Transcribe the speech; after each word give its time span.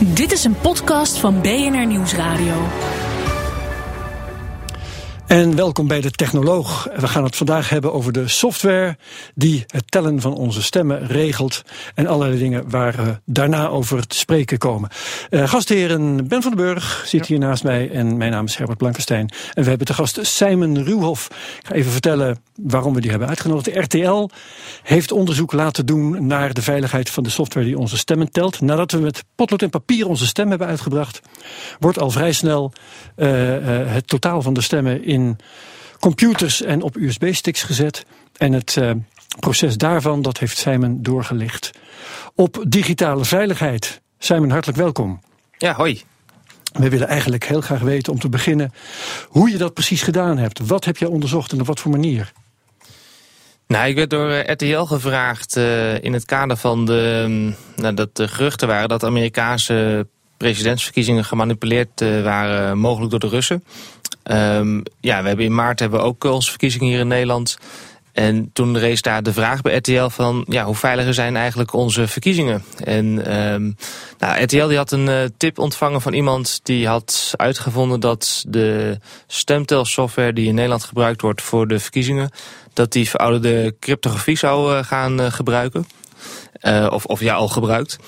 Dit 0.00 0.32
is 0.32 0.44
een 0.44 0.56
podcast 0.60 1.18
van 1.18 1.40
BNR 1.40 1.86
Nieuwsradio. 1.86 2.54
En 5.26 5.56
welkom 5.56 5.86
bij 5.86 6.00
de 6.00 6.10
Technoloog. 6.10 6.88
We 6.96 7.08
gaan 7.08 7.24
het 7.24 7.36
vandaag 7.36 7.68
hebben 7.68 7.92
over 7.92 8.12
de 8.12 8.28
software 8.28 8.96
die 9.34 9.64
het 9.66 9.90
tellen 9.90 10.20
van 10.20 10.34
onze 10.34 10.62
stemmen 10.62 11.06
regelt. 11.06 11.62
En 11.94 12.06
allerlei 12.06 12.38
dingen 12.38 12.70
waar 12.70 12.96
we 12.96 13.20
daarna 13.24 13.68
over 13.68 14.06
te 14.06 14.16
spreken 14.16 14.58
komen. 14.58 14.90
Uh, 15.30 15.48
gastheren 15.48 16.28
Ben 16.28 16.42
van 16.42 16.56
den 16.56 16.64
Burg 16.64 17.02
zit 17.06 17.26
hier 17.26 17.38
naast 17.38 17.64
mij 17.64 17.90
en 17.90 18.16
mijn 18.16 18.30
naam 18.30 18.44
is 18.44 18.56
Herbert 18.56 18.78
Blankenstein. 18.78 19.30
En 19.54 19.62
we 19.62 19.68
hebben 19.68 19.86
te 19.86 19.94
gast 19.94 20.18
Simon 20.22 20.84
Ruwhoff. 20.84 21.26
Ik 21.60 21.66
ga 21.66 21.74
even 21.74 21.92
vertellen 21.92 22.38
waarom 22.56 22.94
we 22.94 23.00
die 23.00 23.10
hebben 23.10 23.28
uitgenodigd. 23.28 23.64
De 23.64 23.80
RTL 23.80 24.28
heeft 24.82 25.12
onderzoek 25.12 25.52
laten 25.52 25.86
doen 25.86 26.26
naar 26.26 26.54
de 26.54 26.62
veiligheid 26.62 27.10
van 27.10 27.22
de 27.22 27.30
software 27.30 27.66
die 27.66 27.78
onze 27.78 27.96
stemmen 27.96 28.30
telt. 28.30 28.60
Nadat 28.60 28.92
we 28.92 28.98
met 28.98 29.24
potlood 29.34 29.62
en 29.62 29.70
papier 29.70 30.08
onze 30.08 30.26
stem 30.26 30.48
hebben 30.48 30.66
uitgebracht, 30.66 31.20
wordt 31.78 31.98
al 31.98 32.10
vrij 32.10 32.32
snel 32.32 32.72
uh, 33.16 33.54
uh, 33.54 33.92
het 33.92 34.08
totaal 34.08 34.42
van 34.42 34.54
de 34.54 34.60
stemmen 34.60 35.04
in 35.04 35.15
in 35.16 35.38
computers 35.98 36.62
en 36.62 36.82
op 36.82 36.96
USB-sticks 36.96 37.62
gezet. 37.62 38.04
En 38.36 38.52
het 38.52 38.76
uh, 38.78 38.90
proces 39.40 39.76
daarvan, 39.76 40.22
dat 40.22 40.38
heeft 40.38 40.58
Simon 40.58 41.02
doorgelicht. 41.02 41.70
Op 42.34 42.64
digitale 42.68 43.24
veiligheid. 43.24 44.00
Simon, 44.18 44.50
hartelijk 44.50 44.78
welkom. 44.78 45.20
Ja, 45.58 45.74
hoi. 45.74 46.02
We 46.72 46.88
willen 46.88 47.08
eigenlijk 47.08 47.44
heel 47.44 47.60
graag 47.60 47.80
weten 47.80 48.12
om 48.12 48.18
te 48.18 48.28
beginnen 48.28 48.72
hoe 49.28 49.50
je 49.50 49.56
dat 49.56 49.74
precies 49.74 50.02
gedaan 50.02 50.38
hebt. 50.38 50.58
Wat 50.66 50.84
heb 50.84 50.96
je 50.96 51.08
onderzocht 51.08 51.52
en 51.52 51.60
op 51.60 51.66
wat 51.66 51.80
voor 51.80 51.90
manier? 51.90 52.32
Nou, 53.66 53.88
ik 53.88 53.94
werd 53.94 54.10
door 54.10 54.50
RTL 54.50 54.82
gevraagd 54.82 55.56
uh, 55.56 56.02
in 56.02 56.12
het 56.12 56.24
kader 56.24 56.56
van 56.56 56.84
de, 56.84 57.52
nou, 57.76 57.94
dat 57.94 58.16
de 58.16 58.28
geruchten 58.28 58.68
waren 58.68 58.88
dat 58.88 59.04
Amerikaanse 59.04 60.06
presidentsverkiezingen 60.36 61.24
gemanipuleerd 61.24 62.00
uh, 62.00 62.22
waren, 62.22 62.78
mogelijk 62.78 63.10
door 63.10 63.20
de 63.20 63.28
Russen. 63.28 63.64
Um, 64.30 64.82
ja, 65.00 65.22
we 65.22 65.28
hebben 65.28 65.44
in 65.44 65.54
maart 65.54 65.80
hebben 65.80 66.00
we 66.00 66.06
ook 66.06 66.24
onze 66.24 66.50
verkiezingen 66.50 66.88
hier 66.88 66.98
in 66.98 67.08
Nederland. 67.08 67.58
En 68.16 68.50
toen 68.52 68.78
rees 68.78 69.02
daar 69.02 69.22
de 69.22 69.32
vraag 69.32 69.62
bij 69.62 69.76
RTL 69.76 70.08
van... 70.08 70.44
ja, 70.48 70.64
hoe 70.64 70.74
veiliger 70.74 71.14
zijn 71.14 71.36
eigenlijk 71.36 71.72
onze 71.72 72.06
verkiezingen? 72.06 72.64
En 72.84 73.36
um, 73.36 73.76
nou, 74.18 74.42
RTL 74.42 74.66
die 74.66 74.76
had 74.76 74.92
een 74.92 75.06
uh, 75.06 75.24
tip 75.36 75.58
ontvangen 75.58 76.00
van 76.00 76.12
iemand... 76.12 76.60
die 76.62 76.86
had 76.86 77.34
uitgevonden 77.36 78.00
dat 78.00 78.44
de 78.48 78.98
stemtelsoftware... 79.26 80.32
die 80.32 80.48
in 80.48 80.54
Nederland 80.54 80.84
gebruikt 80.84 81.20
wordt 81.20 81.42
voor 81.42 81.68
de 81.68 81.78
verkiezingen... 81.78 82.30
dat 82.72 82.92
die 82.92 83.08
verouderde 83.08 83.76
cryptografie 83.80 84.36
zou 84.36 84.76
uh, 84.76 84.84
gaan 84.84 85.32
gebruiken. 85.32 85.86
of, 86.90 87.04
of 87.04 87.20
ja, 87.20 87.34
al 87.34 87.48
gebruikt. 87.48 87.98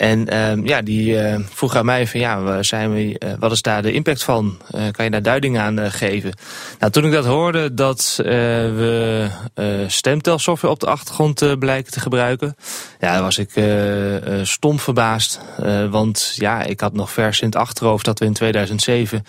En 0.00 0.26
uh, 0.32 0.66
ja, 0.66 0.82
die 0.82 1.12
uh, 1.12 1.38
vroeg 1.48 1.76
aan 1.76 1.84
mij 1.84 2.06
van 2.06 2.20
ja, 2.20 2.62
zijn 2.62 2.92
we, 2.92 3.04
uh, 3.04 3.32
wat 3.38 3.52
is 3.52 3.62
daar 3.62 3.82
de 3.82 3.92
impact 3.92 4.22
van? 4.22 4.58
Uh, 4.74 4.82
kan 4.90 5.04
je 5.04 5.10
daar 5.10 5.22
duiding 5.22 5.58
aan 5.58 5.90
geven? 5.90 6.32
Nou, 6.78 6.92
toen 6.92 7.04
ik 7.04 7.12
dat 7.12 7.24
hoorde 7.24 7.74
dat 7.74 8.14
we 8.24 9.28
stemtelsoftware 9.86 10.74
op 10.74 10.80
de 10.80 10.86
achtergrond 10.86 11.58
blijken 11.58 11.92
te 11.92 12.00
gebruiken, 12.00 12.56
ja, 13.00 13.20
was 13.20 13.38
ik 13.38 13.50
stom 14.42 14.78
verbaasd. 14.78 15.40
want 15.90 16.32
ja, 16.34 16.62
ik 16.62 16.80
had 16.80 16.92
nog 16.92 17.10
vers 17.10 17.40
in 17.40 17.46
het 17.46 17.56
achterhoofd 17.56 18.04
dat 18.04 18.18
we 18.18 18.24
in 18.24 18.32
2007 18.32 19.24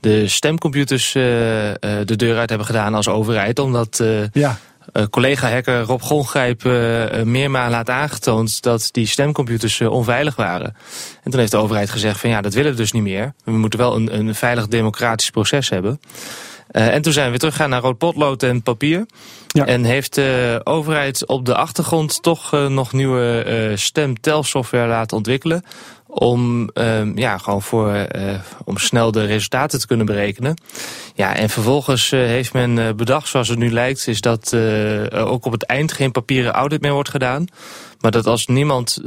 de 0.00 0.28
stemcomputers 0.28 1.12
de 1.12 2.16
deur 2.16 2.38
uit 2.38 2.48
hebben 2.48 2.66
gedaan 2.66 2.94
als 2.94 3.08
overheid, 3.08 3.58
omdat 3.58 4.02
ja 4.32 4.58
uh, 4.92 5.02
collega-hacker 5.10 5.80
Rob 5.80 6.00
Gongrijp 6.00 6.64
uh, 6.64 7.22
meermalen 7.22 7.70
laat 7.70 7.90
aangetoond 7.90 8.62
dat 8.62 8.88
die 8.90 9.06
stemcomputers 9.06 9.80
uh, 9.80 9.90
onveilig 9.90 10.36
waren. 10.36 10.76
En 11.22 11.30
toen 11.30 11.40
heeft 11.40 11.52
de 11.52 11.58
overheid 11.58 11.90
gezegd 11.90 12.20
van 12.20 12.30
ja, 12.30 12.40
dat 12.40 12.54
willen 12.54 12.70
we 12.70 12.76
dus 12.76 12.92
niet 12.92 13.02
meer. 13.02 13.34
We 13.44 13.52
moeten 13.52 13.78
wel 13.78 13.96
een, 13.96 14.18
een 14.18 14.34
veilig 14.34 14.68
democratisch 14.68 15.30
proces 15.30 15.68
hebben. 15.68 16.00
en 16.70 17.02
toen 17.02 17.12
zijn 17.12 17.32
we 17.32 17.38
teruggegaan 17.38 17.70
naar 17.70 17.80
rood 17.80 17.98
potlood 17.98 18.42
en 18.42 18.62
papier. 18.62 19.06
Ja. 19.46 19.66
En 19.66 19.84
heeft 19.84 20.14
de 20.14 20.60
overheid 20.64 21.26
op 21.26 21.46
de 21.46 21.54
achtergrond 21.54 22.22
toch 22.22 22.50
nog 22.68 22.92
nieuwe 22.92 23.72
stemtelsoftware 23.74 24.88
laten 24.88 25.16
ontwikkelen 25.16 25.64
om, 26.14 26.70
um, 26.74 27.18
ja, 27.18 27.38
gewoon 27.38 27.62
voor, 27.62 28.06
uh, 28.16 28.34
om 28.64 28.78
snel 28.78 29.12
de 29.12 29.24
resultaten 29.24 29.80
te 29.80 29.86
kunnen 29.86 30.06
berekenen. 30.06 30.56
Ja, 31.14 31.36
en 31.36 31.50
vervolgens 31.50 32.12
uh, 32.12 32.20
heeft 32.20 32.52
men 32.52 32.76
uh, 32.76 32.92
bedacht, 32.92 33.28
zoals 33.28 33.48
het 33.48 33.58
nu 33.58 33.72
lijkt, 33.72 34.06
is 34.06 34.20
dat 34.20 34.52
uh, 34.54 35.02
ook 35.10 35.44
op 35.44 35.52
het 35.52 35.62
eind 35.62 35.92
geen 35.92 36.10
papieren 36.10 36.52
audit 36.52 36.80
meer 36.80 36.92
wordt 36.92 37.08
gedaan. 37.08 37.44
Maar 38.00 38.10
dat 38.10 38.26
als 38.26 38.46
niemand, 38.46 39.00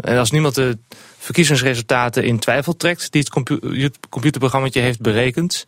en 0.00 0.18
als 0.18 0.30
niemand 0.30 0.54
de 0.54 0.78
verkiezingsresultaten 1.22 2.24
in 2.24 2.38
twijfel 2.38 2.76
trekt... 2.76 3.12
die 3.12 3.20
het 3.20 3.30
compu 3.30 3.90
computerprogramma 4.10 4.68
heeft 4.72 5.00
berekend... 5.00 5.64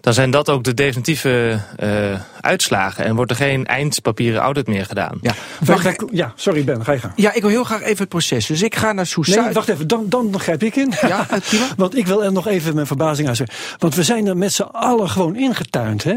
dan 0.00 0.14
zijn 0.14 0.30
dat 0.30 0.50
ook 0.50 0.64
de 0.64 0.74
definitieve 0.74 1.60
uh, 1.82 2.20
uitslagen. 2.40 3.04
En 3.04 3.14
wordt 3.14 3.30
er 3.30 3.36
geen 3.36 3.66
eindpapieren 3.66 4.40
audit 4.40 4.66
meer 4.66 4.84
gedaan. 4.84 5.18
Ja, 5.20 5.34
ik, 5.66 6.04
ja 6.12 6.32
sorry 6.36 6.64
Ben, 6.64 6.84
ga 6.84 6.92
je 6.92 6.98
gaan. 6.98 7.12
Ja, 7.16 7.32
ik 7.32 7.40
wil 7.40 7.50
heel 7.50 7.64
graag 7.64 7.82
even 7.82 7.98
het 7.98 8.08
proces. 8.08 8.46
Dus 8.46 8.62
ik 8.62 8.76
ga 8.76 8.92
naar 8.92 9.06
Soesai. 9.06 9.44
Nee, 9.44 9.52
wacht 9.52 9.68
even, 9.68 9.88
dan, 9.88 10.08
dan 10.08 10.40
grijp 10.40 10.62
ik 10.62 10.76
in. 10.76 10.92
Ja, 11.00 11.26
Want 11.76 11.96
ik 11.96 12.06
wil 12.06 12.24
er 12.24 12.32
nog 12.32 12.46
even 12.46 12.74
mijn 12.74 12.86
verbazing 12.86 13.28
aan 13.28 13.36
zeggen. 13.36 13.56
Want 13.78 13.94
we 13.94 14.02
zijn 14.02 14.26
er 14.26 14.36
met 14.36 14.52
z'n 14.52 14.62
allen 14.62 15.10
gewoon 15.10 15.36
ingetuind. 15.36 16.04
Hè? 16.04 16.14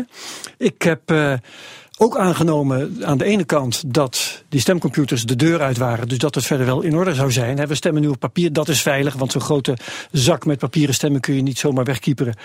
Ik 0.57 0.81
heb... 0.81 1.11
Uh, 1.11 1.33
ook 1.97 2.17
aangenomen 2.17 2.97
aan 3.01 3.17
de 3.17 3.25
ene 3.25 3.43
kant 3.43 3.93
dat 3.93 4.43
die 4.49 4.59
stemcomputers 4.59 5.25
de 5.25 5.35
deur 5.35 5.61
uit 5.61 5.77
waren, 5.77 6.07
dus 6.07 6.17
dat 6.17 6.35
het 6.35 6.45
verder 6.45 6.65
wel 6.65 6.81
in 6.81 6.95
orde 6.95 7.13
zou 7.13 7.31
zijn. 7.31 7.67
We 7.67 7.75
stemmen 7.75 8.01
nu 8.01 8.07
op 8.07 8.19
papier, 8.19 8.53
dat 8.53 8.69
is 8.69 8.81
veilig, 8.81 9.13
want 9.13 9.31
zo'n 9.31 9.41
grote 9.41 9.77
zak 10.11 10.45
met 10.45 10.59
papieren 10.59 10.93
stemmen 10.93 11.21
kun 11.21 11.35
je 11.35 11.41
niet 11.41 11.59
zomaar 11.59 11.83
wegkieperen. 11.83 12.35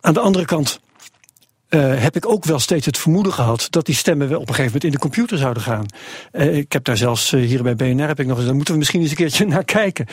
Aan 0.00 0.14
de 0.14 0.20
andere 0.20 0.44
kant 0.44 0.80
uh, 1.68 2.02
heb 2.02 2.16
ik 2.16 2.28
ook 2.28 2.44
wel 2.44 2.58
steeds 2.58 2.86
het 2.86 2.98
vermoeden 2.98 3.32
gehad 3.32 3.66
dat 3.70 3.86
die 3.86 3.94
stemmen 3.94 4.28
wel 4.28 4.40
op 4.40 4.48
een 4.48 4.54
gegeven 4.54 4.72
moment 4.72 4.84
in 4.84 4.90
de 4.90 4.98
computer 4.98 5.38
zouden 5.38 5.62
gaan. 5.62 5.86
Uh, 6.32 6.56
ik 6.56 6.72
heb 6.72 6.84
daar 6.84 6.96
zelfs 6.96 7.32
uh, 7.32 7.46
hier 7.46 7.62
bij 7.62 7.76
BNR 7.76 8.06
heb 8.06 8.20
ik 8.20 8.26
nog 8.26 8.36
eens, 8.36 8.46
daar 8.46 8.54
moeten 8.54 8.72
we 8.72 8.78
misschien 8.78 9.00
eens 9.00 9.10
een 9.10 9.16
keertje 9.16 9.46
naar 9.54 9.64
kijken. 9.64 10.06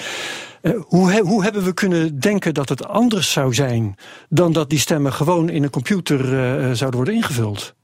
hoe, 0.77 1.21
hoe 1.21 1.43
hebben 1.43 1.63
we 1.63 1.73
kunnen 1.73 2.19
denken 2.19 2.53
dat 2.53 2.69
het 2.69 2.85
anders 2.85 3.31
zou 3.31 3.53
zijn 3.53 3.95
dan 4.29 4.53
dat 4.53 4.69
die 4.69 4.79
stemmen 4.79 5.13
gewoon 5.13 5.49
in 5.49 5.63
een 5.63 5.69
computer 5.69 6.19
zouden 6.75 6.95
worden 6.95 7.13
ingevuld? 7.13 7.77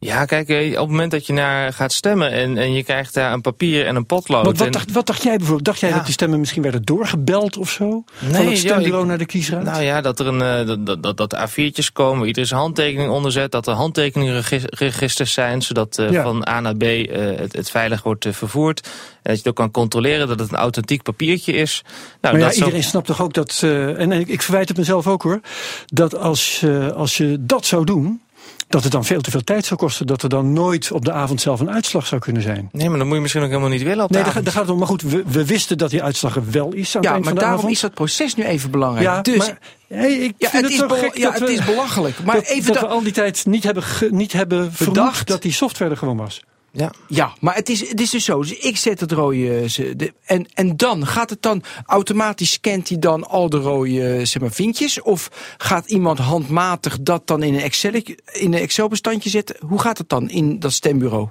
Ja, 0.00 0.24
kijk, 0.24 0.48
eh, 0.48 0.70
op 0.70 0.78
het 0.78 0.88
moment 0.88 1.10
dat 1.10 1.26
je 1.26 1.32
naar 1.32 1.72
gaat 1.72 1.92
stemmen 1.92 2.30
en, 2.30 2.58
en 2.58 2.72
je 2.72 2.84
krijgt 2.84 3.14
daar 3.14 3.32
een 3.32 3.40
papier 3.40 3.86
en 3.86 3.96
een 3.96 4.06
potlood. 4.06 4.44
Wat, 4.44 4.58
wat, 4.58 4.72
dacht, 4.72 4.92
wat 4.92 5.06
dacht 5.06 5.22
jij 5.22 5.36
bijvoorbeeld? 5.36 5.64
Dacht 5.64 5.80
jij 5.80 5.88
ja. 5.88 5.94
dat 5.94 6.04
die 6.04 6.14
stemmen 6.14 6.38
misschien 6.38 6.62
werden 6.62 6.84
doorgebeld 6.84 7.56
of 7.56 7.70
zo? 7.70 8.04
Nee, 8.18 8.32
van 8.32 8.46
het 8.46 8.58
stembureau 8.58 9.06
naar 9.06 9.18
de 9.18 9.26
kiesraad? 9.26 9.62
Nou 9.62 9.82
ja, 9.82 10.00
dat 10.00 10.20
er 10.20 10.26
een, 10.26 10.68
uh, 10.68 10.84
dat, 10.84 11.02
dat, 11.02 11.16
dat 11.16 11.36
A4'tjes 11.36 11.92
komen, 11.92 12.26
iedereen 12.26 12.48
zijn 12.48 12.60
handtekening 12.60 13.10
onderzet, 13.10 13.52
dat 13.52 13.66
er 13.66 13.74
handtekeningregisters 13.74 15.32
zijn, 15.32 15.62
zodat 15.62 15.98
uh, 15.98 16.10
ja. 16.10 16.22
van 16.22 16.48
A 16.48 16.60
naar 16.60 16.76
B 16.76 16.82
uh, 16.82 17.06
het, 17.38 17.56
het 17.56 17.70
veilig 17.70 18.02
wordt 18.02 18.26
vervoerd. 18.30 18.80
En 18.82 18.90
dat 19.22 19.32
je 19.32 19.38
het 19.38 19.48
ook 19.48 19.56
kan 19.56 19.70
controleren 19.70 20.28
dat 20.28 20.38
het 20.38 20.50
een 20.50 20.58
authentiek 20.58 21.02
papiertje 21.02 21.52
is. 21.52 21.84
Nou, 22.20 22.38
maar 22.38 22.48
ja, 22.48 22.54
iedereen 22.54 22.84
snapt 22.84 23.06
toch 23.06 23.22
ook 23.22 23.34
dat, 23.34 23.60
en, 23.62 24.12
en 24.12 24.28
ik 24.28 24.42
verwijt 24.42 24.68
het 24.68 24.76
mezelf 24.76 25.06
ook 25.06 25.22
hoor, 25.22 25.40
dat 25.86 26.16
als, 26.16 26.64
als 26.94 27.16
je 27.16 27.36
dat 27.40 27.66
zou 27.66 27.84
doen 27.84 28.20
dat 28.68 28.82
het 28.82 28.92
dan 28.92 29.04
veel 29.04 29.20
te 29.20 29.30
veel 29.30 29.44
tijd 29.44 29.64
zou 29.64 29.80
kosten. 29.80 30.06
Dat 30.06 30.22
er 30.22 30.28
dan 30.28 30.52
nooit 30.52 30.92
op 30.92 31.04
de 31.04 31.12
avond 31.12 31.40
zelf 31.40 31.60
een 31.60 31.70
uitslag 31.70 32.06
zou 32.06 32.20
kunnen 32.20 32.42
zijn. 32.42 32.68
Nee, 32.72 32.88
maar 32.88 32.98
dan 32.98 33.06
moet 33.06 33.16
je 33.16 33.22
misschien 33.22 33.42
ook 33.42 33.48
helemaal 33.48 33.70
niet 33.70 33.82
willen 33.82 34.04
op 34.04 34.10
nee, 34.10 34.22
daar, 34.22 34.32
gaat 34.32 34.44
het 34.44 34.68
om. 34.70 34.78
Maar 34.78 34.86
goed, 34.86 35.02
we, 35.02 35.22
we, 35.26 35.46
wisten 35.46 35.78
dat 35.78 35.90
die 35.90 36.02
uitslag 36.02 36.36
er 36.36 36.50
wel 36.50 36.72
is 36.72 36.96
aan 36.96 37.02
Ja, 37.02 37.14
het 37.14 37.24
maar 37.24 37.34
daarom 37.34 37.58
avond. 37.58 37.72
is 37.72 37.80
dat 37.80 37.94
proces 37.94 38.34
nu 38.34 38.44
even 38.44 38.70
belangrijk. 38.70 39.06
Ja, 39.06 39.22
dus, 39.22 39.36
maar, 39.36 39.58
hey, 39.88 40.12
ik 40.12 40.34
ja, 40.38 40.48
vind 40.48 40.62
het, 40.62 40.72
is, 40.72 40.98
gek 40.98 41.16
ja, 41.16 41.30
dat 41.30 41.40
het 41.40 41.48
we, 41.48 41.54
is 41.54 41.64
belachelijk. 41.64 42.24
Maar 42.24 42.34
dat, 42.34 42.46
even 42.46 42.72
dat 42.72 42.82
we 42.82 42.88
al 42.88 43.02
die 43.02 43.12
tijd 43.12 43.46
niet 43.46 43.64
hebben, 43.64 43.82
ge, 43.82 44.08
niet 44.10 44.32
hebben 44.32 44.72
verdacht 44.72 45.26
dat 45.26 45.42
die 45.42 45.52
software 45.52 45.90
er 45.90 45.96
gewoon 45.96 46.16
was. 46.16 46.42
Ja. 46.72 46.92
ja, 47.08 47.32
maar 47.40 47.54
het 47.54 47.68
is, 47.68 47.88
het 47.88 48.00
is 48.00 48.10
dus 48.10 48.24
zo. 48.24 48.40
Dus 48.40 48.58
ik 48.58 48.76
zet 48.76 49.00
het 49.00 49.12
rode. 49.12 49.66
De, 49.96 50.12
en, 50.24 50.46
en 50.54 50.76
dan 50.76 51.06
gaat 51.06 51.30
het 51.30 51.42
dan 51.42 51.62
automatisch 51.86 52.52
scant 52.52 52.88
hij 52.88 52.98
dan 52.98 53.28
al 53.28 53.48
de 53.48 53.56
rode 53.56 54.24
zeg 54.24 54.42
maar, 54.42 54.50
vinkjes? 54.50 55.02
Of 55.02 55.54
gaat 55.58 55.86
iemand 55.90 56.18
handmatig 56.18 56.98
dat 57.00 57.26
dan 57.26 57.42
in 57.42 57.54
een 57.54 57.60
Excel, 57.60 57.92
in 57.92 58.52
een 58.52 58.54
Excel 58.54 58.90
zetten? 59.18 59.56
Hoe 59.66 59.80
gaat 59.80 59.98
het 59.98 60.08
dan 60.08 60.30
in 60.30 60.58
dat 60.58 60.72
stembureau? 60.72 61.28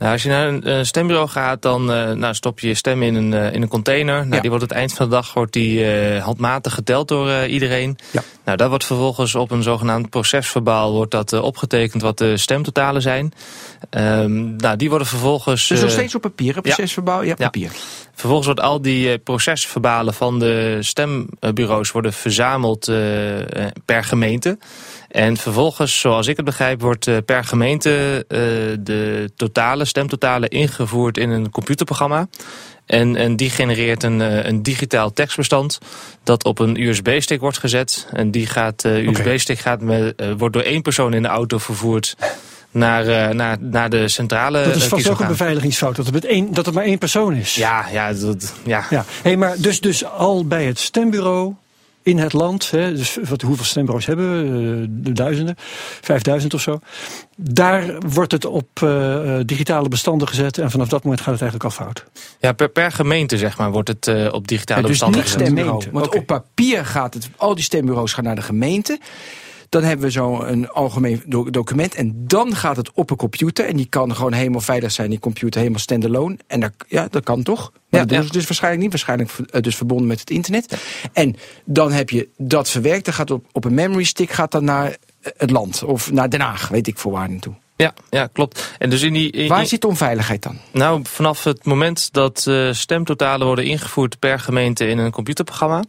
Nou, 0.00 0.12
als 0.12 0.22
je 0.22 0.28
naar 0.28 0.48
een, 0.48 0.70
een 0.70 0.86
stembureau 0.86 1.28
gaat, 1.28 1.62
dan 1.62 1.90
uh, 1.90 2.10
nou, 2.10 2.34
stop 2.34 2.60
je 2.60 2.68
je 2.68 2.74
stem 2.74 3.02
in 3.02 3.14
een, 3.14 3.32
uh, 3.32 3.52
in 3.52 3.62
een 3.62 3.68
container. 3.68 4.14
Nou, 4.14 4.34
Ja. 4.34 4.40
Die 4.40 4.50
wordt 4.50 4.64
het 4.64 4.72
eind 4.72 4.92
van 4.92 5.08
de 5.08 5.14
dag 5.14 5.34
wordt 5.34 5.52
die, 5.52 6.12
uh, 6.14 6.24
handmatig 6.24 6.74
geteld 6.74 7.08
door 7.08 7.46
iedereen. 7.46 7.98
Ja. 8.10 8.22
Nou, 8.44 8.56
dat 8.56 8.68
wordt 8.68 8.84
vervolgens 8.84 9.34
op 9.34 9.50
een 9.50 9.62
zogenaamd 9.62 10.10
procesverbaal 10.10 10.92
wordt 10.92 11.10
dat, 11.10 11.32
opgetekend 11.32 12.02
wat 12.02 12.18
de 12.18 12.36
stemtotalen 12.36 13.02
zijn. 13.02 13.32
Um, 13.90 14.56
nou, 14.56 14.76
die 14.76 14.88
worden 14.88 15.06
vervolgens... 15.06 15.68
Dus 15.68 15.80
nog 15.80 15.90
steeds 15.90 16.14
op 16.14 16.20
papier, 16.20 16.60
procesverbaal? 16.60 17.22
Ja, 17.22 17.28
ja 17.28 17.34
papier. 17.34 17.70
Vervolgens 18.14 18.46
wordt 18.46 18.60
al 18.60 18.82
die 18.82 19.18
procesverbalen 19.18 20.14
van 20.14 20.38
de 20.38 20.76
stembureaus 20.80 21.90
worden 21.90 22.12
verzameld 22.12 22.84
per 23.84 24.04
gemeente. 24.04 24.58
En 25.10 25.36
vervolgens, 25.36 26.00
zoals 26.00 26.26
ik 26.26 26.36
het 26.36 26.44
begrijp, 26.44 26.80
wordt 26.80 27.06
uh, 27.06 27.16
per 27.24 27.44
gemeente 27.44 28.24
uh, 28.28 28.38
de 28.80 29.30
totale 29.36 29.84
stemtotalen 29.84 30.48
ingevoerd 30.48 31.18
in 31.18 31.30
een 31.30 31.50
computerprogramma. 31.50 32.28
En, 32.86 33.16
en 33.16 33.36
die 33.36 33.50
genereert 33.50 34.02
een, 34.02 34.20
uh, 34.20 34.44
een 34.44 34.62
digitaal 34.62 35.12
tekstbestand 35.12 35.78
dat 36.22 36.44
op 36.44 36.58
een 36.58 36.80
USB-stick 36.80 37.40
wordt 37.40 37.58
gezet. 37.58 38.06
En 38.12 38.30
die 38.30 38.46
gaat, 38.46 38.84
uh, 38.84 39.06
USB-stick 39.08 39.58
gaat 39.58 39.80
met, 39.80 40.22
wordt 40.38 40.54
door 40.54 40.62
één 40.64 40.82
persoon 40.82 41.14
in 41.14 41.22
de 41.22 41.28
auto 41.28 41.58
vervoerd 41.58 42.16
naar, 42.70 43.06
uh, 43.06 43.28
naar, 43.28 43.56
naar 43.60 43.90
de 43.90 44.08
centrale 44.08 44.64
Dat 44.64 44.74
is 44.74 44.84
vast 44.84 45.08
ook 45.08 45.20
een 45.20 45.26
beveiligingsfout, 45.26 45.96
dat 45.96 46.04
het, 46.04 46.14
met 46.14 46.24
één, 46.24 46.54
dat 46.54 46.66
het 46.66 46.74
maar 46.74 46.84
één 46.84 46.98
persoon 46.98 47.34
is. 47.34 47.54
Ja, 47.54 47.86
ja. 47.92 48.12
Dat, 48.12 48.54
ja. 48.64 48.84
ja. 48.90 49.04
Hey, 49.22 49.36
maar 49.36 49.54
dus, 49.58 49.80
dus 49.80 50.04
al 50.04 50.46
bij 50.46 50.64
het 50.64 50.78
stembureau 50.78 51.54
in 52.02 52.18
het 52.18 52.32
land, 52.32 52.70
hè, 52.70 52.94
dus 52.94 53.18
wat, 53.28 53.42
hoeveel 53.42 53.64
stembureaus 53.64 54.06
hebben 54.06 54.30
we? 54.30 54.80
Uh, 54.80 55.14
duizenden, 55.14 55.54
vijfduizend 56.00 56.54
of 56.54 56.60
zo. 56.60 56.78
Daar 57.36 57.98
wordt 57.98 58.32
het 58.32 58.44
op 58.44 58.68
uh, 58.84 59.38
digitale 59.46 59.88
bestanden 59.88 60.28
gezet 60.28 60.58
en 60.58 60.70
vanaf 60.70 60.88
dat 60.88 61.02
moment 61.02 61.20
gaat 61.20 61.32
het 61.32 61.42
eigenlijk 61.42 61.70
al 61.70 61.84
fout. 61.84 62.04
Ja, 62.40 62.52
per, 62.52 62.68
per 62.68 62.92
gemeente 62.92 63.38
zeg 63.38 63.58
maar 63.58 63.70
wordt 63.70 63.88
het 63.88 64.06
uh, 64.06 64.32
op 64.32 64.48
digitale 64.48 64.80
ja, 64.80 64.86
dus 64.86 64.98
bestanden 64.98 65.20
niet 65.20 65.30
gezet. 65.30 65.46
Stembureau, 65.46 65.84
want 65.92 66.06
okay. 66.06 66.20
op 66.20 66.26
papier 66.26 66.86
gaat 66.86 67.14
het, 67.14 67.28
al 67.36 67.54
die 67.54 67.64
stembureaus 67.64 68.12
gaan 68.12 68.24
naar 68.24 68.34
de 68.34 68.42
gemeente. 68.42 68.98
Dan 69.70 69.82
hebben 69.82 70.06
we 70.06 70.12
zo'n 70.12 70.70
algemeen 70.70 71.22
document. 71.50 71.94
En 71.94 72.14
dan 72.26 72.54
gaat 72.54 72.76
het 72.76 72.90
op 72.92 73.10
een 73.10 73.16
computer. 73.16 73.64
En 73.64 73.76
die 73.76 73.86
kan 73.86 74.16
gewoon 74.16 74.32
helemaal 74.32 74.60
veilig 74.60 74.92
zijn. 74.92 75.10
Die 75.10 75.18
computer 75.18 75.58
helemaal 75.58 75.80
standalone. 75.80 76.38
En 76.46 76.60
dat, 76.60 76.72
ja, 76.88 77.06
dat 77.10 77.24
kan 77.24 77.42
toch? 77.42 77.70
Maar 77.72 78.00
Ja, 78.00 78.06
dat 78.06 78.16
doen 78.16 78.26
ze 78.26 78.32
dus 78.32 78.46
waarschijnlijk 78.46 78.82
niet. 78.82 78.90
Waarschijnlijk 78.90 79.30
uh, 79.38 79.60
dus 79.60 79.76
verbonden 79.76 80.06
met 80.06 80.20
het 80.20 80.30
internet. 80.30 80.76
En 81.12 81.36
dan 81.64 81.92
heb 81.92 82.10
je 82.10 82.28
dat 82.36 82.70
verwerkt. 82.70 83.04
Dan 83.04 83.14
gaat 83.14 83.30
op, 83.30 83.44
op 83.52 83.64
een 83.64 83.74
memory 83.74 84.04
stick 84.04 84.30
gaat 84.30 84.50
dan 84.50 84.64
naar 84.64 84.96
het 85.36 85.50
land. 85.50 85.82
Of 85.82 86.12
naar 86.12 86.30
Den 86.30 86.40
Haag, 86.40 86.68
weet 86.68 86.86
ik 86.86 86.98
voor 86.98 87.12
waar 87.12 87.30
naartoe. 87.30 87.54
Ja, 87.80 87.94
ja, 88.10 88.26
klopt. 88.26 88.74
En 88.78 88.90
dus 88.90 89.02
in 89.02 89.12
die, 89.12 89.30
in, 89.30 89.48
Waar 89.48 89.66
zit 89.66 89.80
de 89.80 89.86
onveiligheid 89.86 90.42
dan? 90.42 90.58
Nou, 90.72 91.00
vanaf 91.04 91.44
het 91.44 91.64
moment 91.64 92.12
dat 92.12 92.44
uh, 92.48 92.72
stemtotalen 92.72 93.46
worden 93.46 93.64
ingevoerd 93.64 94.18
per 94.18 94.40
gemeente 94.40 94.86
in 94.86 94.98
een 94.98 95.10
computerprogramma. 95.10 95.84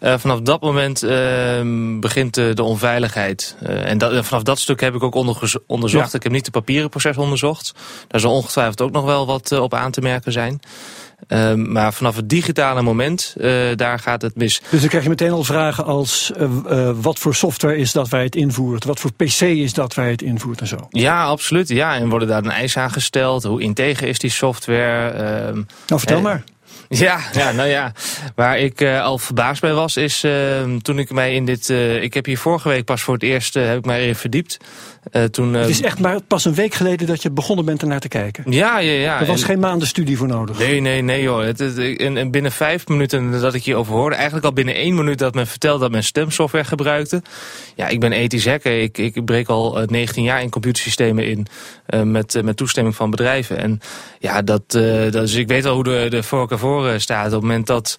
Uh, 0.00 0.14
vanaf 0.18 0.40
dat 0.40 0.60
moment 0.60 1.04
uh, 1.04 1.10
begint 2.00 2.38
uh, 2.38 2.54
de 2.54 2.62
onveiligheid. 2.62 3.56
en 3.62 3.98
dat, 3.98 4.26
vanaf 4.26 4.42
dat 4.42 4.58
stuk 4.58 4.80
heb 4.80 4.94
ik 4.94 5.02
ook 5.02 5.14
onderzocht. 5.66 6.10
Ja. 6.10 6.16
Ik 6.16 6.22
heb 6.22 6.32
niet 6.32 6.44
het 6.44 6.54
papieren 6.54 6.88
proces 6.88 7.16
onderzocht. 7.16 7.74
Daar 8.08 8.20
zal 8.20 8.32
ongetwijfeld 8.32 8.80
ook 8.80 8.90
nog 8.90 9.04
wel 9.04 9.26
wat 9.26 9.52
op 9.52 9.74
aan 9.74 9.90
te 9.90 10.00
merken 10.00 10.32
zijn. 10.32 10.60
Ehm, 11.28 11.72
maar 11.72 11.92
vanaf 11.92 12.16
het 12.16 12.28
digitale 12.28 12.82
moment, 12.82 13.34
daar 13.74 13.98
gaat 13.98 14.22
het 14.22 14.36
mis. 14.36 14.62
Dus 14.70 14.80
dan 14.80 14.88
krijg 14.88 15.02
je 15.02 15.10
meteen 15.10 15.30
al 15.30 15.44
vragen 15.44 15.84
als... 15.84 16.32
wat 17.00 17.18
voor 17.18 17.34
software 17.34 17.76
is 17.76 17.92
dat 17.92 18.10
je 18.10 18.16
het 18.16 18.36
invoert? 18.36 18.84
Wat 18.84 19.00
voor 19.00 19.12
pc 19.12 19.40
is 19.40 19.72
dat 19.72 19.94
je 19.94 20.00
het 20.00 20.22
invoert 20.22 20.60
en 20.60 20.66
zo? 20.66 20.86
Ja, 20.90 21.24
absoluut. 21.24 21.68
Ja, 21.68 21.94
en 21.94 22.08
worden 22.08 22.28
daar 22.28 22.44
een 22.44 22.50
eis 22.50 22.76
aan 22.76 22.90
gesteld? 22.90 23.42
Hoe 23.42 23.62
integer 23.62 24.08
is 24.08 24.18
die 24.18 24.30
software? 24.30 25.52
nou, 25.86 26.00
vertel 26.00 26.20
maar. 26.20 26.44
Ja, 26.92 27.20
ja, 27.32 27.52
nou 27.52 27.68
ja. 27.68 27.92
Waar 28.34 28.58
ik 28.58 28.80
uh, 28.80 29.02
al 29.02 29.18
verbaasd 29.18 29.60
bij 29.60 29.72
was, 29.72 29.96
is 29.96 30.24
uh, 30.24 30.76
toen 30.82 30.98
ik 30.98 31.10
mij 31.10 31.34
in 31.34 31.44
dit. 31.44 31.68
Uh, 31.68 32.02
ik 32.02 32.14
heb 32.14 32.24
hier 32.24 32.38
vorige 32.38 32.68
week 32.68 32.84
pas 32.84 33.02
voor 33.02 33.14
het 33.14 33.22
eerst 33.22 33.54
heb 33.54 33.78
ik 33.78 33.84
mij 33.84 34.00
erin 34.00 34.14
verdiept. 34.14 34.56
Toen, 35.30 35.54
het 35.54 35.68
is 35.68 35.82
echt 35.82 35.98
maar 35.98 36.22
pas 36.22 36.44
een 36.44 36.54
week 36.54 36.74
geleden 36.74 37.06
dat 37.06 37.22
je 37.22 37.30
begonnen 37.30 37.64
bent 37.64 37.82
ernaar 37.82 38.00
te 38.00 38.08
kijken. 38.08 38.52
Ja, 38.52 38.78
ja, 38.78 38.92
ja. 38.92 39.20
Er 39.20 39.26
was 39.26 39.40
en, 39.40 39.46
geen 39.46 39.58
maandenstudie 39.58 40.16
voor 40.16 40.26
nodig. 40.26 40.58
Nee, 40.58 40.80
nee, 40.80 41.02
nee 41.02 41.22
joh. 41.22 41.42
Het, 41.42 41.58
het, 41.58 41.78
en, 41.78 42.16
en, 42.16 42.30
binnen 42.30 42.52
vijf 42.52 42.88
minuten 42.88 43.40
dat 43.40 43.54
ik 43.54 43.64
hierover 43.64 43.92
hoorde, 43.92 44.14
eigenlijk 44.14 44.44
al 44.44 44.52
binnen 44.52 44.74
één 44.74 44.94
minuut 44.94 45.18
dat 45.18 45.34
men 45.34 45.46
vertelde 45.46 45.80
dat 45.80 45.90
men 45.90 46.04
stemsoftware 46.04 46.64
gebruikte. 46.64 47.22
Ja, 47.74 47.88
ik 47.88 48.00
ben 48.00 48.12
ethisch 48.12 48.46
hacker. 48.46 48.82
Ik, 48.82 48.98
ik 48.98 49.24
breek 49.24 49.48
al 49.48 49.82
19 49.86 50.22
jaar 50.22 50.42
in 50.42 50.50
computersystemen 50.50 51.26
in 51.26 51.46
met, 52.10 52.42
met 52.42 52.56
toestemming 52.56 52.96
van 52.96 53.10
bedrijven. 53.10 53.58
En 53.58 53.80
ja, 54.18 54.42
dat, 54.42 54.62
dat, 54.70 55.12
dus 55.12 55.34
ik 55.34 55.48
weet 55.48 55.64
al 55.64 55.74
hoe 55.74 55.84
de, 55.84 56.06
de 56.10 56.22
voorkeur 56.22 56.58
voor 56.58 57.00
staat. 57.00 57.26
Op 57.26 57.32
het 57.32 57.40
moment 57.40 57.66
dat, 57.66 57.98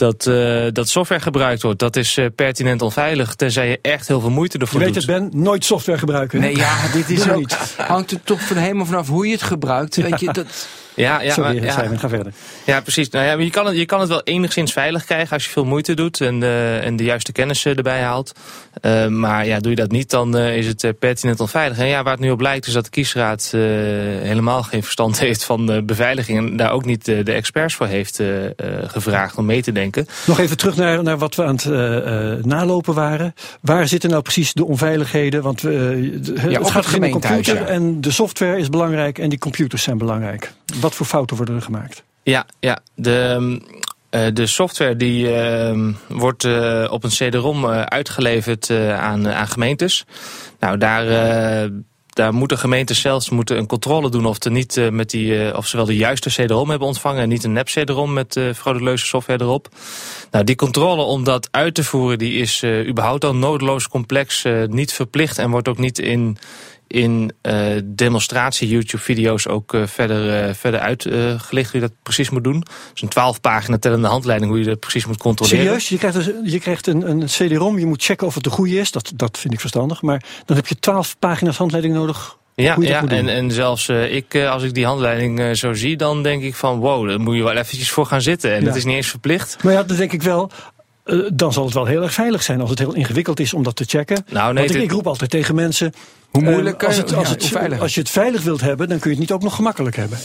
dat, 0.00 0.26
uh, 0.26 0.66
dat 0.72 0.88
software 0.88 1.20
gebruikt 1.20 1.62
wordt, 1.62 1.78
dat 1.78 1.96
is 1.96 2.16
uh, 2.16 2.26
pertinent 2.34 2.82
onveilig. 2.82 3.34
Tenzij 3.34 3.68
je 3.68 3.78
echt 3.82 4.08
heel 4.08 4.20
veel 4.20 4.30
moeite 4.30 4.58
ervoor 4.58 4.80
je 4.80 4.84
weet 4.84 4.94
doet. 4.94 5.06
het, 5.06 5.30
Ben, 5.30 5.42
nooit 5.42 5.64
software 5.64 5.98
gebruiken. 5.98 6.40
Nee, 6.40 6.56
ja, 6.56 6.88
dit 6.92 7.10
is 7.10 7.30
ook, 7.30 7.38
niet. 7.38 7.74
hangt 7.76 8.10
er 8.10 8.20
toch 8.24 8.40
van 8.40 8.56
helemaal 8.56 8.86
vanaf 8.86 9.08
hoe 9.08 9.26
je 9.26 9.32
het 9.32 9.42
gebruikt. 9.42 9.96
Weet 9.96 10.20
je, 10.20 10.32
dat... 10.32 10.68
Ja, 11.00 11.20
ja, 11.20 11.32
Sorry, 11.32 11.58
maar, 11.58 11.64
ja. 11.64 11.96
Ga 11.96 12.08
verder. 12.08 12.32
Ja, 12.64 12.80
precies. 12.80 13.08
Nou 13.08 13.24
ja, 13.26 13.44
je, 13.44 13.50
kan 13.50 13.66
het, 13.66 13.76
je 13.76 13.86
kan 13.86 14.00
het 14.00 14.08
wel 14.08 14.22
enigszins 14.22 14.72
veilig 14.72 15.04
krijgen 15.04 15.32
als 15.32 15.44
je 15.44 15.50
veel 15.50 15.64
moeite 15.64 15.94
doet 15.94 16.20
en, 16.20 16.40
uh, 16.40 16.86
en 16.86 16.96
de 16.96 17.04
juiste 17.04 17.32
kennis 17.32 17.66
erbij 17.66 18.00
haalt. 18.00 18.32
Uh, 18.82 19.06
maar 19.06 19.46
ja, 19.46 19.58
doe 19.58 19.70
je 19.70 19.76
dat 19.76 19.90
niet, 19.90 20.10
dan 20.10 20.36
uh, 20.36 20.56
is 20.56 20.66
het 20.66 20.98
pertinent 20.98 21.40
onveilig. 21.40 21.78
En 21.78 21.86
ja, 21.86 22.02
waar 22.02 22.12
het 22.12 22.22
nu 22.22 22.30
op 22.30 22.40
lijkt 22.40 22.66
is 22.66 22.72
dat 22.72 22.84
de 22.84 22.90
kiesraad 22.90 23.48
helemaal 23.50 24.62
geen 24.62 24.82
verstand 24.82 25.18
heeft 25.26 25.44
van 25.44 25.86
beveiliging. 25.86 26.38
En 26.38 26.56
daar 26.56 26.72
ook 26.72 26.84
niet 26.84 27.04
de 27.04 27.32
experts 27.32 27.74
voor 27.74 27.86
heeft 27.86 28.22
gevraagd 28.82 29.36
om 29.36 29.44
mee 29.44 29.62
te 29.62 29.72
denken. 29.72 30.06
Nog 30.26 30.38
even 30.38 30.56
terug 30.56 30.76
naar, 30.76 31.02
naar 31.02 31.18
wat 31.18 31.34
we 31.34 31.44
aan 31.44 31.58
het 31.64 32.46
nalopen 32.46 32.94
waren. 32.94 33.34
Waar 33.60 33.88
zitten 33.88 34.10
nou 34.10 34.22
precies 34.22 34.52
de 34.52 34.64
onveiligheden? 34.64 35.42
Want 35.42 35.62
het, 35.62 36.32
ja, 36.48 36.58
het 36.58 36.70
gaat 36.70 36.90
de 36.90 37.08
computer 37.08 37.54
ja. 37.54 37.66
en 37.66 38.00
de 38.00 38.10
software 38.10 38.58
is 38.58 38.68
belangrijk 38.68 39.18
en 39.18 39.28
die 39.28 39.38
computers 39.38 39.82
zijn 39.82 39.98
belangrijk. 39.98 40.52
Wat 40.80 40.89
voor 40.94 41.06
fouten 41.06 41.36
worden 41.36 41.54
er 41.54 41.62
gemaakt? 41.62 42.02
Ja, 42.22 42.46
ja. 42.60 42.78
De, 42.94 43.60
uh, 44.10 44.26
de 44.32 44.46
software 44.46 44.96
die 44.96 45.28
uh, 45.28 45.88
wordt 46.08 46.44
uh, 46.44 46.86
op 46.90 47.04
een 47.04 47.10
CD-ROM 47.10 47.66
uitgeleverd 47.66 48.70
aan, 48.98 49.28
aan 49.28 49.48
gemeentes. 49.48 50.04
Nou, 50.58 50.78
daar, 50.78 51.04
daar 52.08 52.34
moeten 52.34 52.58
gemeentes 52.58 53.00
zelfs 53.00 53.30
moeten 53.30 53.58
een 53.58 53.66
controle 53.66 54.10
doen 54.10 54.26
of, 54.26 54.44
er 54.44 54.50
niet, 54.50 54.90
met 54.90 55.10
die, 55.10 55.56
of 55.56 55.66
ze 55.66 55.76
wel 55.76 55.86
de 55.86 55.96
juiste 55.96 56.28
CD-ROM 56.28 56.70
hebben 56.70 56.88
ontvangen 56.88 57.22
en 57.22 57.28
niet 57.28 57.44
een 57.44 57.52
nep 57.52 57.66
CD-ROM 57.66 58.12
met 58.12 58.40
frauduleuze 58.54 59.06
software 59.06 59.42
erop. 59.42 59.68
Nou, 60.30 60.44
die 60.44 60.56
controle 60.56 61.02
om 61.02 61.24
dat 61.24 61.48
uit 61.50 61.74
te 61.74 61.84
voeren, 61.84 62.18
die 62.18 62.32
is 62.32 62.64
überhaupt 62.86 63.24
al 63.24 63.34
noodloos 63.34 63.88
complex, 63.88 64.44
niet 64.66 64.92
verplicht 64.92 65.38
en 65.38 65.50
wordt 65.50 65.68
ook 65.68 65.78
niet 65.78 65.98
in 65.98 66.38
in 66.90 67.32
uh, 67.42 67.54
demonstratie 67.84 68.68
YouTube-video's 68.68 69.46
ook 69.46 69.72
uh, 69.74 69.86
verder, 69.86 70.48
uh, 70.48 70.54
verder 70.54 70.80
uitgelicht 70.80 71.70
hoe 71.72 71.80
je 71.80 71.86
dat 71.86 71.92
precies 72.02 72.30
moet 72.30 72.44
doen. 72.44 72.64
Dus 72.92 73.02
een 73.02 73.08
12 73.08 73.40
pagina 73.40 73.78
tellende 73.78 74.08
handleiding 74.08 74.50
hoe 74.50 74.60
je 74.60 74.66
dat 74.66 74.80
precies 74.80 75.06
moet 75.06 75.16
controleren. 75.18 75.60
Serieus? 75.64 75.88
Je 75.88 75.98
krijgt, 75.98 76.16
dus, 76.16 76.52
je 76.52 76.58
krijgt 76.60 76.86
een, 76.86 77.10
een 77.10 77.24
CD-ROM, 77.24 77.78
je 77.78 77.86
moet 77.86 78.02
checken 78.02 78.26
of 78.26 78.34
het 78.34 78.44
de 78.44 78.50
goede 78.50 78.78
is. 78.78 78.90
Dat, 78.90 79.12
dat 79.16 79.38
vind 79.38 79.54
ik 79.54 79.60
verstandig. 79.60 80.02
Maar 80.02 80.22
dan 80.44 80.56
heb 80.56 80.66
je 80.66 80.78
12 80.78 81.18
pagina's 81.18 81.56
handleiding 81.56 81.94
nodig. 81.94 82.38
Ja, 82.54 82.76
ja 82.80 83.00
dat 83.00 83.10
en, 83.10 83.28
en 83.28 83.50
zelfs 83.50 83.88
ik, 83.88 84.34
als 84.36 84.62
ik 84.62 84.74
die 84.74 84.86
handleiding 84.86 85.56
zo 85.56 85.72
zie, 85.72 85.96
dan 85.96 86.22
denk 86.22 86.42
ik 86.42 86.54
van 86.54 86.78
wow, 86.78 87.08
daar 87.08 87.20
moet 87.20 87.36
je 87.36 87.42
wel 87.42 87.52
eventjes 87.52 87.90
voor 87.90 88.06
gaan 88.06 88.22
zitten. 88.22 88.52
En 88.54 88.60
Ja. 88.60 88.66
het 88.66 88.76
is 88.76 88.84
niet 88.84 88.96
eens 88.96 89.06
verplicht. 89.08 89.62
Maar 89.62 89.72
ja, 89.72 89.82
dan 89.82 89.96
denk 89.96 90.12
ik 90.12 90.22
wel. 90.22 90.50
eh, 91.04 91.18
dan 91.32 91.52
zal 91.52 91.64
het 91.64 91.74
wel 91.74 91.84
heel 91.84 92.02
erg 92.02 92.12
veilig 92.12 92.42
zijn 92.42 92.60
als 92.60 92.70
het 92.70 92.78
heel 92.78 92.94
ingewikkeld 92.94 93.40
is 93.40 93.54
om 93.54 93.62
dat 93.62 93.76
te 93.76 93.84
checken. 93.84 94.24
Nou, 94.30 94.52
nee, 94.52 94.68
Want 94.68 94.82
ik 94.82 94.90
roep 94.90 95.06
altijd 95.06 95.30
tegen 95.30 95.54
mensen. 95.54 95.92
Hoe 96.30 96.42
moeilijk 96.42 96.84
als, 96.84 96.96
het, 96.96 97.14
als, 97.14 97.28
het, 97.28 97.46
veilig? 97.46 97.80
als 97.80 97.94
je 97.94 98.00
het 98.00 98.10
veilig 98.10 98.42
wilt 98.42 98.60
hebben, 98.60 98.88
dan 98.88 98.98
kun 98.98 99.10
je 99.10 99.16
het 99.16 99.26
niet 99.28 99.32
ook 99.32 99.42
nog 99.42 99.54
gemakkelijk 99.54 99.96
hebben. 99.96 100.18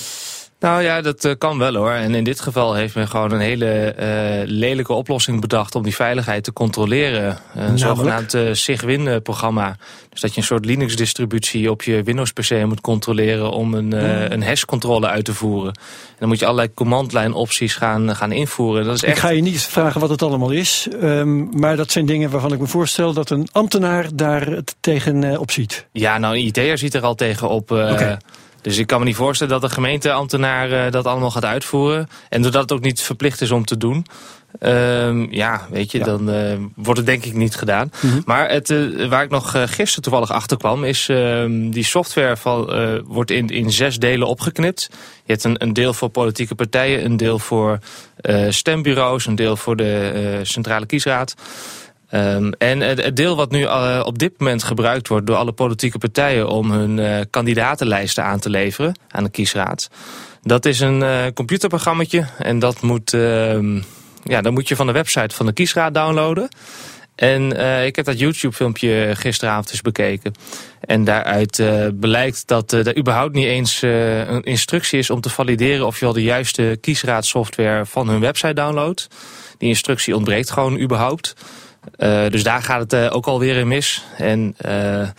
Nou 0.60 0.82
ja, 0.84 1.02
dat 1.02 1.26
eh, 1.26 1.32
kan 1.38 1.58
wel 1.58 1.76
hoor. 1.76 1.92
En 1.92 2.16
in 2.16 2.24
dit 2.24 2.40
geval 2.40 2.74
heeft 2.74 2.96
men 2.96 3.08
gewoon 3.08 3.32
een 3.32 3.40
hele 3.40 3.66
eh, 3.66 4.42
lelijke 4.46 4.94
oplossing 4.94 5.42
bedacht 5.42 5.76
om 5.76 5.84
die 5.84 5.96
veiligheid 5.96 6.44
te 6.44 6.54
controleren. 6.54 7.38
Een 7.56 7.80
zogenaamd 7.80 8.34
eh, 8.34 8.42
SIG-Win-programma. 8.52 9.76
Dus 10.10 10.22
dat 10.22 10.34
je 10.34 10.38
een 10.38 10.48
soort 10.48 10.66
Linux-distributie 10.66 11.72
op 11.72 11.82
je 11.84 12.04
Windows-PC 12.04 12.66
moet 12.66 12.82
controleren 12.82 13.52
om 13.52 13.74
een, 13.74 13.94
eh, 13.94 14.30
een 14.30 14.44
hash-controle 14.44 15.08
uit 15.08 15.26
te 15.26 15.34
voeren. 15.34 15.74
En 15.76 16.16
dan 16.20 16.28
moet 16.28 16.40
je 16.40 16.46
allerlei 16.46 16.74
command-line-opties 16.74 17.76
gaan, 17.76 18.16
gaan 18.16 18.32
invoeren. 18.32 18.86
Dat 18.86 18.96
is 18.96 19.04
Ik 19.04 19.10
echt... 19.10 19.20
ga 19.20 19.30
je 19.30 19.42
niet 19.42 19.62
vragen 19.62 20.02
wat 20.02 20.10
het 20.10 20.22
allemaal 20.22 20.52
is. 20.52 20.88
ehm, 21.02 21.60
maar 21.60 21.76
dat 21.76 21.92
zijn 21.92 22.06
dingen 22.06 22.30
waarvan 22.30 22.54
ik 22.54 22.60
me 22.60 22.68
voorstel 22.68 23.14
dat 23.14 23.30
een 23.30 23.48
ambtenaar 23.52 24.08
daar 24.14 24.48
het 24.48 24.76
tegen 24.80 25.40
op 25.40 25.52
ziet. 25.52 25.86
Ja, 25.92 26.18
nou, 26.18 26.36
een 26.38 26.46
IT'er 26.46 26.78
ziet 26.78 26.94
er 26.94 27.02
al 27.02 27.16
tegen 27.16 27.50
op. 27.50 27.70
Dus 28.66 28.78
ik 28.78 28.88
kan 28.88 29.00
me 29.00 29.06
niet 29.06 29.16
voorstellen 29.16 29.54
dat 29.54 29.70
de 29.70 29.76
gemeenteambtenaar 29.76 30.72
uh, 30.72 30.92
dat 30.92 31.06
allemaal 31.06 31.32
gaat 31.32 31.46
uitvoeren. 31.46 32.08
En 32.30 32.42
doordat 32.42 32.62
het 32.62 32.72
ook 32.72 32.82
niet 32.82 33.02
verplicht 33.02 33.42
is 33.42 33.52
om 33.52 33.66
te 33.66 33.78
doen. 33.78 34.06
Um, 34.60 35.32
ja, 35.32 35.68
weet 35.70 35.92
je, 35.92 36.00
dan 36.00 36.30
uh, 36.30 36.54
wordt 36.76 36.98
het 37.00 37.06
denk 37.06 37.26
ik 37.26 37.34
niet 37.34 37.56
gedaan. 37.56 37.92
Mm 38.02 38.10
-hmm. 38.10 38.22
Maar 38.26 38.50
het, 38.50 38.70
uh, 38.70 39.08
waar 39.08 39.24
ik 39.24 39.30
nog 39.30 39.56
uh, 39.56 39.64
gisteren 39.66 40.04
toevallig 40.04 40.32
achter 40.32 40.58
kwam... 40.58 40.84
is 40.84 41.10
ehm, 41.10 41.70
die 41.70 41.84
software 41.84 42.38
van, 42.38 42.66
wordt 43.06 43.32
in, 43.32 43.48
in 43.48 43.72
zes 43.72 44.00
delen 44.00 44.28
opgeknipt. 44.28 44.88
Je 44.92 45.32
hebt 45.32 45.44
een, 45.44 45.62
een 45.62 45.74
deel 45.74 45.94
voor 45.94 46.10
politieke 46.10 46.56
partijen... 46.56 47.06
een 47.06 47.18
deel 47.18 47.40
voor 47.40 47.80
stembureaus... 48.50 49.26
een 49.26 49.36
deel 49.36 49.58
voor 49.58 49.76
de 49.76 50.40
centrale 50.44 50.86
kiesraad... 50.86 51.36
Um, 52.16 52.54
en 52.58 52.80
het 52.80 53.16
deel 53.16 53.36
wat 53.36 53.52
nu 53.52 53.62
uh, 53.62 54.02
op 54.06 54.20
dit 54.20 54.40
moment 54.40 54.64
gebruikt 54.64 55.08
wordt 55.08 55.28
door 55.28 55.36
alle 55.36 55.52
politieke 55.52 55.98
partijen 55.98 56.50
om 56.50 56.72
hun 56.72 56.98
uh, 56.98 57.20
kandidatenlijsten 57.30 58.24
aan 58.24 58.40
te 58.40 58.50
leveren 58.50 58.96
aan 59.10 59.24
de 59.24 59.30
kiesraad. 59.30 59.90
Dat 60.42 60.66
is 60.66 60.80
een 60.80 61.02
uh, 61.02 61.26
computerprogrammaatje 61.34 62.26
en 62.38 62.60
dat 62.60 62.82
moet, 62.82 63.14
uh, 63.14 63.82
ja, 64.24 64.42
dat 64.42 64.52
moet 64.52 64.68
je 64.68 64.76
van 64.76 64.88
de 64.88 64.94
website 64.94 65.36
van 65.36 65.46
de 65.46 65.54
kiesraad 65.54 65.94
downloaden. 65.94 66.50
En 67.16 67.52
ik 67.86 67.96
heb 67.96 68.06
dat 68.06 68.20
YouTube-filmpje 68.20 69.12
gisteravond 69.16 69.70
eens 69.70 69.82
bekeken. 69.82 70.34
En 70.80 71.04
daaruit 71.04 71.64
blijkt 72.00 72.48
dat 72.48 72.72
er 72.72 72.98
überhaupt 72.98 73.34
niet 73.34 73.46
eens 73.46 73.82
een 73.82 74.44
instructie 74.44 75.00
is 75.00 75.10
om 75.10 75.22
te 75.22 75.30
valideren 75.30 75.86
of 75.86 76.00
je 76.00 76.06
al 76.06 76.14
de 76.14 76.24
juiste 76.24 76.78
kiesraadsoftware 76.82 77.86
van 77.86 78.10
hun 78.10 78.20
website 78.20 78.54
downloadt. 78.54 79.08
Die 79.58 79.70
instructie 79.70 80.16
ontbreekt 80.16 80.52
gewoon 80.52 80.80
überhaupt. 80.80 81.36
Uh, 81.98 82.30
dus 82.30 82.44
daar 82.44 82.62
gaat 82.64 82.80
het 82.80 82.94
uh, 82.94 83.16
ook 83.16 83.26
alweer 83.26 83.56
in 83.56 83.68
mis. 83.68 84.04
En 84.18 84.56
uh, 84.66 84.72
nou 84.72 85.10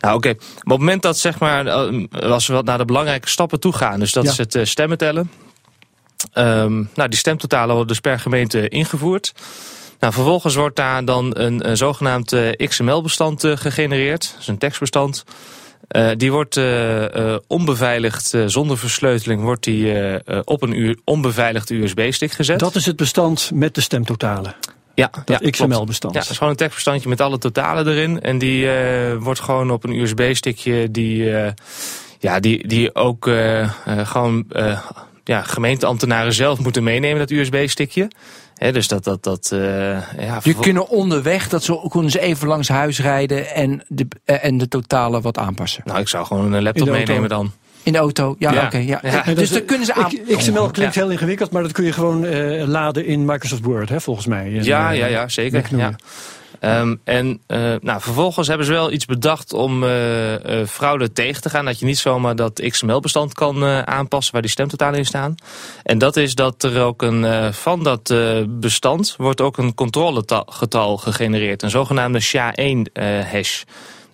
oké, 0.00 0.14
okay. 0.14 0.32
op 0.32 0.40
het 0.54 0.66
moment 0.66 1.02
dat 1.02 1.18
zeg 1.18 1.38
maar, 1.38 1.70
als 2.10 2.46
we 2.46 2.62
naar 2.64 2.78
de 2.78 2.84
belangrijke 2.84 3.28
stappen 3.28 3.60
toe 3.60 3.72
gaan, 3.72 4.00
dus 4.00 4.12
dat 4.12 4.24
ja. 4.24 4.30
is 4.30 4.38
het 4.38 4.68
stemmen 4.68 4.98
tellen. 4.98 5.30
Um, 6.34 6.90
nou, 6.94 7.08
die 7.08 7.18
stemtotalen 7.18 7.68
worden 7.68 7.86
dus 7.86 8.00
per 8.00 8.20
gemeente 8.20 8.68
ingevoerd. 8.68 9.32
Nou, 10.00 10.12
vervolgens 10.12 10.54
wordt 10.54 10.76
daar 10.76 11.04
dan 11.04 11.38
een, 11.38 11.68
een 11.68 11.76
zogenaamd 11.76 12.36
XML-bestand 12.56 13.44
gegenereerd. 13.46 14.36
Is 14.38 14.46
een 14.46 14.58
tekstbestand. 14.58 15.24
Die 16.16 16.32
wordt 16.32 16.60
onbeveiligd, 17.46 18.34
zonder 18.46 18.78
versleuteling, 18.78 19.42
wordt 19.42 19.64
die 19.64 19.94
op 20.44 20.62
een 20.62 21.00
onbeveiligd 21.04 21.70
USB-stick 21.70 22.32
gezet. 22.32 22.58
Dat 22.58 22.74
is 22.74 22.86
het 22.86 22.96
bestand 22.96 23.50
met 23.54 23.74
de 23.74 23.80
stemtotalen? 23.80 24.54
Ja, 24.96 25.10
dat 25.24 25.40
ja, 25.40 25.50
XML-bestand. 25.50 26.14
Ja, 26.14 26.20
dat 26.20 26.30
is 26.30 26.36
gewoon 26.36 26.52
een 26.52 26.58
tekstbestandje 26.58 27.08
met 27.08 27.20
alle 27.20 27.38
totalen 27.38 27.86
erin. 27.88 28.22
En 28.22 28.38
die 28.38 28.64
uh, 28.64 29.16
wordt 29.18 29.40
gewoon 29.40 29.70
op 29.70 29.84
een 29.84 29.92
USB-stickje 29.92 30.90
die, 30.90 31.22
uh, 31.22 31.48
ja, 32.18 32.40
die, 32.40 32.68
die 32.68 32.94
ook 32.94 33.26
uh, 33.26 33.70
gewoon 33.84 34.46
ja, 35.24 35.42
gemeenteambtenaren 35.42 36.32
zelf 36.32 36.58
moeten 36.58 36.82
meenemen, 36.82 37.18
dat 37.18 37.30
USB-stickje. 37.30 38.10
He, 38.54 38.72
dus 38.72 38.88
dat, 38.88 39.04
dat, 39.04 39.22
dat, 39.22 39.48
ja, 40.18 40.40
Je 40.42 40.54
kunnen 40.54 40.88
onderweg, 40.88 41.48
dat 41.48 41.62
ze, 41.62 41.86
kunnen 41.88 42.10
ze 42.10 42.20
even 42.20 42.48
langs 42.48 42.68
huis 42.68 43.00
rijden 43.00 43.54
en 43.54 43.84
de, 43.88 44.06
en 44.24 44.58
de 44.58 44.68
totalen 44.68 45.22
wat 45.22 45.38
aanpassen. 45.38 45.82
Nou, 45.84 46.00
ik 46.00 46.08
zou 46.08 46.26
gewoon 46.26 46.52
een 46.52 46.62
laptop 46.62 46.88
meenemen 46.88 47.28
dan. 47.28 47.52
In 47.86 47.92
de 47.92 47.98
auto, 47.98 48.36
ja, 48.38 48.52
ja. 48.52 48.56
oké. 48.56 48.66
Okay, 48.66 48.86
ja. 48.86 49.00
ja. 49.02 49.34
Dus, 49.34 49.50
dan 49.50 49.64
kunnen 49.64 49.86
ze 49.86 49.94
aan... 49.94 50.12
XML 50.36 50.70
klinkt 50.70 50.94
heel 50.94 51.10
ingewikkeld, 51.10 51.50
maar 51.50 51.62
dat 51.62 51.72
kun 51.72 51.84
je 51.84 51.92
gewoon 51.92 52.24
uh, 52.24 52.64
laden 52.66 53.06
in 53.06 53.24
Microsoft 53.24 53.64
Word, 53.64 53.88
hè, 53.88 54.00
volgens 54.00 54.26
mij. 54.26 54.44
En, 54.44 54.64
ja, 54.64 54.90
ja, 54.90 55.06
ja, 55.06 55.28
zeker. 55.28 55.64
Ja. 55.70 55.96
Um, 56.80 57.00
en 57.04 57.40
uh, 57.48 57.74
nou, 57.80 58.00
vervolgens 58.00 58.48
hebben 58.48 58.66
ze 58.66 58.72
wel 58.72 58.92
iets 58.92 59.04
bedacht 59.04 59.52
om 59.52 59.82
uh, 59.82 59.90
fraude 60.68 61.12
tegen 61.12 61.42
te 61.42 61.50
gaan. 61.50 61.64
Dat 61.64 61.78
je 61.78 61.86
niet 61.86 61.98
zomaar 61.98 62.36
dat 62.36 62.62
XML-bestand 62.68 63.34
kan 63.34 63.64
aanpassen 63.86 64.32
waar 64.32 64.42
die 64.42 64.50
stemtotalen 64.50 64.98
in 64.98 65.06
staan. 65.06 65.34
En 65.82 65.98
dat 65.98 66.16
is 66.16 66.34
dat 66.34 66.62
er 66.62 66.82
ook 66.82 67.02
een, 67.02 67.52
van 67.54 67.82
dat 67.82 68.14
bestand 68.48 69.14
wordt 69.16 69.40
ook 69.40 69.58
een 69.58 69.74
controlegetal 69.74 70.96
gegenereerd. 70.96 71.62
Een 71.62 71.70
zogenaamde 71.70 72.20
SHA-1-hash. 72.20 73.62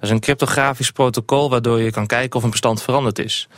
Dat 0.03 0.11
is 0.11 0.17
een 0.17 0.23
cryptografisch 0.23 0.91
protocol 0.91 1.51
waardoor 1.51 1.81
je 1.81 1.91
kan 1.91 2.07
kijken 2.07 2.39
of 2.39 2.45
een 2.45 2.51
bestand 2.51 2.83
veranderd 2.83 3.19
is. 3.19 3.49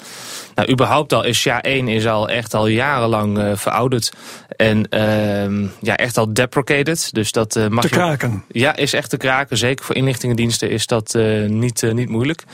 Nou, 0.55 0.71
überhaupt 0.71 1.13
al 1.13 1.25
is 1.25 1.49
SHA-1 1.49 1.85
is 1.85 2.07
al 2.07 2.29
echt 2.29 2.55
al 2.55 2.67
jarenlang 2.67 3.39
uh, 3.39 3.57
verouderd. 3.57 4.13
En 4.57 4.87
uh, 4.91 5.69
ja, 5.81 5.97
echt 5.97 6.17
al 6.17 6.35
deprecated. 6.35 7.09
Dus 7.13 7.33
dat 7.33 7.57
uh, 7.57 7.69
mag 7.69 7.85
te 7.85 7.91
kraken. 7.91 8.45
Je, 8.49 8.59
ja, 8.59 8.77
is 8.77 8.93
echt 8.93 9.11
te 9.11 9.17
kraken. 9.17 9.57
Zeker 9.57 9.85
voor 9.85 9.95
inlichtingendiensten 9.95 10.71
is 10.71 10.87
dat 10.87 11.15
uh, 11.15 11.49
niet, 11.49 11.93
niet 11.93 12.09
moeilijk. 12.09 12.45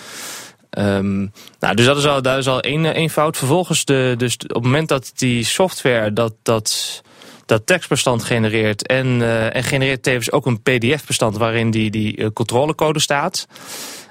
Um, 0.78 1.32
nou, 1.58 1.74
dus 1.74 1.86
dat 1.86 1.96
is 1.96 2.06
al, 2.06 2.22
dat 2.22 2.38
is 2.38 2.48
al 2.48 2.60
één, 2.60 2.94
één 2.94 3.10
fout. 3.10 3.36
Vervolgens, 3.36 3.84
de, 3.84 4.14
dus 4.18 4.34
op 4.34 4.54
het 4.54 4.62
moment 4.62 4.88
dat 4.88 5.12
die 5.14 5.44
software 5.44 6.12
dat, 6.12 6.34
dat 6.42 7.02
dat 7.50 7.66
tekstbestand 7.66 8.24
genereert. 8.24 8.86
En, 8.86 9.06
uh, 9.06 9.56
en 9.56 9.64
genereert 9.64 10.02
tevens 10.02 10.32
ook 10.32 10.46
een 10.46 10.62
pdf-bestand 10.62 11.36
waarin 11.36 11.70
die, 11.70 11.90
die 11.90 12.16
uh, 12.16 12.26
controlecode 12.32 12.98
staat. 12.98 13.46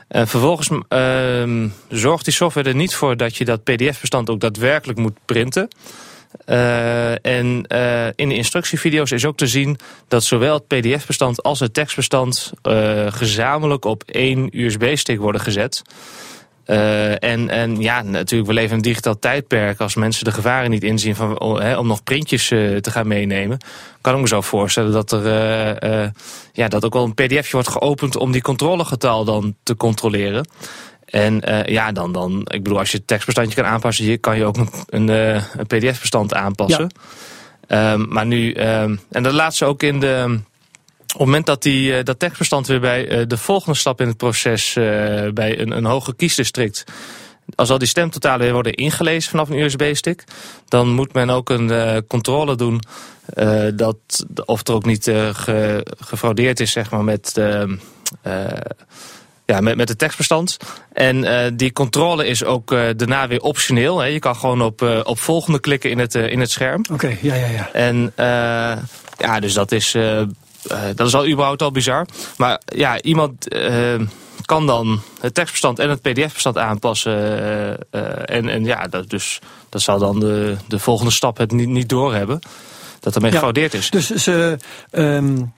Uh, 0.10 0.26
vervolgens 0.26 0.70
uh, 0.70 1.70
zorgt 1.90 2.26
die 2.26 2.34
software 2.34 2.70
er 2.70 2.76
niet 2.76 2.96
voor 2.96 3.18
dat 3.18 3.36
je 3.36 3.46
dat 3.46 3.64
pdf-bestand 3.64 4.30
ook 4.30 4.40
daadwerkelijk 4.40 5.00
moet 5.00 5.18
printen. 5.26 5.68
Uh, 6.46 7.26
en 7.26 7.66
in 8.16 8.30
de 8.30 8.36
instructievideo's 8.36 9.12
is 9.12 9.26
ook 9.26 9.38
te 9.38 9.48
zien 9.48 9.78
dat 10.08 10.24
zowel 10.24 10.54
het 10.54 10.68
pdf-bestand 10.68 11.44
als 11.44 11.60
het 11.60 11.74
tekstbestand 11.74 12.52
uh, 12.64 13.06
gezamenlijk 13.10 13.86
op 13.86 14.04
één 14.04 14.50
USB-stick 14.52 15.20
worden 15.20 15.42
gezet. 15.42 15.82
Uh, 16.70 17.24
en, 17.24 17.50
en 17.50 17.82
ja, 17.82 18.02
natuurlijk, 18.02 18.50
we 18.50 18.56
leven 18.56 18.70
in 18.70 18.76
een 18.76 18.82
digitaal 18.82 19.20
tijdperk. 19.20 19.80
Als 19.80 19.96
mensen 19.96 20.26
de 20.26 20.32
gevaren 20.32 20.70
niet 20.70 20.84
inzien 20.84 21.16
van, 21.16 21.40
oh, 21.40 21.60
hè, 21.60 21.78
om 21.78 21.88
nog 21.88 22.04
printjes 22.04 22.52
uh, 22.52 22.78
te 22.78 22.92
gaan 22.92 23.08
meenemen... 23.08 23.58
kan 24.02 24.16
ik 24.16 24.22
me 24.22 24.28
zo 24.28 24.42
voorstellen 24.42 24.92
dat 24.92 25.12
er 25.12 25.26
uh, 25.84 26.10
ja, 26.54 26.68
dat 26.68 26.86
ook 26.86 26.94
wel 26.94 27.04
een 27.04 27.14
pdfje 27.14 27.52
wordt 27.52 27.68
geopend... 27.68 28.16
om 28.16 28.32
die 28.32 28.42
controlegetal 28.42 29.26
dan 29.26 29.56
te 29.64 29.76
controleren. 29.76 30.48
En 31.06 31.42
ja, 31.66 31.92
dan, 31.92 32.12
dan, 32.12 32.40
ik 32.40 32.64
bedoel, 32.64 32.80
als 32.80 32.92
je 32.92 32.98
het 32.98 33.08
tekstbestandje 33.08 33.56
kan 33.56 33.72
aanpassen... 33.72 34.20
kan 34.20 34.38
je 34.38 34.46
ook 34.46 34.58
een, 34.58 34.70
een, 34.88 35.08
een 35.58 35.68
pdf-bestand 35.68 36.34
aanpassen. 36.34 36.92
Ja. 37.68 37.94
Um, 37.94 38.06
maar 38.10 38.26
nu, 38.26 38.56
um, 38.56 39.00
en 39.12 39.24
dat 39.24 39.34
laat 39.34 39.56
ze 39.56 39.66
ook 39.66 39.84
in 39.84 40.00
de 40.00 40.40
op 41.14 41.20
het 41.20 41.28
moment 41.28 41.46
dat 41.46 41.62
die, 41.62 41.92
uh, 41.92 42.04
dat 42.04 42.20
tekstbestand 42.20 42.68
weer 42.68 42.80
bij 42.80 43.20
uh, 43.20 43.28
de 43.28 43.38
volgende 43.38 43.78
stap 43.78 44.02
in 44.02 44.08
het 44.08 44.18
proces 44.18 44.76
uh, 44.76 44.84
bij 45.34 45.60
een, 45.60 45.78
een 45.78 45.86
hoger 45.86 46.16
kiesdistrict 46.16 46.86
als 47.56 47.70
al 47.70 47.78
die 47.78 47.88
stemtotalen 47.88 48.40
weer 48.40 48.54
worden 48.54 48.74
ingelezen 48.74 49.30
vanaf 49.30 49.50
een 49.50 49.60
USB-stick, 49.60 50.24
dan 50.68 50.90
moet 50.90 51.14
men 51.14 51.30
ook 51.30 51.50
een 51.50 51.68
uh, 51.68 51.98
controle 52.08 52.56
doen 52.56 52.82
uh, 53.36 53.64
dat 53.74 54.26
of 54.46 54.68
er 54.68 54.74
ook 54.74 54.86
niet 54.86 55.08
uh, 55.08 55.30
ge, 55.34 55.86
gefraudeerd 56.00 56.60
is 56.60 56.72
zeg 56.72 56.92
maar, 56.92 57.04
met, 57.04 57.32
ja, 59.46 59.60
met, 59.60 59.76
met 59.76 59.90
het 59.90 59.98
tekstbestand. 59.98 60.58
En 60.94 61.56
die 61.58 61.74
controle 61.74 62.28
is 62.28 62.44
ook 62.44 62.70
daarna 62.70 63.28
weer 63.28 63.42
optioneel. 63.42 64.00
Hè. 64.00 64.06
Je 64.06 64.20
kan 64.20 64.36
gewoon 64.36 64.62
op, 64.62 64.82
op 65.04 65.20
volgende 65.20 65.60
klikken 65.60 65.90
in 65.90 66.00
het, 66.00 66.16
in 66.16 66.40
het 66.40 66.52
scherm. 66.52 66.82
Oké, 66.82 66.94
okay, 66.94 67.18
ja, 67.22 67.36
ja, 67.36 67.48
ja. 67.48 67.72
En 67.74 68.14
ja, 69.18 69.40
dus 69.40 69.54
dat 69.54 69.72
is 69.72 69.96
uh, 70.72 70.82
dat 70.96 71.08
is 71.08 71.16
al 71.16 71.28
überhaupt 71.28 71.62
al 71.62 71.72
bizar. 71.72 72.06
Maar 72.38 72.62
ja, 72.66 73.02
iemand 73.02 73.54
uh, 73.54 74.02
kan 74.46 74.66
dan 74.66 75.02
het 75.20 75.34
tekstbestand 75.34 75.80
en 75.80 75.90
het 75.90 76.02
pdf-bestand 76.02 76.58
aanpassen. 76.58 77.14
Uh, 77.92 78.36
en, 78.36 78.50
en 78.50 78.66
ja, 78.66 78.88
dat, 78.88 79.10
dus, 79.10 79.40
dat 79.70 79.82
zal 79.82 80.00
dan 80.00 80.20
de, 80.20 80.56
de 80.68 80.80
volgende 80.80 81.12
stap 81.12 81.38
het 81.38 81.52
niet, 81.52 81.70
niet 81.70 81.90
doorhebben. 81.90 82.40
Dat 83.00 83.16
ermee 83.16 83.30
ja, 83.30 83.36
gefraudeerd 83.36 83.74
is. 83.74 83.90
Dus 83.90 84.10
ze... 84.10 84.58
Um 84.92 85.54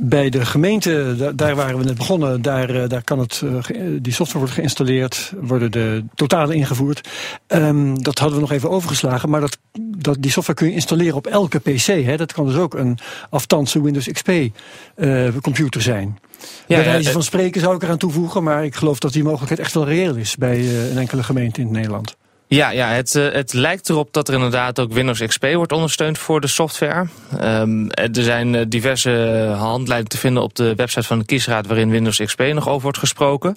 bij 0.00 0.30
de 0.30 0.44
gemeente, 0.44 1.16
daar 1.34 1.54
waren 1.54 1.78
we 1.78 1.84
net 1.84 1.96
begonnen, 1.96 2.42
daar, 2.42 2.70
eh, 2.70 2.88
daar 2.88 3.04
kan 3.04 3.18
het, 3.18 3.42
eh, 3.44 3.82
die 4.00 4.12
software 4.12 4.38
wordt 4.38 4.54
geïnstalleerd, 4.54 5.32
worden 5.40 5.70
de 5.70 6.04
totalen 6.14 6.56
ingevoerd. 6.56 7.08
Um, 7.46 8.02
dat 8.02 8.18
hadden 8.18 8.36
we 8.36 8.42
nog 8.42 8.52
even 8.52 8.70
overgeslagen, 8.70 9.30
maar 9.30 9.40
dat, 9.40 9.58
dat, 9.80 10.16
die 10.20 10.30
software 10.30 10.58
kun 10.58 10.68
je 10.68 10.74
installeren 10.74 11.16
op 11.16 11.26
elke 11.26 11.58
PC. 11.58 11.86
Hè. 11.86 12.16
Dat 12.16 12.32
kan 12.32 12.46
dus 12.46 12.56
ook 12.56 12.74
een 12.74 12.98
aftanse 13.30 13.82
Windows 13.82 14.08
XP 14.12 14.28
uh, 14.28 15.28
computer 15.42 15.82
zijn. 15.82 16.18
Ja, 16.66 16.76
bij 16.76 16.84
wijze 16.84 17.12
van 17.12 17.22
spreken 17.22 17.60
zou 17.60 17.74
ik 17.74 17.82
eraan 17.82 17.98
toevoegen, 17.98 18.42
maar 18.42 18.64
ik 18.64 18.74
geloof 18.74 18.98
dat 18.98 19.12
die 19.12 19.22
mogelijkheid 19.22 19.60
echt 19.60 19.74
wel 19.74 19.84
reëel 19.86 20.14
is 20.14 20.36
bij 20.36 20.90
een 20.90 20.98
enkele 20.98 21.22
gemeente 21.22 21.60
in 21.60 21.70
Nederland. 21.70 22.16
Ja, 22.48 22.70
ja 22.70 22.88
het, 22.88 23.14
uh, 23.14 23.32
het 23.32 23.52
lijkt 23.52 23.88
erop 23.88 24.12
dat 24.12 24.28
er 24.28 24.34
inderdaad 24.34 24.80
ook 24.80 24.92
Windows 24.92 25.20
XP 25.26 25.46
wordt 25.52 25.72
ondersteund 25.72 26.18
voor 26.18 26.40
de 26.40 26.46
software. 26.46 27.06
Um, 27.42 27.90
er 27.90 28.22
zijn 28.22 28.54
uh, 28.54 28.62
diverse 28.68 29.10
handleidingen 29.56 30.08
te 30.08 30.18
vinden 30.18 30.42
op 30.42 30.54
de 30.54 30.74
website 30.74 31.06
van 31.06 31.18
de 31.18 31.24
kiesraad 31.24 31.66
waarin 31.66 31.90
Windows 31.90 32.18
XP 32.18 32.40
nog 32.40 32.68
over 32.68 32.82
wordt 32.82 32.98
gesproken. 32.98 33.56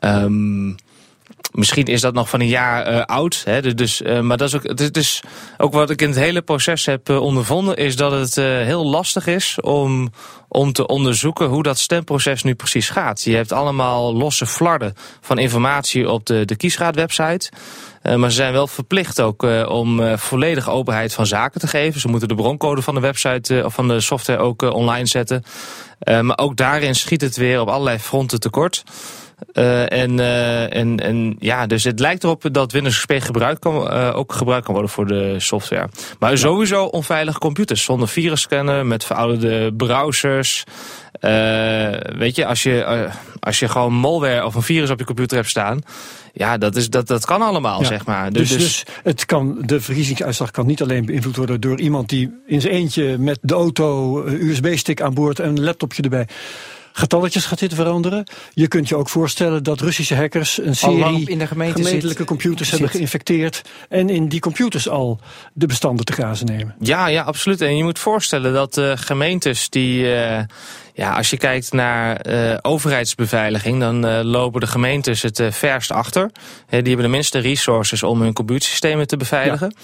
Um, 0.00 0.74
misschien 1.52 1.84
is 1.84 2.00
dat 2.00 2.14
nog 2.14 2.28
van 2.28 2.40
een 2.40 2.48
jaar 2.48 2.92
uh, 2.92 3.00
oud. 3.00 3.42
Hè, 3.44 3.74
dus, 3.74 4.02
maar 4.02 4.36
dat 4.36 4.48
is 4.48 4.54
ook, 4.54 4.62
het 4.62 4.96
is 4.96 5.22
ook 5.58 5.72
wat 5.72 5.90
ik 5.90 6.02
in 6.02 6.08
het 6.08 6.18
hele 6.18 6.42
proces 6.42 6.86
heb 6.86 7.08
ondervonden... 7.08 7.76
is 7.76 7.96
dat 7.96 8.12
het 8.12 8.34
heel 8.64 8.86
lastig 8.86 9.26
is 9.26 9.60
om, 9.60 10.12
om 10.48 10.72
te 10.72 10.86
onderzoeken 10.86 11.46
hoe 11.46 11.62
dat 11.62 11.78
stemproces 11.78 12.42
nu 12.42 12.54
precies 12.54 12.88
gaat. 12.88 13.22
Je 13.22 13.36
hebt 13.36 13.52
allemaal 13.52 14.14
losse 14.14 14.46
flarden 14.46 14.94
van 15.20 15.38
informatie 15.38 16.10
op 16.10 16.26
de, 16.26 16.44
de 16.44 16.56
kiesraadwebsite... 16.56 17.50
maar 18.14 18.30
ze 18.30 18.36
zijn 18.36 18.52
wel 18.52 18.66
verplicht 18.66 19.20
ook 19.20 19.42
om 19.68 20.18
volledige 20.18 20.70
openheid 20.70 21.14
van 21.14 21.26
zaken 21.26 21.60
te 21.60 21.66
geven. 21.66 22.00
Ze 22.00 22.08
moeten 22.08 22.28
de 22.28 22.34
broncode 22.34 22.82
van 22.82 22.94
de 22.94 23.00
website 23.00 23.62
of 23.64 23.74
van 23.74 23.88
de 23.88 24.00
software 24.00 24.38
ook 24.38 24.62
online 24.62 25.06
zetten. 25.06 25.42
maar 26.20 26.38
ook 26.38 26.56
daarin 26.56 26.94
schiet 26.94 27.20
het 27.20 27.36
weer 27.36 27.60
op 27.60 27.68
allerlei 27.68 27.98
fronten 27.98 28.40
tekort. 28.40 28.84
Uh, 29.52 29.92
en, 29.92 30.18
uh, 30.18 30.76
en, 30.76 30.96
en 30.96 31.36
ja, 31.38 31.66
dus 31.66 31.84
het 31.84 32.00
lijkt 32.00 32.24
erop 32.24 32.44
dat 32.52 32.72
Windows 32.72 32.96
XP 32.96 33.12
gebruikt 33.18 33.58
kan, 33.58 33.92
uh, 33.92 34.16
ook 34.16 34.32
gebruikt 34.32 34.64
kan 34.64 34.74
worden 34.74 34.92
voor 34.92 35.06
de 35.06 35.34
software. 35.40 35.88
Maar 36.18 36.38
sowieso 36.38 36.84
onveilige 36.84 37.38
computers 37.38 37.84
zonder 37.84 38.08
virusscanner, 38.08 38.86
met 38.86 39.04
verouderde 39.04 39.74
browsers. 39.74 40.64
weet 42.18 42.36
je, 42.36 42.46
als 42.46 42.62
je, 42.62 43.08
als 43.40 43.58
je 43.58 43.68
gewoon 43.68 43.92
malware 43.92 44.44
of 44.44 44.54
een 44.54 44.62
virus 44.62 44.90
op 44.90 44.98
je 44.98 45.04
computer 45.04 45.36
hebt 45.36 45.48
staan. 45.48 45.80
Ja, 46.38 46.58
dat, 46.58 46.76
is, 46.76 46.90
dat, 46.90 47.06
dat 47.06 47.24
kan 47.24 47.42
allemaal, 47.42 47.84
zeg 47.84 48.06
maar. 48.06 48.32
Dus, 48.32 48.48
dus, 48.48 48.58
dus, 48.58 48.84
het 49.02 49.24
kan, 49.24 49.58
de 49.60 49.80
verkiezingsuitslag 49.80 50.50
kan 50.50 50.66
niet 50.66 50.82
alleen 50.82 51.06
beïnvloed 51.06 51.36
worden 51.36 51.60
door 51.60 51.80
iemand 51.80 52.08
die 52.08 52.30
in 52.46 52.60
zijn 52.60 52.72
eentje 52.72 53.18
met 53.18 53.38
de 53.42 53.54
auto 53.54 54.22
USB-stick 54.26 55.00
aan 55.00 55.14
boord 55.14 55.38
en 55.38 55.48
een 55.48 55.64
laptopje 55.64 56.02
erbij 56.02 56.26
getalletjes 56.96 57.44
gaat 57.44 57.58
zitten 57.58 57.78
veranderen. 57.78 58.26
Je 58.54 58.68
kunt 58.68 58.88
je 58.88 58.96
ook 58.96 59.08
voorstellen 59.08 59.62
dat 59.62 59.80
Russische 59.80 60.14
hackers 60.14 60.58
een 60.62 60.76
serie 60.76 61.30
in 61.30 61.38
de 61.38 61.46
gemeentelijke 61.46 62.24
computers 62.24 62.70
hebben 62.70 62.88
geïnfecteerd. 62.88 63.62
En 63.88 64.08
in 64.08 64.28
die 64.28 64.40
computers 64.40 64.88
al 64.88 65.20
de 65.52 65.66
bestanden 65.66 66.04
te 66.04 66.12
grazen 66.12 66.46
nemen. 66.46 66.74
Ja, 66.80 67.06
ja, 67.06 67.22
absoluut. 67.22 67.60
En 67.60 67.76
je 67.76 67.84
moet 67.84 67.98
voorstellen 67.98 68.52
dat 68.52 68.76
uh, 68.76 68.92
gemeentes 68.94 69.68
die. 69.68 70.02
Uh, 70.02 70.40
ja, 70.96 71.12
als 71.12 71.30
je 71.30 71.36
kijkt 71.36 71.72
naar 71.72 72.26
uh, 72.26 72.56
overheidsbeveiliging, 72.62 73.80
dan 73.80 74.06
uh, 74.06 74.20
lopen 74.22 74.60
de 74.60 74.66
gemeentes 74.66 75.22
het 75.22 75.38
uh, 75.38 75.50
verst 75.50 75.90
achter. 75.90 76.30
die 76.68 76.82
hebben 76.82 77.02
de 77.02 77.08
minste 77.08 77.38
resources 77.38 78.02
om 78.02 78.20
hun 78.20 78.32
computersystemen 78.32 79.06
te 79.06 79.16
beveiligen. 79.16 79.74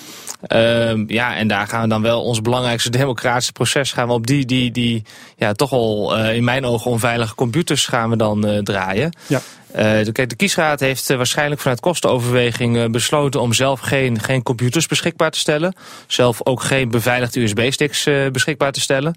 Ja. 0.48 0.90
Uh, 0.90 1.04
ja, 1.06 1.36
en 1.36 1.48
daar 1.48 1.66
gaan 1.66 1.82
we 1.82 1.88
dan 1.88 2.02
wel 2.02 2.22
ons 2.22 2.40
belangrijkste 2.40 2.90
democratische 2.90 3.52
proces 3.52 3.92
gaan 3.92 4.06
we 4.06 4.12
op 4.12 4.26
die, 4.26 4.46
die, 4.46 4.70
die 4.70 5.04
ja, 5.36 5.52
toch 5.52 5.72
al 5.72 6.16
in 6.18 6.44
mijn 6.44 6.64
ogen 6.64 6.90
onveilige 6.90 7.34
computers 7.34 7.86
gaan 7.86 8.10
we 8.10 8.16
dan 8.16 8.60
draaien. 8.64 9.16
Ja. 9.26 9.40
De, 9.72 10.26
de 10.26 10.36
kiesraad 10.36 10.80
heeft 10.80 11.10
uh, 11.10 11.16
waarschijnlijk 11.16 11.60
vanuit 11.60 11.80
kostenoverweging 11.80 12.76
uh, 12.76 12.84
besloten 12.86 13.40
om 13.40 13.52
zelf 13.52 13.80
geen, 13.80 14.20
geen 14.20 14.42
computers 14.42 14.86
beschikbaar 14.86 15.30
te 15.30 15.38
stellen. 15.38 15.74
Zelf 16.06 16.46
ook 16.46 16.62
geen 16.62 16.90
beveiligde 16.90 17.40
USB-sticks 17.40 18.08
beschikbaar 18.32 18.72
te 18.72 18.80
stellen. 18.80 19.14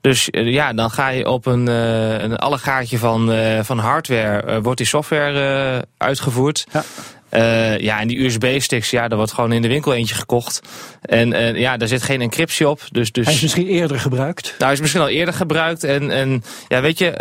Dus 0.00 0.28
ja, 0.30 0.72
dan 0.72 0.90
ga 0.90 1.08
je 1.08 1.28
op 1.28 1.46
een, 1.46 1.66
een 1.66 2.36
allegaatje 2.36 2.98
van, 2.98 3.32
van 3.62 3.78
hardware, 3.78 4.60
wordt 4.60 4.78
die 4.78 4.86
software 4.86 5.86
uitgevoerd. 5.96 6.66
Ja. 6.72 6.84
Uh, 7.34 7.78
ja, 7.78 8.00
en 8.00 8.08
die 8.08 8.24
USB-sticks, 8.24 8.90
ja, 8.90 9.08
daar 9.08 9.18
wordt 9.18 9.32
gewoon 9.32 9.52
in 9.52 9.62
de 9.62 9.68
winkel 9.68 9.94
eentje 9.94 10.14
gekocht. 10.14 10.60
En 11.00 11.32
uh, 11.32 11.58
ja, 11.58 11.76
daar 11.76 11.88
zit 11.88 12.02
geen 12.02 12.20
encryptie 12.20 12.68
op. 12.68 12.80
Dus, 12.90 13.12
dus... 13.12 13.24
Hij 13.24 13.34
is 13.34 13.40
misschien 13.40 13.66
eerder 13.66 14.00
gebruikt? 14.00 14.44
Nou, 14.44 14.62
hij 14.64 14.72
is 14.72 14.80
misschien 14.80 15.02
al 15.02 15.08
eerder 15.08 15.34
gebruikt. 15.34 15.84
En, 15.84 16.10
en 16.10 16.44
ja, 16.68 16.80
weet 16.80 16.98
je, 16.98 17.14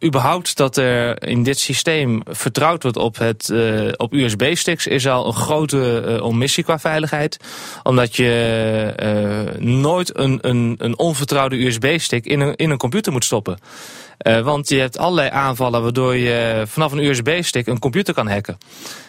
uh, 0.00 0.08
überhaupt 0.08 0.56
dat 0.56 0.76
er 0.76 1.26
in 1.28 1.42
dit 1.42 1.58
systeem 1.58 2.22
vertrouwd 2.26 2.82
wordt 2.82 2.96
op, 2.96 3.18
het, 3.18 3.52
op 3.96 4.12
USB-sticks... 4.12 4.86
is 4.86 5.06
al 5.06 5.26
een 5.26 5.32
grote 5.32 6.18
omissie 6.22 6.64
qua 6.64 6.78
veiligheid. 6.78 7.36
Omdat 7.82 8.16
je 8.16 9.52
nooit 9.58 10.18
een, 10.18 10.38
een, 10.40 10.74
een 10.78 10.98
onvertrouwde 10.98 11.64
USB-stick 11.64 12.26
in 12.26 12.40
een, 12.40 12.56
in 12.56 12.70
een 12.70 12.78
computer 12.78 13.12
moet 13.12 13.24
stoppen. 13.24 13.58
Uh, 14.26 14.40
want 14.40 14.68
je 14.68 14.78
hebt 14.78 14.98
allerlei 14.98 15.30
aanvallen 15.30 15.82
waardoor 15.82 16.16
je 16.16 16.62
vanaf 16.66 16.92
een 16.92 17.04
USB-stick 17.04 17.66
een 17.66 17.78
computer 17.78 18.14
kan 18.14 18.28
hacken. 18.28 18.58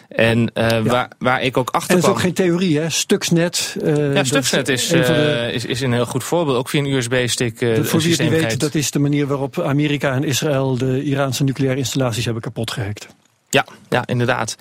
En 0.08 0.38
uh, 0.38 0.68
ja. 0.68 0.82
waar, 0.82 1.10
waar 1.18 1.42
ik 1.42 1.56
ook 1.56 1.70
achter 1.70 1.90
En 1.90 2.00
dat 2.00 2.04
is 2.04 2.10
ook 2.16 2.20
geen 2.20 2.32
theorie, 2.32 2.78
hè? 2.78 2.90
Stuxnet. 2.90 3.76
Uh, 3.82 4.14
ja, 4.14 4.24
Stuxnet 4.24 4.68
is, 4.68 4.88
de... 4.88 5.50
is, 5.52 5.64
is 5.64 5.80
een 5.80 5.92
heel 5.92 6.06
goed 6.06 6.24
voorbeeld. 6.24 6.56
Ook 6.56 6.68
via 6.68 6.80
een 6.80 6.92
USB-stick 6.92 7.60
uh, 7.60 7.82
Voor 7.82 8.00
wie 8.00 8.10
het 8.10 8.20
niet 8.20 8.30
weet, 8.30 8.60
dat 8.60 8.74
is 8.74 8.90
de 8.90 8.98
manier 8.98 9.26
waarop 9.26 9.60
Amerika 9.60 10.12
en 10.12 10.24
Israël 10.24 10.76
de 10.76 11.02
Iraanse 11.02 11.44
nucleaire 11.44 11.78
installaties 11.78 12.24
hebben 12.24 12.42
kapot 12.42 12.70
gehackt. 12.70 13.06
Ja, 13.50 13.66
ja 13.88 14.06
inderdaad. 14.06 14.56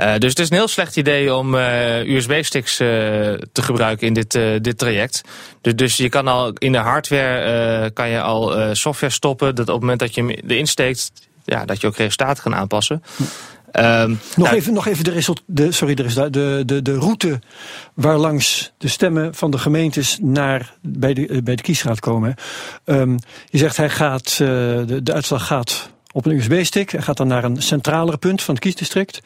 Uh, 0.00 0.16
dus 0.18 0.30
het 0.30 0.38
is 0.38 0.50
een 0.50 0.56
heel 0.56 0.68
slecht 0.68 0.96
idee 0.96 1.34
om 1.34 1.54
uh, 1.54 2.04
USB-sticks 2.04 2.80
uh, 2.80 2.88
te 3.52 3.62
gebruiken 3.62 4.06
in 4.06 4.14
dit, 4.14 4.38
dit 4.64 4.78
traject. 4.78 5.20
Dus, 5.60 5.76
dus 5.76 5.96
je 5.96 6.08
kan 6.08 6.28
al 6.28 6.52
in 6.52 6.72
de 6.72 6.78
hardware 6.78 7.90
kan 7.90 8.08
je 8.08 8.20
al 8.20 8.74
software 8.74 9.12
stoppen. 9.12 9.54
Dat 9.54 9.68
op 9.68 9.72
het 9.72 9.80
moment 9.80 9.98
dat 9.98 10.14
je 10.14 10.20
hem 10.20 10.30
erin 10.30 10.66
steekt, 10.66 11.12
ja, 11.44 11.64
dat 11.64 11.80
je 11.80 11.86
ook 11.86 11.96
resultaten 11.96 12.42
kan 12.42 12.54
aanpassen. 12.54 13.02
Um, 13.72 14.08
nog, 14.10 14.46
nou, 14.46 14.56
even, 14.56 14.72
nog 14.72 14.86
even 14.86 15.04
de, 15.04 15.10
result, 15.10 15.42
de, 15.46 15.72
sorry, 15.72 15.94
de, 15.94 16.30
de, 16.30 16.62
de, 16.66 16.82
de 16.82 16.94
route 16.94 17.40
waarlangs 17.94 18.72
de 18.78 18.88
stemmen 18.88 19.34
van 19.34 19.50
de 19.50 19.58
gemeentes 19.58 20.18
naar, 20.20 20.74
bij, 20.82 21.14
de, 21.14 21.40
bij 21.42 21.56
de 21.56 21.62
kiesraad 21.62 22.00
komen. 22.00 22.34
Um, 22.84 23.18
je 23.46 23.58
zegt 23.58 23.76
hij 23.76 23.90
gaat, 23.90 24.36
de, 24.36 25.00
de 25.02 25.12
uitslag 25.12 25.46
gaat 25.46 25.90
op 26.12 26.26
een 26.26 26.32
USB-stick. 26.32 26.90
Hij 26.90 27.02
gaat 27.02 27.16
dan 27.16 27.26
naar 27.26 27.44
een 27.44 27.62
centralere 27.62 28.16
punt 28.16 28.42
van 28.42 28.54
het 28.54 28.62
kiesdistrict. 28.62 29.20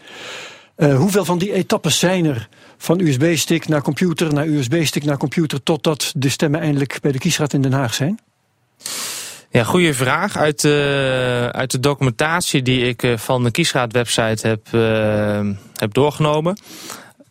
Uh, 0.76 0.96
hoeveel 0.96 1.24
van 1.24 1.38
die 1.38 1.52
etappes 1.52 1.98
zijn 1.98 2.24
er 2.24 2.48
van 2.78 3.00
USB-stick 3.00 3.68
naar 3.68 3.82
computer, 3.82 4.32
naar 4.32 4.46
USB-stick 4.46 5.04
naar 5.04 5.16
computer, 5.16 5.62
totdat 5.62 6.12
de 6.16 6.28
stemmen 6.28 6.60
eindelijk 6.60 6.98
bij 7.00 7.12
de 7.12 7.18
kiesraad 7.18 7.52
in 7.52 7.62
Den 7.62 7.72
Haag 7.72 7.94
zijn? 7.94 8.18
Ja, 9.50 9.64
goede 9.64 9.94
vraag. 9.94 10.36
Uit 10.36 10.60
de, 10.60 11.48
uit 11.52 11.70
de 11.70 11.80
documentatie 11.80 12.62
die 12.62 12.86
ik 12.86 13.02
eh, 13.02 13.16
van 13.16 13.44
de 13.44 13.50
kiesraad-website 13.50 14.48
heb, 14.48 14.66
uh, 14.72 15.50
heb 15.74 15.94
doorgenomen, 15.94 16.58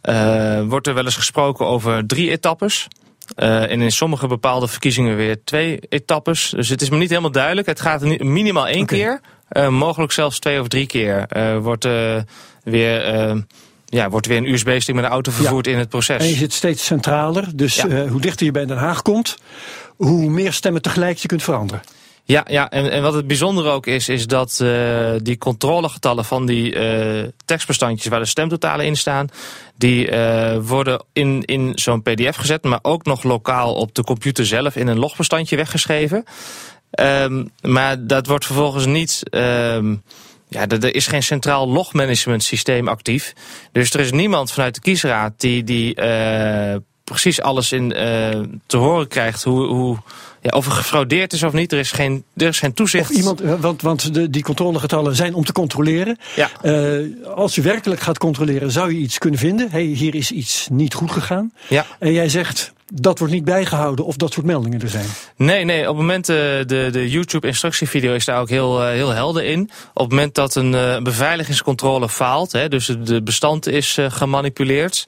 uh, 0.10 0.62
wordt 0.62 0.88
er 0.88 0.94
wel 0.94 1.06
eens 1.06 1.16
gesproken 1.16 1.66
over 1.66 2.06
drie 2.06 2.30
etappes. 2.30 2.88
Uh, 3.36 3.72
en 3.72 3.82
in 3.82 3.92
sommige 3.92 4.28
bepaalde 4.28 4.68
verkiezingen 4.68 5.16
weer 5.16 5.44
twee 5.44 5.80
etappes. 5.90 6.50
Dus 6.50 6.70
het 6.70 6.82
is 6.82 6.90
me 6.90 6.98
niet 6.98 7.10
helemaal 7.10 7.32
duidelijk. 7.32 7.68
Het 7.68 7.82
gaat 7.82 8.20
minimaal 8.20 8.68
één 8.68 8.82
okay. 8.82 8.98
keer. 8.98 9.22
Uh, 9.54 9.68
mogelijk 9.68 10.12
zelfs 10.12 10.40
twee 10.40 10.60
of 10.60 10.68
drie 10.68 10.86
keer 10.86 11.26
uh, 11.38 11.58
wordt 11.58 11.88
weer 12.64 13.46
ja, 13.94 14.10
wordt 14.10 14.28
weer 14.28 14.38
een 14.38 14.54
USB-stick 14.54 14.96
met 14.96 15.04
de 15.04 15.10
auto 15.10 15.32
vervoerd 15.32 15.66
ja. 15.66 15.72
in 15.72 15.78
het 15.78 15.90
proces. 15.90 16.22
En 16.22 16.28
je 16.28 16.36
zit 16.36 16.54
steeds 16.54 16.86
centraler, 16.86 17.56
dus 17.56 17.76
ja. 17.76 17.88
uh, 17.88 18.12
hoe 18.12 18.22
dichter 18.22 18.46
je 18.46 18.52
bij 18.52 18.66
Den 18.66 18.78
Haag 18.78 19.02
komt, 19.02 19.38
hoe 19.96 20.30
meer 20.30 20.54
stemmen 20.54 20.82
tegelijk 20.82 21.18
je 21.18 21.28
kunt 21.28 21.44
veranderen. 21.44 21.82
Ja, 22.26 22.46
ja 22.50 22.70
en, 22.70 22.92
en 22.92 23.02
wat 23.02 23.14
het 23.14 23.28
bijzondere 23.28 23.70
ook 23.70 23.88
is, 23.88 24.10
is 24.10 24.28
dat 24.28 24.60
uh, 24.62 25.12
die 25.22 25.38
controlegetallen 25.38 26.26
van 26.26 26.46
die 26.46 26.76
uh, 26.76 27.28
tekstbestandjes 27.46 28.08
waar 28.08 28.20
de 28.20 28.26
stemtotalen 28.26 28.86
in 28.86 28.96
staan, 28.96 29.28
die 29.78 30.12
worden 30.62 31.04
in, 31.14 31.46
in 31.46 31.72
zo'n 31.76 32.02
pdf 32.02 32.36
gezet, 32.36 32.64
maar 32.64 32.80
ook 32.82 33.06
nog 33.06 33.24
lokaal 33.24 33.74
op 33.74 33.96
de 33.96 34.04
computer 34.04 34.46
zelf 34.46 34.76
in 34.76 34.88
een 34.88 35.00
logbestandje 35.00 35.56
weggeschreven. 35.56 36.24
Um, 37.00 37.50
maar 37.62 38.08
dat 38.08 38.28
wordt 38.28 38.46
vervolgens 38.46 38.86
niet... 38.86 39.24
Um, 39.32 40.04
ja, 40.54 40.68
er 40.68 40.96
is 40.96 41.08
geen 41.08 41.24
centraal 41.24 41.68
logmanagement 41.68 42.44
systeem 42.44 42.88
actief. 42.88 43.34
Dus 43.72 43.94
er 43.94 44.00
is 44.00 44.12
niemand 44.12 44.52
vanuit 44.52 44.76
de 44.76 44.82
kiesraad 44.82 45.34
die, 45.38 45.64
die 45.64 46.02
uh, 46.02 46.76
precies 47.04 47.42
alles 47.42 47.72
in, 47.72 47.84
uh, 47.84 48.44
te 48.66 48.78
horen 48.78 49.08
krijgt. 49.08 49.44
Hoe, 49.44 49.66
hoe, 49.66 49.98
ja, 50.42 50.50
of 50.50 50.66
er 50.66 50.72
gefraudeerd 50.72 51.34
is 51.34 51.44
of 51.44 51.54
niet, 51.54 51.72
er 51.72 51.80
is 51.80 51.92
geen, 51.92 52.24
er 52.36 52.48
is 52.48 52.60
geen 52.60 52.74
toezicht. 52.74 53.10
Of 53.10 53.18
iemand, 53.18 53.40
want 53.40 53.82
want 53.82 54.14
de, 54.14 54.30
die 54.30 54.44
controlegetallen 54.44 55.16
zijn 55.16 55.34
om 55.34 55.46
te 55.46 55.52
controleren. 55.52 56.18
Ja. 56.36 56.50
Uh, 56.64 57.28
als 57.36 57.56
je 57.56 57.62
werkelijk 57.62 58.02
gaat 58.02 58.18
controleren, 58.18 58.72
zou 58.72 58.94
je 58.94 59.00
iets 59.00 59.18
kunnen 59.18 59.40
vinden. 59.40 59.72
hey, 59.72 59.84
hier 59.84 60.16
is 60.16 60.32
iets 60.32 60.68
niet 60.72 60.94
goed 60.94 61.12
gegaan. 61.12 61.54
Ja. 61.68 61.86
En 62.00 62.14
jij 62.14 62.30
zegt, 62.30 62.74
dat 62.86 63.20
wordt 63.20 63.34
niet 63.34 63.46
bijgehouden 63.46 64.06
of 64.06 64.16
dat 64.16 64.34
soort 64.34 64.46
meldingen 64.46 64.82
er 64.82 64.90
zijn? 64.90 65.08
Nee, 65.36 65.66
nee. 65.66 65.82
Op 65.82 65.88
het 65.88 65.96
moment, 65.96 66.30
uh, 66.30 66.36
de, 66.36 66.90
de 66.92 67.10
YouTube-instructievideo 67.10 68.14
is 68.14 68.26
daar 68.26 68.40
ook 68.40 68.50
heel, 68.50 68.82
uh, 68.82 68.90
heel 68.90 69.10
helder 69.10 69.44
in. 69.44 69.70
Op 69.94 70.02
het 70.02 70.10
moment 70.10 70.36
dat 70.36 70.56
een 70.56 70.74
uh, 70.74 70.98
beveiligingscontrole 70.98 72.10
faalt, 72.10 72.52
hè, 72.52 72.68
dus 72.68 72.86
de 73.04 73.24
bestand 73.24 73.68
is 73.68 73.98
gemanipuleerd... 74.08 75.08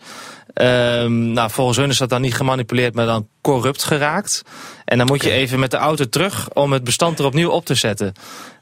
Um, 0.62 1.32
nou, 1.32 1.50
volgens 1.52 1.78
hun 1.78 1.90
is 1.90 1.98
dat 1.98 2.10
dan 2.10 2.22
niet 2.22 2.36
gemanipuleerd, 2.36 2.96
maar 2.96 3.06
dan 3.06 3.28
corrupt 3.42 3.84
geraakt. 3.84 4.42
En 4.86 4.98
dan 4.98 5.08
moet 5.08 5.24
je 5.24 5.32
even 5.32 5.60
met 5.60 5.72
de 5.72 5.78
auto 5.78 6.06
terug 6.10 6.50
om 6.54 6.74
het 6.74 6.84
bestand 6.84 7.20
er 7.20 7.26
opnieuw 7.26 7.50
op 7.50 7.66
te 7.66 7.76
zetten. 7.76 8.14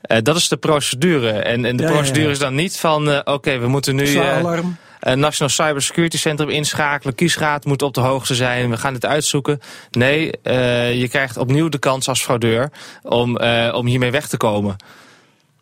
Uh, 0.08 0.18
dat 0.22 0.36
is 0.36 0.48
de 0.48 0.58
procedure. 0.58 1.32
En, 1.32 1.66
en 1.66 1.78
de 1.78 1.84
ja, 1.84 1.90
procedure 1.90 2.22
ja, 2.22 2.26
ja. 2.26 2.32
is 2.32 2.40
dan 2.40 2.56
niet 2.56 2.78
van, 2.78 3.10
uh, 3.10 3.18
oké, 3.18 3.32
okay, 3.32 3.60
we 3.60 3.68
moeten 3.68 3.96
nu... 3.96 4.18
alarm. 4.18 4.78
Uh, 5.08 5.14
National 5.14 5.50
Cybersecurity 5.50 6.18
Centrum 6.18 6.50
inschakelen. 6.50 7.16
Kiesraad 7.16 7.66
moet 7.66 7.82
op 7.82 7.94
de 7.94 8.02
hoogte 8.02 8.36
zijn. 8.36 8.70
We 8.70 8.78
gaan 8.78 8.94
dit 8.94 9.06
uitzoeken. 9.06 9.60
Nee, 9.92 10.32
uh, 10.44 11.00
je 11.00 11.08
krijgt 11.08 11.38
opnieuw 11.38 11.70
de 11.70 11.78
kans 11.78 12.08
als 12.08 12.24
fraudeur 12.24 12.72
om, 13.02 13.42
uh, 13.42 13.74
om 13.76 13.86
hiermee 13.86 14.12
weg 14.12 14.28
te 14.28 14.38
komen. 14.38 14.76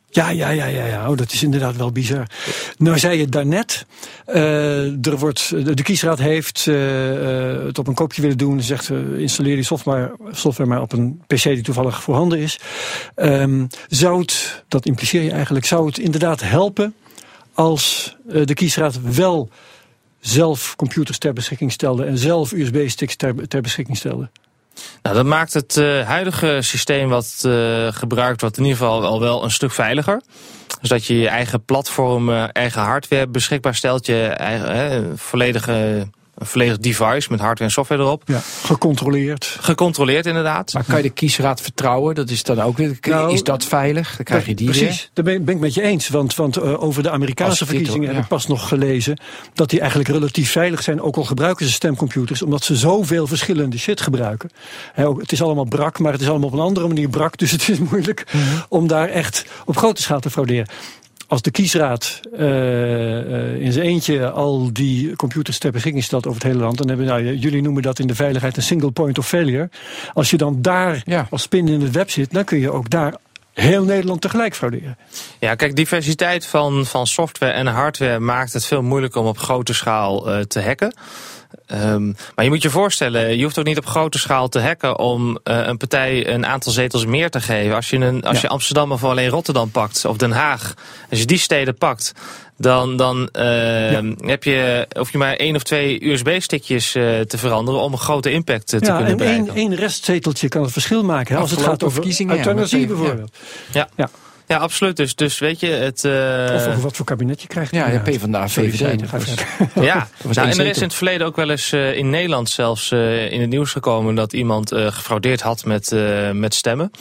Ja, 0.09 0.29
ja, 0.29 0.49
ja, 0.49 0.65
ja, 0.65 0.85
ja. 0.85 1.09
Oh, 1.09 1.17
dat 1.17 1.31
is 1.31 1.43
inderdaad 1.43 1.75
wel 1.75 1.91
bizar. 1.91 2.25
Nou 2.77 2.99
zei 2.99 3.17
je 3.19 3.27
daarnet, 3.27 3.85
uh, 4.27 5.05
er 5.05 5.17
wordt, 5.17 5.49
de 5.75 5.83
kiesraad 5.83 6.19
heeft 6.19 6.65
het 6.65 7.77
op 7.77 7.87
een 7.87 7.93
kopje 7.93 8.21
willen 8.21 8.37
doen. 8.37 8.61
Zegt, 8.61 8.89
uh, 8.89 9.19
installeer 9.19 9.55
die 9.55 9.63
software, 9.63 10.15
software 10.31 10.69
maar 10.69 10.81
op 10.81 10.91
een 10.91 11.21
pc 11.27 11.43
die 11.43 11.61
toevallig 11.61 12.03
voorhanden 12.03 12.39
is. 12.39 12.59
Um, 13.15 13.67
zou 13.87 14.19
het, 14.21 14.63
dat 14.67 14.85
impliceer 14.85 15.21
je 15.21 15.31
eigenlijk, 15.31 15.65
zou 15.65 15.85
het 15.85 15.97
inderdaad 15.97 16.41
helpen 16.41 16.93
als 17.61 18.15
de 18.23 18.53
kiesraad 18.53 19.01
wel 19.01 19.49
zelf 20.19 20.75
computers 20.75 21.17
ter 21.17 21.33
beschikking 21.33 21.71
stelde 21.71 22.05
en 22.05 22.17
zelf 22.17 22.51
USB-sticks 22.51 23.15
ter, 23.15 23.47
ter 23.47 23.61
beschikking 23.61 23.97
stelde? 23.97 24.29
Nou, 25.01 25.15
dat 25.15 25.25
maakt 25.25 25.53
het 25.53 25.77
uh, 25.77 26.07
huidige 26.07 26.57
systeem 26.61 27.09
wat 27.09 27.43
uh, 27.45 27.87
gebruikt 27.91 28.41
wordt 28.41 28.57
in 28.57 28.63
ieder 28.63 28.77
geval 28.77 29.05
al 29.05 29.19
wel 29.19 29.43
een 29.43 29.51
stuk 29.51 29.71
veiliger. 29.71 30.21
Dus 30.79 30.89
dat 30.89 31.05
je 31.05 31.19
je 31.19 31.27
eigen 31.27 31.65
platform, 31.65 32.29
eigen 32.29 32.81
hardware 32.81 33.27
beschikbaar 33.27 33.75
stelt, 33.75 34.05
je 34.05 34.25
eigen 34.27 35.17
volledige 35.17 36.07
een 36.35 36.45
volledig 36.45 36.77
device 36.77 37.27
met 37.29 37.39
hardware 37.39 37.63
en 37.63 37.71
software 37.71 38.01
erop. 38.01 38.23
Ja, 38.25 38.39
gecontroleerd. 38.63 39.57
Gecontroleerd 39.59 40.25
inderdaad. 40.25 40.73
Maar 40.73 40.83
kan 40.83 40.97
je 40.97 41.03
de 41.03 41.09
kiesraad 41.09 41.61
vertrouwen? 41.61 42.15
Dat 42.15 42.29
is 42.29 42.43
dan 42.43 42.61
ook 42.61 42.77
weer. 42.77 42.97
Nou, 43.01 43.33
is 43.33 43.43
dat 43.43 43.65
veilig? 43.65 44.15
Dan 44.15 44.25
krijg 44.25 44.45
je 44.45 44.55
die 44.55 44.65
Precies, 44.65 45.09
daar 45.13 45.25
ben, 45.25 45.45
ben, 45.45 45.55
ik 45.55 45.61
met 45.61 45.73
je 45.73 45.81
eens. 45.81 46.09
Want, 46.09 46.35
want 46.35 46.57
uh, 46.57 46.83
over 46.83 47.03
de 47.03 47.09
Amerikaanse 47.09 47.65
verkiezingen 47.65 48.07
ja. 48.07 48.13
heb 48.13 48.23
ik 48.23 48.29
pas 48.29 48.47
nog 48.47 48.67
gelezen 48.67 49.19
dat 49.53 49.69
die 49.69 49.79
eigenlijk 49.79 50.09
relatief 50.09 50.51
veilig 50.51 50.83
zijn. 50.83 51.01
Ook 51.01 51.15
al 51.15 51.23
gebruiken 51.23 51.65
ze 51.65 51.71
stemcomputers, 51.71 52.41
omdat 52.41 52.63
ze 52.63 52.75
zoveel 52.75 53.27
verschillende 53.27 53.77
shit 53.77 54.01
gebruiken. 54.01 54.49
He, 54.93 55.07
ook, 55.07 55.21
het 55.21 55.31
is 55.31 55.41
allemaal 55.41 55.65
brak, 55.65 55.99
maar 55.99 56.11
het 56.11 56.21
is 56.21 56.29
allemaal 56.29 56.47
op 56.47 56.53
een 56.53 56.59
andere 56.59 56.87
manier 56.87 57.09
brak. 57.09 57.37
Dus 57.37 57.51
het 57.51 57.69
is 57.69 57.79
moeilijk 57.79 58.23
mm 58.31 58.41
-hmm. 58.41 58.65
om 58.69 58.87
daar 58.87 59.09
echt 59.09 59.45
op 59.65 59.77
grote 59.77 60.01
schaal 60.01 60.19
te 60.19 60.29
frauderen 60.29 60.67
als 61.31 61.41
de 61.41 61.51
kiesraad 61.51 62.19
uh, 62.33 62.39
uh, 62.39 63.61
in 63.61 63.71
zijn 63.71 63.85
eentje 63.85 64.29
al 64.29 64.73
die 64.73 65.15
computers 65.15 65.57
ter 65.57 65.71
beschikking 65.71 66.03
stelt 66.03 66.27
over 66.27 66.41
het 66.41 66.51
hele 66.51 66.63
land, 66.63 66.77
dan 66.77 66.87
hebben 66.87 67.05
nou, 67.05 67.35
jullie 67.35 67.61
noemen 67.61 67.81
dat 67.81 67.99
in 67.99 68.07
de 68.07 68.15
veiligheid 68.15 68.57
een 68.57 68.63
single 68.63 68.91
point 68.91 69.17
of 69.17 69.27
failure. 69.27 69.69
Als 70.13 70.29
je 70.29 70.37
dan 70.37 70.61
daar 70.61 71.01
ja. 71.05 71.27
als 71.29 71.47
pin 71.47 71.67
in 71.67 71.81
het 71.81 71.91
web 71.91 72.09
zit, 72.09 72.31
dan 72.31 72.43
kun 72.43 72.59
je 72.59 72.71
ook 72.71 72.89
daar 72.89 73.15
heel 73.53 73.83
Nederland 73.83 74.21
tegelijk 74.21 74.55
frauderen. 74.55 74.97
Ja, 75.39 75.55
kijk, 75.55 75.75
diversiteit 75.75 76.45
van, 76.45 76.85
van 76.85 77.07
software 77.07 77.51
en 77.51 77.67
hardware 77.67 78.19
maakt 78.19 78.53
het 78.53 78.65
veel 78.65 78.81
moeilijker 78.81 79.21
om 79.21 79.27
op 79.27 79.37
grote 79.37 79.73
schaal 79.73 80.29
uh, 80.29 80.39
te 80.39 80.61
hacken. 80.61 80.93
Um, 81.73 82.15
maar 82.35 82.45
je 82.45 82.51
moet 82.51 82.61
je 82.61 82.69
voorstellen, 82.69 83.37
je 83.37 83.43
hoeft 83.43 83.59
ook 83.59 83.65
niet 83.65 83.77
op 83.77 83.85
grote 83.85 84.19
schaal 84.19 84.49
te 84.49 84.59
hacken 84.59 84.99
om 84.99 85.29
uh, 85.29 85.67
een 85.67 85.77
partij 85.77 86.27
een 86.27 86.45
aantal 86.45 86.71
zetels 86.71 87.05
meer 87.05 87.29
te 87.29 87.41
geven. 87.41 87.75
Als 87.75 87.89
je, 87.89 87.97
een, 87.97 88.23
als 88.23 88.35
ja. 88.35 88.41
je 88.41 88.47
Amsterdam 88.47 88.91
of 88.91 89.03
alleen 89.03 89.29
Rotterdam 89.29 89.71
pakt, 89.71 90.05
of 90.05 90.17
Den 90.17 90.31
Haag, 90.31 90.73
als 91.09 91.19
je 91.19 91.25
die 91.25 91.37
steden 91.37 91.75
pakt, 91.75 92.13
dan, 92.57 92.97
dan 92.97 93.29
uh, 93.33 93.91
ja. 93.91 94.01
heb 94.17 94.43
je, 94.43 94.87
hoef 94.97 95.11
je 95.11 95.17
maar 95.17 95.35
één 95.35 95.55
of 95.55 95.63
twee 95.63 96.09
USB-stickjes 96.09 96.95
uh, 96.95 97.19
te 97.19 97.37
veranderen 97.37 97.81
om 97.81 97.91
een 97.91 97.97
grote 97.97 98.31
impact 98.31 98.67
te 98.67 98.77
ja, 98.79 98.97
kunnen 98.97 99.17
bereiken. 99.17 99.47
En 99.47 99.55
één 99.55 99.75
restzeteltje 99.75 100.47
kan 100.47 100.61
het 100.61 100.71
verschil 100.71 101.03
maken. 101.03 101.35
Hè, 101.35 101.41
als 101.41 101.51
het 101.51 101.61
gaat 101.61 101.83
over 101.83 101.95
verkiezingen, 101.95 102.35
euthanasie 102.35 102.87
bijvoorbeeld. 102.87 103.37
ja. 103.71 103.89
ja. 103.95 104.09
Ja, 104.51 104.57
absoluut. 104.57 104.97
Dus, 104.97 105.15
dus 105.15 105.39
weet 105.39 105.59
je, 105.59 105.67
het... 105.67 106.03
Uh... 106.03 106.55
Of 106.55 106.67
over 106.67 106.81
wat 106.81 106.95
voor 106.95 107.05
kabinet 107.05 107.41
je 107.41 107.47
krijgt. 107.47 107.71
Ja, 107.71 107.89
ja 107.89 107.99
PvdA, 107.99 108.47
VVD. 108.49 109.01
ja, 109.75 110.07
nou, 110.33 110.49
en 110.49 110.59
er 110.59 110.65
is 110.65 110.77
in 110.77 110.83
het 110.83 110.93
verleden 110.93 111.27
ook 111.27 111.35
wel 111.35 111.49
eens 111.49 111.71
uh, 111.71 111.97
in 111.97 112.09
Nederland 112.09 112.49
zelfs 112.49 112.91
uh, 112.91 113.31
in 113.31 113.41
het 113.41 113.49
nieuws 113.49 113.71
gekomen... 113.71 114.15
dat 114.15 114.33
iemand 114.33 114.69
gefraudeerd 114.75 115.41
had 115.41 115.65
met, 115.65 115.95
met 116.33 116.53
stemmen. 116.53 116.91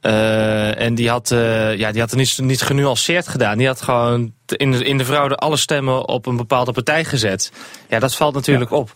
en 0.00 0.94
die 0.94 1.08
had, 1.08 1.28
ja, 1.28 1.92
die 1.92 2.00
had 2.00 2.10
het 2.10 2.14
niet, 2.14 2.38
niet 2.38 2.62
genuanceerd 2.62 3.28
gedaan. 3.28 3.58
Die 3.58 3.66
had 3.66 3.82
gewoon 3.82 4.32
in 4.46 4.70
de, 4.70 4.84
in 4.84 4.98
de 4.98 5.04
fraude 5.04 5.36
alle 5.36 5.56
stemmen 5.56 6.08
op 6.08 6.26
een 6.26 6.36
bepaalde 6.36 6.72
partij 6.72 7.04
gezet. 7.04 7.52
Ja, 7.88 7.98
dat 7.98 8.14
valt 8.14 8.34
natuurlijk 8.34 8.70
ja. 8.70 8.76
op. 8.76 8.92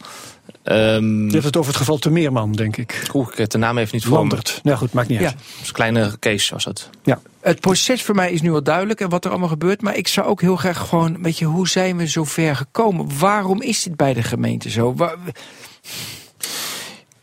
Um, 0.64 1.26
je 1.26 1.32
hebt 1.32 1.44
het 1.44 1.56
over 1.56 1.70
het 1.70 1.80
geval 1.80 1.98
Temeerman, 1.98 2.52
denk 2.52 2.76
ik. 2.76 3.02
Oeh, 3.14 3.28
ik 3.30 3.38
heb 3.38 3.48
de 3.48 3.58
naam 3.58 3.78
even 3.78 3.94
niet 3.94 4.04
voor 4.04 4.16
Landert. 4.16 4.60
Nou 4.62 4.76
goed, 4.76 4.92
maakt 4.92 5.08
niet 5.08 5.18
ja. 5.18 5.26
uit. 5.26 5.36
Dus 5.58 5.68
een 5.68 5.74
kleine 5.74 6.18
case 6.18 6.52
was 6.52 6.64
het. 6.64 6.90
Ja. 7.02 7.20
Het 7.40 7.60
proces 7.60 8.02
voor 8.02 8.14
mij 8.14 8.32
is 8.32 8.42
nu 8.42 8.52
al 8.52 8.62
duidelijk 8.62 9.00
en 9.00 9.08
wat 9.08 9.24
er 9.24 9.30
allemaal 9.30 9.48
gebeurt. 9.48 9.82
Maar 9.82 9.96
ik 9.96 10.08
zou 10.08 10.26
ook 10.26 10.40
heel 10.40 10.56
graag 10.56 10.88
gewoon, 10.88 11.22
weet 11.22 11.38
je, 11.38 11.44
hoe 11.44 11.68
zijn 11.68 11.96
we 11.96 12.06
zo 12.06 12.24
ver 12.24 12.56
gekomen? 12.56 13.18
Waarom 13.18 13.62
is 13.62 13.82
dit 13.82 13.96
bij 13.96 14.14
de 14.14 14.22
gemeente 14.22 14.70
zo? 14.70 14.94
Waar... 14.94 15.16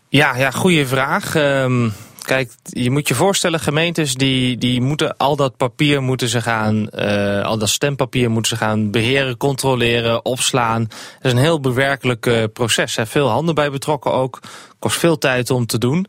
Ja, 0.09 0.37
ja, 0.37 0.51
goede 0.51 0.87
vraag. 0.87 1.35
Um, 1.35 1.93
Kijk, 2.29 2.51
je 2.63 2.91
moet 2.91 3.07
je 3.07 3.15
voorstellen, 3.15 3.59
gemeentes 3.59 4.15
die, 4.15 4.57
die 4.57 4.81
moeten 4.81 5.17
al 5.17 5.35
dat 5.35 5.57
papier 5.57 6.01
moeten 6.01 6.29
ze 6.29 6.41
gaan, 6.41 6.89
uh, 6.95 7.41
al 7.41 7.57
dat 7.57 7.69
stempapier 7.69 8.31
moeten 8.31 8.57
ze 8.57 8.63
gaan 8.63 8.91
beheren, 8.91 9.37
controleren, 9.37 10.25
opslaan. 10.25 10.83
Dat 10.83 11.25
is 11.25 11.31
een 11.31 11.37
heel 11.37 11.59
bewerkelijk 11.59 12.25
uh, 12.25 12.43
proces. 12.53 12.97
Er 12.97 13.07
veel 13.07 13.29
handen 13.29 13.55
bij 13.55 13.71
betrokken 13.71 14.11
ook. 14.11 14.39
Kost 14.79 14.97
veel 14.97 15.17
tijd 15.17 15.49
om 15.49 15.65
te 15.65 15.77
doen. 15.77 16.05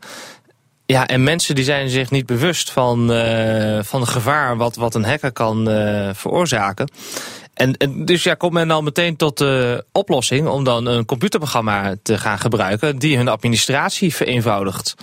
Ja, 0.85 1.07
en 1.07 1.23
mensen 1.23 1.55
die 1.55 1.63
zijn 1.63 1.89
zich 1.89 2.11
niet 2.11 2.25
bewust 2.25 2.71
van, 2.71 3.11
uh, 3.11 3.79
van 3.83 4.01
het 4.01 4.09
gevaar 4.09 4.57
wat, 4.57 4.75
wat 4.75 4.95
een 4.95 5.05
hacker 5.05 5.31
kan 5.31 5.65
veroorzaken. 6.13 6.91
En, 7.53 7.77
en, 7.77 8.05
dus 8.05 8.23
ja, 8.23 8.33
komt 8.33 8.53
men 8.53 8.67
dan 8.67 8.83
meteen 8.83 9.15
tot 9.15 9.37
de 9.37 9.85
oplossing 9.91 10.47
om 10.47 10.63
dan 10.63 10.85
een 10.85 11.05
computerprogramma 11.05 11.95
te 12.03 12.17
gaan 12.17 12.39
gebruiken 12.39 12.97
die 12.99 13.17
hun 13.17 13.27
administratie 13.27 14.15
vereenvoudigt. 14.15 14.95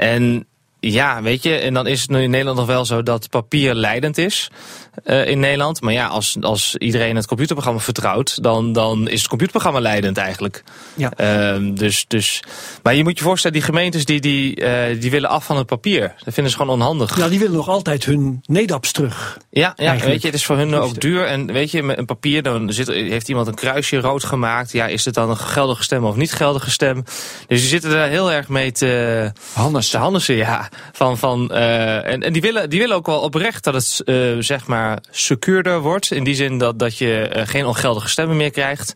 En 0.00 0.46
ja, 0.80 1.22
weet 1.22 1.42
je, 1.42 1.56
en 1.56 1.74
dan 1.74 1.86
is 1.86 2.00
het 2.00 2.10
nu 2.10 2.22
in 2.22 2.30
Nederland 2.30 2.58
nog 2.58 2.66
wel 2.66 2.84
zo 2.84 3.02
dat 3.02 3.30
papier 3.30 3.74
leidend 3.74 4.18
is 4.18 4.50
uh, 5.04 5.26
in 5.26 5.40
Nederland. 5.40 5.80
Maar 5.80 5.92
ja, 5.92 6.06
als, 6.06 6.36
als 6.40 6.76
iedereen 6.76 7.16
het 7.16 7.26
computerprogramma 7.26 7.80
vertrouwt, 7.80 8.42
dan, 8.42 8.72
dan 8.72 9.08
is 9.08 9.18
het 9.18 9.28
computerprogramma 9.28 9.80
leidend 9.80 10.16
eigenlijk. 10.16 10.62
Ja. 10.94 11.10
Uh, 11.56 11.74
dus, 11.74 12.04
dus, 12.08 12.42
maar 12.82 12.94
je 12.94 13.02
moet 13.02 13.18
je 13.18 13.24
voorstellen, 13.24 13.56
die 13.56 13.66
gemeentes 13.66 14.04
die, 14.04 14.20
die, 14.20 14.60
uh, 14.60 15.00
die 15.00 15.10
willen 15.10 15.28
af 15.28 15.44
van 15.44 15.56
het 15.56 15.66
papier. 15.66 16.14
Dat 16.24 16.34
vinden 16.34 16.52
ze 16.52 16.58
gewoon 16.58 16.74
onhandig. 16.74 17.16
Ja, 17.16 17.28
die 17.28 17.38
willen 17.38 17.56
nog 17.56 17.68
altijd 17.68 18.04
hun 18.04 18.40
nedaps 18.44 18.92
terug. 18.92 19.38
Ja, 19.50 19.72
ja 19.76 19.96
weet 19.96 20.20
je, 20.20 20.26
het 20.26 20.36
is 20.36 20.44
voor 20.44 20.56
hun 20.56 20.74
ook 20.74 21.00
duur. 21.00 21.26
En 21.26 21.52
weet 21.52 21.70
je, 21.70 21.82
met 21.82 21.98
een 21.98 22.04
papier, 22.04 22.42
dan 22.42 22.72
zit, 22.72 22.88
heeft 22.88 23.28
iemand 23.28 23.46
een 23.46 23.54
kruisje 23.54 24.00
rood 24.00 24.24
gemaakt. 24.24 24.72
Ja, 24.72 24.86
is 24.86 25.04
het 25.04 25.14
dan 25.14 25.30
een 25.30 25.36
geldige 25.36 25.82
stem 25.82 26.04
of 26.04 26.16
niet 26.16 26.32
geldige 26.32 26.70
stem? 26.70 27.04
Dus 27.46 27.60
die 27.60 27.68
zitten 27.68 27.90
daar 27.90 28.08
heel 28.08 28.32
erg 28.32 28.48
mee 28.48 28.72
te... 28.72 29.32
Hannes. 29.52 30.26
Ja. 30.26 30.68
Van, 30.92 31.18
van, 31.18 31.48
uh, 31.52 32.06
en, 32.06 32.22
en 32.22 32.32
die 32.32 32.42
willen, 32.42 32.70
die 32.70 32.80
willen 32.80 32.96
ook 32.96 33.06
wel 33.06 33.20
oprecht 33.20 33.64
dat 33.64 33.74
het, 33.74 34.02
zeg 34.44 34.66
maar, 34.66 34.79
secuurder 35.10 35.80
wordt. 35.80 36.10
In 36.10 36.24
die 36.24 36.34
zin 36.34 36.58
dat, 36.58 36.78
dat 36.78 36.98
je 36.98 37.32
uh, 37.36 37.42
geen 37.44 37.66
ongeldige 37.66 38.08
stemmen 38.08 38.36
meer 38.36 38.50
krijgt. 38.50 38.92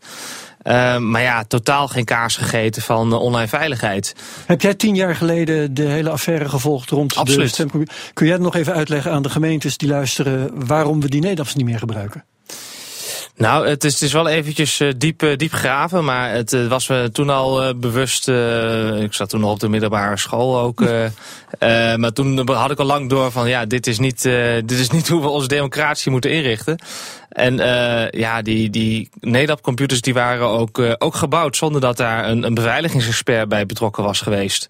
Uh, 0.63 0.97
maar 0.97 1.21
ja, 1.21 1.43
totaal 1.43 1.87
geen 1.87 2.05
kaars 2.05 2.37
gegeten 2.37 2.81
van 2.81 3.11
uh, 3.11 3.21
online 3.21 3.47
veiligheid. 3.47 4.15
Heb 4.45 4.61
jij 4.61 4.73
tien 4.73 4.95
jaar 4.95 5.15
geleden 5.15 5.73
de 5.73 5.83
hele 5.83 6.09
affaire 6.09 6.49
gevolgd 6.49 6.89
rond 6.89 7.15
Absoluut. 7.15 7.47
de 7.47 7.53
stemcomputer? 7.53 7.95
Kun 8.13 8.27
jij 8.27 8.37
nog 8.37 8.55
even 8.55 8.73
uitleggen 8.73 9.11
aan 9.11 9.21
de 9.21 9.29
gemeentes 9.29 9.77
die 9.77 9.89
luisteren 9.89 10.67
waarom 10.67 11.01
we 11.01 11.09
die 11.09 11.21
NEDAPs 11.21 11.55
niet 11.55 11.65
meer 11.65 11.79
gebruiken? 11.79 12.23
Nou, 13.37 13.67
het 13.67 13.83
is, 13.83 13.93
het 13.93 14.01
is 14.01 14.13
wel 14.13 14.27
eventjes 14.27 14.79
uh, 14.79 14.91
diep, 14.97 15.23
uh, 15.23 15.35
diep 15.37 15.53
graven, 15.53 16.05
maar 16.05 16.31
het 16.31 16.53
uh, 16.53 16.67
was 16.67 16.87
me 16.87 17.09
toen 17.11 17.29
al 17.29 17.77
bewust. 17.77 18.27
ik 18.99 19.13
zat 19.13 19.29
toen 19.29 19.39
nog 19.39 19.51
op 19.51 19.59
de 19.59 19.69
middelbare 19.69 20.17
school 20.17 20.59
ook. 20.59 20.79
maar 21.99 22.13
toen 22.13 22.49
had 22.49 22.71
ik 22.71 22.79
al 22.79 22.85
lang 22.85 23.09
door 23.09 23.31
van 23.31 23.49
ja, 23.49 23.65
dit 23.65 23.87
is 23.87 23.99
niet, 23.99 24.21
dit 24.65 24.71
is 24.71 24.89
niet 24.89 25.07
hoe 25.07 25.21
we 25.21 25.27
onze 25.27 25.47
democratie 25.47 26.11
moeten 26.11 26.31
inrichten. 26.31 26.79
En 27.29 27.55
ja, 28.11 28.41
die, 28.41 28.69
die 28.69 29.09
NEDAP-computers 29.19 30.01
die 30.01 30.13
waren 30.13 30.47
ook, 30.47 30.81
ook 30.97 31.15
gebouwd 31.15 31.57
zonder 31.57 31.81
dat 31.81 31.97
daar 31.97 32.29
een, 32.29 32.43
een 32.43 32.53
beveiligingsexpert 32.53 33.49
bij 33.49 33.65
betrokken 33.65 34.03
was 34.03 34.21
geweest. 34.21 34.67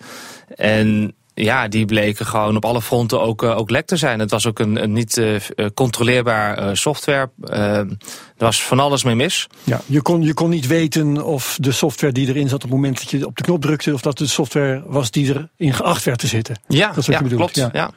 En 0.55 1.15
ja, 1.35 1.67
die 1.67 1.85
bleken 1.85 2.25
gewoon 2.25 2.55
op 2.55 2.65
alle 2.65 2.81
fronten 2.81 3.21
ook, 3.21 3.43
uh, 3.43 3.57
ook 3.57 3.69
lek 3.69 3.85
te 3.85 3.97
zijn. 3.97 4.19
Het 4.19 4.31
was 4.31 4.47
ook 4.47 4.59
een, 4.59 4.83
een 4.83 4.93
niet 4.93 5.17
uh, 5.17 5.39
controleerbaar 5.73 6.63
uh, 6.63 6.69
software. 6.73 7.29
er 7.49 7.97
was 8.37 8.63
van 8.63 8.79
alles 8.79 9.03
mee 9.03 9.15
mis. 9.15 9.47
Ja, 9.63 9.81
je 9.85 10.01
kon, 10.01 10.21
je 10.21 10.33
kon 10.33 10.49
niet 10.49 10.67
weten 10.67 11.23
of 11.23 11.57
de 11.61 11.71
software 11.71 12.13
die 12.13 12.27
erin 12.27 12.47
zat 12.47 12.55
op 12.55 12.61
het 12.61 12.71
moment 12.71 12.97
dat 12.99 13.09
je 13.09 13.25
op 13.25 13.37
de 13.37 13.43
knop 13.43 13.61
drukte, 13.61 13.93
of 13.93 14.01
dat 14.01 14.17
de 14.17 14.27
software 14.27 14.83
was 14.85 15.11
die 15.11 15.45
erin 15.57 15.73
geacht 15.73 16.03
werd 16.03 16.19
te 16.19 16.27
zitten. 16.27 16.59
Ja, 16.67 16.87
dat 16.87 16.97
is 16.97 17.07
wat 17.07 17.15
ja 17.15 17.21
je 17.23 17.29
bedoelt. 17.29 17.51
klopt. 17.51 17.73
Ja. 17.73 17.81
ja. 17.81 17.91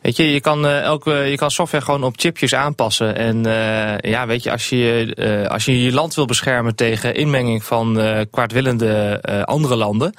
Weet 0.00 0.16
je, 0.16 0.32
je 0.32 0.40
kan, 0.40 0.64
uh, 0.64 0.80
elke, 0.80 1.12
je 1.12 1.36
kan 1.36 1.50
software 1.50 1.84
gewoon 1.84 2.04
op 2.04 2.14
chipjes 2.16 2.54
aanpassen. 2.54 3.16
En 3.16 3.36
uh, 3.46 3.98
ja, 3.98 4.26
weet 4.26 4.42
je, 4.42 4.50
als 4.50 4.68
je, 4.68 5.14
uh, 5.16 5.50
als 5.50 5.64
je 5.64 5.82
je 5.82 5.92
land 5.92 6.14
wil 6.14 6.24
beschermen 6.24 6.74
tegen 6.74 7.14
inmenging 7.14 7.64
van 7.64 8.00
kwaadwillende 8.30 9.20
andere 9.44 9.76
landen 9.76 10.14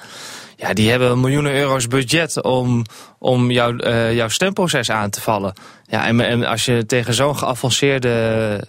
ja, 0.62 0.72
die 0.72 0.90
hebben 0.90 1.20
miljoenen 1.20 1.54
euro's 1.54 1.88
budget 1.88 2.42
om, 2.42 2.84
om 3.18 3.50
jou, 3.50 3.86
uh, 3.86 4.14
jouw 4.14 4.28
stemproces 4.28 4.90
aan 4.90 5.10
te 5.10 5.20
vallen. 5.20 5.52
Ja, 5.86 6.06
en, 6.06 6.20
en 6.20 6.44
als 6.44 6.64
je 6.64 6.86
tegen 6.86 7.14
zo'n 7.14 7.38
geavanceerde 7.38 8.64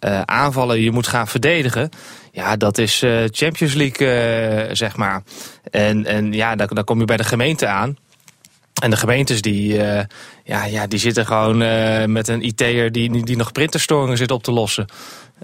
uh, 0.00 0.20
aanvallen 0.20 0.80
je 0.80 0.90
moet 0.90 1.06
gaan 1.06 1.28
verdedigen. 1.28 1.88
Ja, 2.32 2.56
dat 2.56 2.78
is 2.78 3.02
uh, 3.02 3.24
Champions 3.30 3.74
League, 3.74 4.74
zeg 4.74 4.96
maar. 4.96 5.22
En, 5.70 6.06
en 6.06 6.32
ja, 6.32 6.56
dan, 6.56 6.68
dan 6.70 6.84
kom 6.84 6.98
je 6.98 7.04
bij 7.04 7.16
de 7.16 7.24
gemeente 7.24 7.66
aan. 7.66 7.96
En 8.82 8.90
de 8.90 8.96
gemeentes 8.96 9.42
die, 9.42 9.74
ja, 10.44 10.64
ja, 10.64 10.86
die 10.86 10.98
zitten 10.98 11.26
gewoon 11.26 11.58
met 12.12 12.28
een 12.28 12.44
IT'er 12.44 12.92
die, 12.92 13.24
die 13.24 13.36
nog 13.36 13.52
printerstoringen 13.52 14.16
zit 14.16 14.30
op 14.30 14.42
te 14.42 14.52
lossen. 14.52 14.86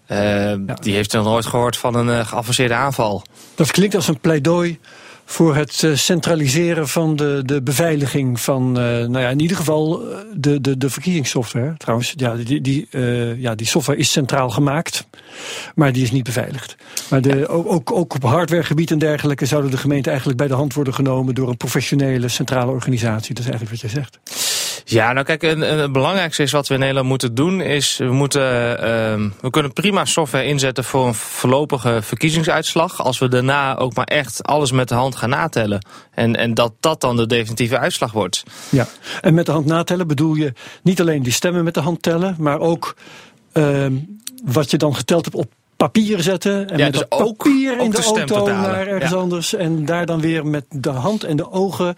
Ja. 0.06 0.56
Die 0.56 0.94
heeft 0.94 1.12
nog 1.12 1.24
nooit 1.24 1.46
gehoord 1.46 1.76
van 1.76 1.94
een 1.94 2.26
geavanceerde 2.26 2.74
aanval. 2.74 3.22
Dat 3.54 3.70
klinkt 3.70 3.94
als 3.94 4.08
een 4.08 4.20
pleidooi 4.20 4.78
voor 5.30 5.56
het 5.56 5.82
eh, 5.82 5.94
centraliseren 5.94 6.88
van 6.88 7.16
de, 7.16 7.42
de 7.44 7.62
beveiliging 7.62 8.40
van, 8.40 8.68
uh, 8.68 8.84
nou 8.84 9.18
ja, 9.18 9.28
in 9.28 9.40
ieder 9.40 9.56
geval 9.56 10.02
de, 10.36 10.60
de, 10.60 10.76
de 10.78 10.90
verkiezingssoftware. 10.90 11.74
Trouwens, 11.76 12.12
ja, 12.16 12.34
die, 12.34 12.60
die, 12.60 12.88
ja, 13.36 13.54
die 13.54 13.66
software 13.66 13.98
is 13.98 14.12
centraal 14.12 14.50
gemaakt, 14.50 15.06
maar 15.74 15.92
die 15.92 16.02
is 16.02 16.10
niet 16.10 16.24
beveiligd. 16.24 16.76
Maar 17.10 17.20
de, 17.20 17.48
ook, 17.48 17.72
ook, 17.72 17.92
ook 17.92 18.14
op 18.14 18.22
hardwaregebied 18.22 18.90
en 18.90 18.98
dergelijke 18.98 19.46
zouden 19.46 19.70
de 19.70 19.76
gemeenten 19.76 20.10
eigenlijk 20.10 20.38
bij 20.38 20.48
de 20.48 20.54
hand 20.54 20.74
worden 20.74 20.94
genomen 20.94 21.34
door 21.34 21.48
een 21.48 21.56
professionele 21.56 22.28
centrale 22.28 22.70
organisatie. 22.70 23.34
Dat 23.34 23.44
is 23.44 23.50
eigenlijk 23.50 23.82
wat 23.82 23.90
jij 23.90 24.00
zegt. 24.00 24.18
Ja, 24.84 25.12
nou 25.12 25.26
kijk, 25.26 25.42
een, 25.42 25.72
een, 25.72 25.78
het 25.78 25.92
belangrijkste 25.92 26.42
is 26.42 26.52
wat 26.52 26.68
we 26.68 26.74
in 26.74 26.80
Nederland 26.80 27.08
moeten 27.08 27.34
doen, 27.34 27.60
is 27.60 27.96
we 27.96 28.12
moeten, 28.12 28.42
uh, 28.42 29.30
we 29.40 29.50
kunnen 29.50 29.72
prima 29.72 30.04
software 30.04 30.44
inzetten 30.44 30.84
voor 30.84 31.06
een 31.06 31.14
voorlopige 31.14 31.98
verkiezingsuitslag, 32.02 33.02
als 33.02 33.18
we 33.18 33.28
daarna 33.28 33.76
ook 33.76 33.94
maar 33.94 34.06
echt 34.06 34.42
alles 34.42 34.72
met 34.72 34.88
de 34.88 34.94
hand 34.94 35.16
gaan 35.16 35.30
natellen. 35.30 35.86
En, 36.14 36.36
en 36.36 36.54
dat 36.54 36.72
dat 36.80 37.00
dan 37.00 37.16
de 37.16 37.26
definitieve 37.26 37.78
uitslag 37.78 38.12
wordt. 38.12 38.42
Ja, 38.68 38.86
en 39.20 39.34
met 39.34 39.46
de 39.46 39.52
hand 39.52 39.66
natellen 39.66 40.06
bedoel 40.06 40.34
je 40.34 40.52
niet 40.82 41.00
alleen 41.00 41.22
die 41.22 41.32
stemmen 41.32 41.64
met 41.64 41.74
de 41.74 41.80
hand 41.80 42.02
tellen, 42.02 42.36
maar 42.38 42.58
ook 42.58 42.96
uh, 43.52 43.86
wat 44.44 44.70
je 44.70 44.76
dan 44.76 44.94
geteld 44.96 45.24
hebt 45.24 45.36
op 45.36 45.52
papier 45.76 46.22
zetten. 46.22 46.70
En 46.70 46.78
ja, 46.78 46.84
met 46.84 46.92
dus 46.92 47.04
dat 47.08 47.08
papier 47.08 47.72
ook 47.72 47.84
in 47.84 47.90
de, 47.90 47.96
de 47.96 48.02
auto 48.02 48.46
naar 48.46 48.86
ergens 48.86 49.10
Ja. 49.10 49.16
anders. 49.16 49.54
En 49.54 49.84
daar 49.84 50.06
dan 50.06 50.20
weer 50.20 50.46
met 50.46 50.64
de 50.68 50.90
hand 50.90 51.24
en 51.24 51.36
de 51.36 51.52
ogen 51.52 51.96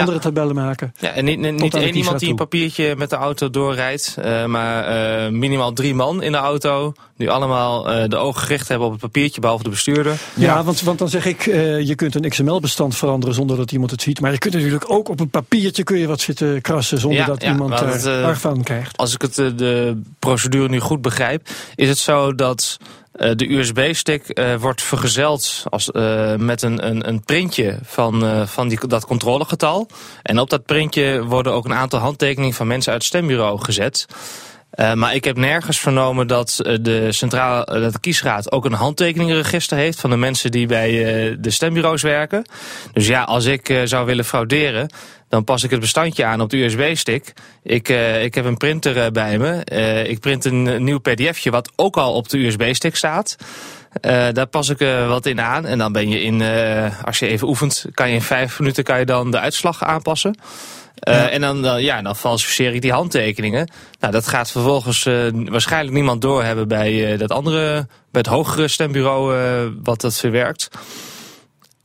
andere 0.00 0.18
tabellen 0.18 0.54
maken. 0.54 0.94
Ja, 0.98 1.10
en 1.10 1.24
niet, 1.24 1.38
niet 1.38 1.72
de 1.72 1.78
één 1.78 1.96
iemand 1.96 2.18
die 2.18 2.28
een 2.28 2.36
papiertje 2.36 2.96
met 2.96 3.10
de 3.10 3.16
auto 3.16 3.50
doorrijdt, 3.50 4.16
eh, 4.20 4.44
maar 4.44 4.84
eh, 4.84 5.30
minimaal 5.30 5.72
drie 5.72 5.94
man 5.94 6.22
in 6.22 6.32
de 6.32 6.38
auto. 6.38 6.92
Die 7.16 7.30
allemaal 7.30 7.90
eh, 7.90 8.08
de 8.08 8.16
ogen 8.16 8.40
gericht 8.40 8.68
hebben 8.68 8.86
op 8.86 8.92
het 8.92 9.02
papiertje, 9.02 9.40
behalve 9.40 9.62
de 9.62 9.70
bestuurder. 9.70 10.18
Ja, 10.34 10.64
want, 10.64 10.80
want 10.80 10.98
dan 10.98 11.08
zeg 11.08 11.26
ik, 11.26 11.44
je 11.84 11.92
kunt 11.94 12.14
een 12.14 12.28
XML-bestand 12.28 12.96
veranderen 12.96 13.34
zonder 13.34 13.56
dat 13.56 13.72
iemand 13.72 13.90
het 13.90 14.02
ziet. 14.02 14.20
Maar 14.20 14.32
je 14.32 14.38
kunt 14.38 14.54
natuurlijk 14.54 14.90
ook 14.90 15.08
op 15.08 15.20
een 15.20 15.30
papiertje 15.30 15.82
kun 15.82 15.98
je 15.98 16.06
wat 16.06 16.20
zitten 16.20 16.60
krassen 16.60 16.98
zonder 16.98 17.26
dat 17.26 17.42
iemand 17.42 17.72
arg 18.06 18.40
van 18.40 18.62
krijgt. 18.62 18.96
Als 18.96 19.14
ik 19.14 19.22
het, 19.22 19.34
de 19.34 20.00
procedure 20.18 20.68
nu 20.68 20.80
goed 20.80 21.02
begrijp, 21.02 21.48
is 21.74 21.88
het 21.88 21.98
zo 21.98 22.34
dat 22.34 22.78
eh, 23.14 23.30
de 23.34 23.52
USB-stick 23.52 24.28
eh, 24.28 24.54
wordt 24.54 24.82
vergezeld 24.82 25.64
als, 25.68 25.90
eh, 25.90 26.34
met 26.34 26.62
een, 26.62 26.86
een, 26.86 27.08
een 27.08 27.24
printje 27.24 27.78
van, 27.82 28.46
van 28.48 28.68
die, 28.68 28.86
dat 28.86 29.06
controlegetal. 29.06 29.88
En 30.22 30.38
op 30.38 30.50
dat 30.50 30.64
printje 30.64 31.24
worden 31.24 31.52
ook 31.52 31.64
een 31.64 31.74
aantal 31.74 32.00
handtekeningen 32.00 32.54
van 32.54 32.66
mensen 32.66 32.92
uit 32.92 33.00
het 33.00 33.10
stembureau 33.10 33.60
gezet. 33.60 34.06
Maar 34.94 35.14
ik 35.14 35.24
heb 35.24 35.36
nergens 35.36 35.78
vernomen 35.80 36.26
dat 36.26 36.60
de 36.80 37.12
centrale 37.12 37.80
dat 37.80 37.92
de 37.92 38.00
kiesraad 38.00 38.52
ook 38.52 38.64
een 38.64 38.72
handtekeningenregister 38.72 39.76
heeft 39.76 40.00
van 40.00 40.10
de 40.10 40.16
mensen 40.16 40.50
die 40.50 40.66
bij 40.66 40.90
de 41.40 41.50
stembureaus 41.50 42.02
werken. 42.02 42.44
Dus 42.92 43.06
ja, 43.06 43.22
als 43.22 43.44
ik 43.44 43.80
zou 43.84 44.06
willen 44.06 44.24
frauderen, 44.24 44.90
dan 45.34 45.44
pas 45.44 45.62
ik 45.62 45.70
het 45.70 45.80
bestandje 45.80 46.24
aan 46.24 46.40
op 46.40 46.50
de 46.50 46.56
USB-stick. 46.56 47.32
Ik, 47.62 47.88
eh, 47.88 48.24
ik 48.24 48.34
heb 48.34 48.44
een 48.44 48.56
printer 48.56 48.98
eh, 48.98 49.10
bij 49.10 49.38
me. 49.38 49.64
Eh, 49.64 50.08
ik 50.08 50.20
print 50.20 50.44
een 50.44 50.84
nieuw 50.84 50.98
pdfje 50.98 51.50
wat 51.50 51.72
ook 51.76 51.96
al 51.96 52.14
op 52.14 52.28
de 52.28 52.38
USB-stick 52.38 52.96
staat. 52.96 53.36
Daar 54.32 54.46
pas 54.46 54.68
ik 54.68 54.78
wat 55.08 55.26
in 55.26 55.40
aan. 55.40 55.66
En 55.66 55.78
dan 55.78 55.92
ben 55.92 56.08
je 56.08 56.22
in, 56.22 56.42
als 57.04 57.18
je 57.18 57.26
even 57.26 57.48
oefent, 57.48 57.84
kan 57.94 58.08
je 58.08 58.14
in 58.14 58.22
vijf 58.22 58.58
minuten 58.58 58.84
kan 58.84 58.98
je 58.98 59.04
dan 59.04 59.30
de 59.30 59.38
uitslag 59.38 59.84
aanpassen. 59.84 60.38
En 61.00 61.40
dan, 61.40 61.82
ja, 61.82 62.02
dan 62.02 62.16
falsificeer 62.16 62.74
ik 62.74 62.82
die 62.82 62.92
handtekeningen. 62.92 63.70
Nou, 64.00 64.12
dat 64.12 64.28
gaat 64.28 64.50
vervolgens 64.50 65.04
waarschijnlijk 65.32 65.94
niemand 65.94 66.22
doorhebben 66.22 66.68
bij 66.68 67.16
dat 67.16 67.30
andere, 67.30 67.86
bij 68.10 68.20
het 68.20 68.26
hogere 68.26 68.68
stembureau 68.68 69.34
wat 69.82 70.00
dat 70.00 70.16
verwerkt. 70.16 70.70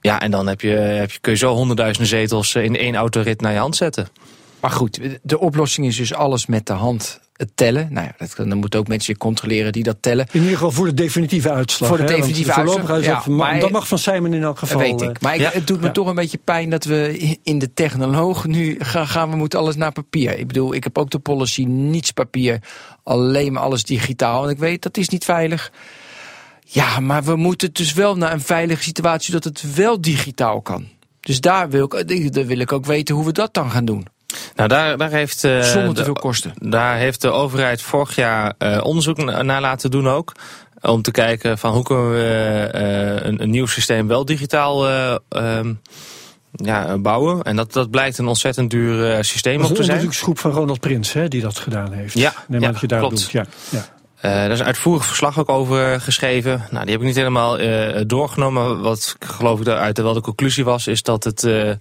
Ja, 0.02 0.20
en 0.22 0.32
dan 0.32 0.48
heb 0.48 0.62
je, 0.62 0.70
heb 0.70 1.12
je, 1.12 1.18
kun 1.22 1.32
je 1.32 1.38
zo 1.38 1.54
honderdduizenden 1.54 2.10
zetels 2.10 2.56
eh, 2.56 2.64
in 2.64 2.78
één 2.78 2.96
autorit 2.96 3.42
naar 3.42 3.52
je 3.54 3.58
hand 3.60 3.76
zetten. 3.76 4.08
Maar 4.60 4.72
goed, 4.72 5.00
de 5.22 5.40
oplossing 5.40 5.88
is 5.88 5.96
dus 5.98 6.14
alles 6.14 6.46
met 6.46 6.66
de 6.66 6.74
hand 6.74 7.20
het 7.34 7.50
tellen. 7.56 7.88
Nou 7.92 8.06
ja, 8.08 8.14
dat, 8.36 8.48
dan 8.48 8.58
moeten 8.58 8.80
ook 8.80 8.88
mensen 8.88 9.18
controleren 9.18 9.72
die 9.72 9.84
dat 9.84 9.98
tellen. 10.00 10.28
In 10.32 10.40
ieder 10.40 10.54
geval 10.56 10.72
voor 10.72 10.86
de 10.86 10.94
definitieve 10.94 11.52
uitslag. 11.52 11.90
Voor 11.90 11.98
de 11.98 12.04
definitieve 12.04 12.54
uitslag, 12.54 12.90
uitslag, 12.90 13.26
ja, 13.26 13.32
maar- 13.32 13.60
dat 13.60 13.72
mag 13.72 13.88
van 13.88 13.98
Simon 13.98 14.34
in 14.34 14.44
elk 14.44 14.58
geval. 14.60 14.80
weet 14.80 15.02
eh, 15.02 15.10
ik. 15.10 15.22
Maar 15.22 15.36
ik- 15.36 15.42
ja. 15.42 15.50
het 15.54 15.68
doet 15.68 15.80
me 15.80 15.86
Ja. 15.86 15.92
toch 15.92 16.08
een 16.08 16.16
beetje 16.16 16.40
pijn 16.44 16.70
dat 16.70 16.84
we 16.84 17.38
in 17.44 17.60
de 17.60 17.74
technoloog 17.74 18.46
nu 18.46 18.76
gaan, 18.80 19.08
gaan 19.08 19.30
we 19.30 19.36
moeten 19.36 19.60
alles 19.60 19.76
naar 19.76 19.92
papier. 19.92 20.38
Ik 20.40 20.48
bedoel, 20.48 20.74
ik 20.74 20.84
heb 20.84 20.98
ook 20.98 21.10
de 21.10 21.20
policy 21.20 21.64
niets 21.64 22.12
papier, 22.12 22.60
alleen 23.04 23.54
maar 23.54 23.64
alles 23.64 23.84
digitaal. 23.84 24.44
En 24.44 24.50
ik 24.50 24.58
weet 24.58 24.82
dat 24.82 24.98
is 24.98 25.10
niet 25.10 25.26
veilig. 25.26 25.72
Ja, 26.72 27.00
maar 27.00 27.24
we 27.24 27.36
moeten 27.36 27.74
dus 27.74 27.94
wel 27.94 28.16
naar 28.18 28.32
een 28.34 28.42
veilige 28.42 28.84
situatie 28.84 29.32
dat 29.34 29.44
het 29.44 29.76
wel 29.76 30.02
digitaal 30.02 30.62
kan. 30.62 30.88
Dus 31.20 31.42
daar 31.42 31.70
wil 31.70 31.84
ik, 31.84 32.34
daar 32.34 32.46
wil 32.46 32.60
ik 32.60 32.72
ook 32.72 32.86
weten 32.86 33.16
hoe 33.16 33.26
we 33.26 33.32
dat 33.32 33.54
dan 33.54 33.72
gaan 33.72 33.86
doen. 33.86 34.08
Nou, 34.56 34.70
daar, 34.70 34.98
daar 34.98 35.12
heeft, 35.12 35.44
eh, 35.44 35.62
Zonder 35.62 35.94
te 35.96 36.04
veel 36.04 36.14
kosten. 36.14 36.54
Daar 36.56 36.98
heeft 36.98 37.22
de 37.22 37.30
overheid 37.32 37.82
vorig 37.82 38.16
jaar 38.16 38.54
eh, 38.58 38.80
onderzoek 38.84 39.18
na- 39.18 39.42
naar 39.42 39.62
laten 39.62 39.92
doen 39.92 40.08
ook. 40.08 40.32
Om 40.82 41.02
te 41.02 41.12
kijken 41.12 41.58
van 41.58 41.74
hoe 41.74 41.84
kunnen 41.84 42.12
we 42.12 42.70
eh, 42.74 43.26
een, 43.28 43.42
een 43.42 43.50
nieuw 43.50 43.66
systeem 43.66 44.08
wel 44.08 44.26
digitaal 44.26 44.88
eh, 44.88 45.16
ehm, 45.30 45.74
ja, 46.52 46.98
bouwen. 46.98 47.44
En 47.44 47.56
dat, 47.56 47.74
dat 47.74 47.90
blijkt 47.90 48.18
een 48.18 48.28
ontzettend 48.28 48.70
duur 48.70 49.12
eh, 49.12 49.22
systeem 49.24 49.58
Dat 49.62 49.66
op 49.66 49.72
is 49.72 49.76
te 49.76 49.80
een 49.80 49.86
zijn. 49.86 49.98
onderzoeksgroep 49.98 50.40
van 50.40 50.52
Ronald 50.52 50.80
Prins 50.80 51.14
hè, 51.14 51.28
die 51.28 51.42
dat 51.42 51.60
gedaan 51.60 51.92
heeft. 51.92 52.14
Ja, 52.18 52.34
Neem 52.48 52.62
ja, 52.62 52.72
dat 52.72 52.82
je 52.82 52.88
daar 52.88 53.00
klopt. 53.00 53.16
doet. 53.22 53.32
Ja, 53.32 53.46
ja. 53.70 53.86
Eh, 54.22 54.32
daar 54.32 54.52
is 54.52 54.60
een 54.60 54.66
uitvoerig 54.66 55.06
verslag 55.06 55.40
ook 55.40 55.50
over 55.50 56.02
geschreven. 56.02 56.66
Nou, 56.72 56.84
die 56.84 56.92
heb 56.92 57.02
ik 57.02 57.08
niet 57.08 57.16
helemaal 57.16 57.60
eh, 57.60 58.02
doorgenomen. 58.08 58.82
Wat 58.82 59.16
geloof 59.20 59.60
ik 59.60 59.66
daaruit 59.66 59.98
wel 59.98 60.14
de 60.14 60.22
conclusie 60.22 60.64
was, 60.64 60.88
is 60.88 61.04
dat 61.04 61.24
het, 61.24 61.44
eh, 61.44 61.72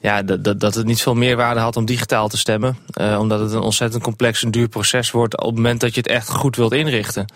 ja, 0.00 0.22
dat, 0.22 0.74
het 0.74 0.86
niet 0.86 1.02
veel 1.02 1.14
meerwaarde 1.14 1.60
had 1.60 1.76
om 1.76 1.84
digitaal 1.84 2.28
te 2.28 2.38
stemmen. 2.38 2.78
Eh, 2.92 3.18
omdat 3.20 3.40
het 3.40 3.52
een 3.52 3.60
ontzettend 3.60 4.02
complex 4.02 4.42
en 4.42 4.50
duur 4.50 4.68
proces 4.68 5.10
wordt 5.10 5.38
op 5.38 5.46
het 5.46 5.54
moment 5.54 5.80
dat 5.80 5.94
je 5.94 6.00
het 6.00 6.10
echt 6.10 6.28
goed 6.28 6.56
wilt 6.56 6.72
inrichten. 6.72 7.26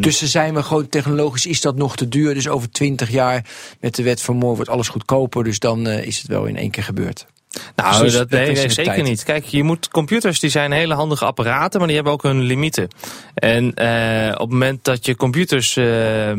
Dus 0.00 0.18
dan 0.18 0.28
zijn 0.28 0.54
we 0.54 0.62
gewoon 0.62 0.88
technologisch 0.88 1.46
is 1.46 1.60
dat 1.60 1.76
nog 1.76 1.96
te 1.96 2.08
duur. 2.08 2.34
Dus 2.34 2.48
over 2.48 2.70
twintig 2.70 3.10
jaar 3.10 3.44
met 3.80 3.94
de 3.94 4.02
wet 4.02 4.22
van 4.22 4.36
Moore 4.36 4.56
wordt 4.56 4.70
alles 4.70 4.88
goedkoper. 4.88 5.44
Dus 5.44 5.58
dan 5.58 5.86
eh, 5.86 6.06
is 6.06 6.18
het 6.18 6.26
wel 6.26 6.44
in 6.44 6.56
één 6.56 6.70
keer 6.70 6.82
gebeurd. 6.82 7.26
Nou, 7.76 8.02
Dus 8.02 8.12
dat, 8.12 8.30
nee, 8.30 8.52
nee, 8.52 8.68
zeker 8.68 9.02
niet. 9.02 9.24
Kijk, 9.24 9.44
je 9.44 9.62
moet, 9.62 9.88
computers 9.88 10.40
die 10.40 10.50
zijn 10.50 10.72
hele 10.72 10.94
handige 10.94 11.24
apparaten, 11.24 11.78
maar 11.78 11.86
die 11.86 11.96
hebben 11.96 12.14
ook 12.14 12.22
hun 12.22 12.40
limieten. 12.40 12.88
En 13.34 13.74
eh, 13.74 14.32
op 14.32 14.40
het 14.40 14.50
moment 14.50 14.84
dat 14.84 15.06
je 15.06 15.16
computers 15.16 15.76
eh, 15.76 16.32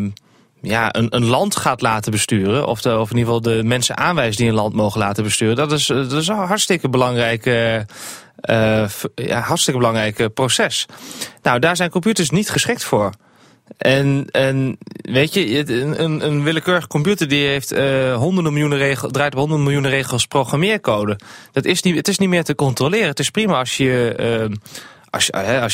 ja, 0.61 0.95
een, 0.95 1.15
een 1.15 1.25
land 1.25 1.55
gaat 1.55 1.81
laten 1.81 2.11
besturen, 2.11 2.67
of, 2.67 2.81
de, 2.81 2.97
of 2.97 3.11
in 3.11 3.17
ieder 3.17 3.33
geval 3.33 3.53
de 3.53 3.63
mensen 3.63 3.97
aanwijst 3.97 4.37
die 4.37 4.47
een 4.47 4.53
land 4.53 4.73
mogen 4.73 4.99
laten 4.99 5.23
besturen, 5.23 5.55
dat 5.55 5.71
is, 5.71 5.85
dat 5.85 6.11
is 6.11 6.27
een 6.27 6.35
hartstikke 6.35 6.89
belangrijk, 6.89 7.45
eh, 7.45 7.75
eh, 7.75 8.89
ja, 9.15 9.39
hartstikke 9.39 9.79
belangrijk 9.79 10.19
eh, 10.19 10.27
proces. 10.33 10.85
Nou, 11.41 11.59
daar 11.59 11.75
zijn 11.75 11.89
computers 11.89 12.29
niet 12.29 12.49
geschikt 12.49 12.83
voor. 12.83 13.11
En, 13.77 14.27
en 14.31 14.77
weet 15.01 15.33
je, 15.33 15.71
een, 15.71 16.25
een, 16.25 16.43
willekeurige 16.43 16.87
computer 16.87 17.27
die 17.27 17.47
heeft 17.47 17.71
eh, 17.71 18.15
honderden 18.15 18.53
miljoenen 18.53 18.77
regels, 18.77 19.11
draait 19.11 19.33
op 19.33 19.39
honderden 19.39 19.65
miljoenen 19.65 19.91
regels 19.91 20.25
programmeercode. 20.25 21.19
Dat 21.51 21.65
is 21.65 21.81
niet, 21.81 21.95
het 21.95 22.07
is 22.07 22.17
niet 22.17 22.29
meer 22.29 22.43
te 22.43 22.55
controleren. 22.55 23.07
Het 23.07 23.19
is 23.19 23.29
prima 23.29 23.57
als 23.57 23.77
je, 23.77 24.13
eh, 24.17 24.55
als, 25.09 25.25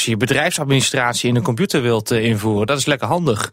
je, 0.04 0.10
je 0.10 0.17
bedrijfsadministratie 0.17 1.30
in 1.30 1.36
een 1.36 1.43
computer 1.43 1.82
wilt 1.82 2.12
eh, 2.12 2.26
invoeren. 2.26 2.67
Dat 2.67 2.78
is 2.78 2.86
lekker 2.86 3.08
handig. 3.08 3.52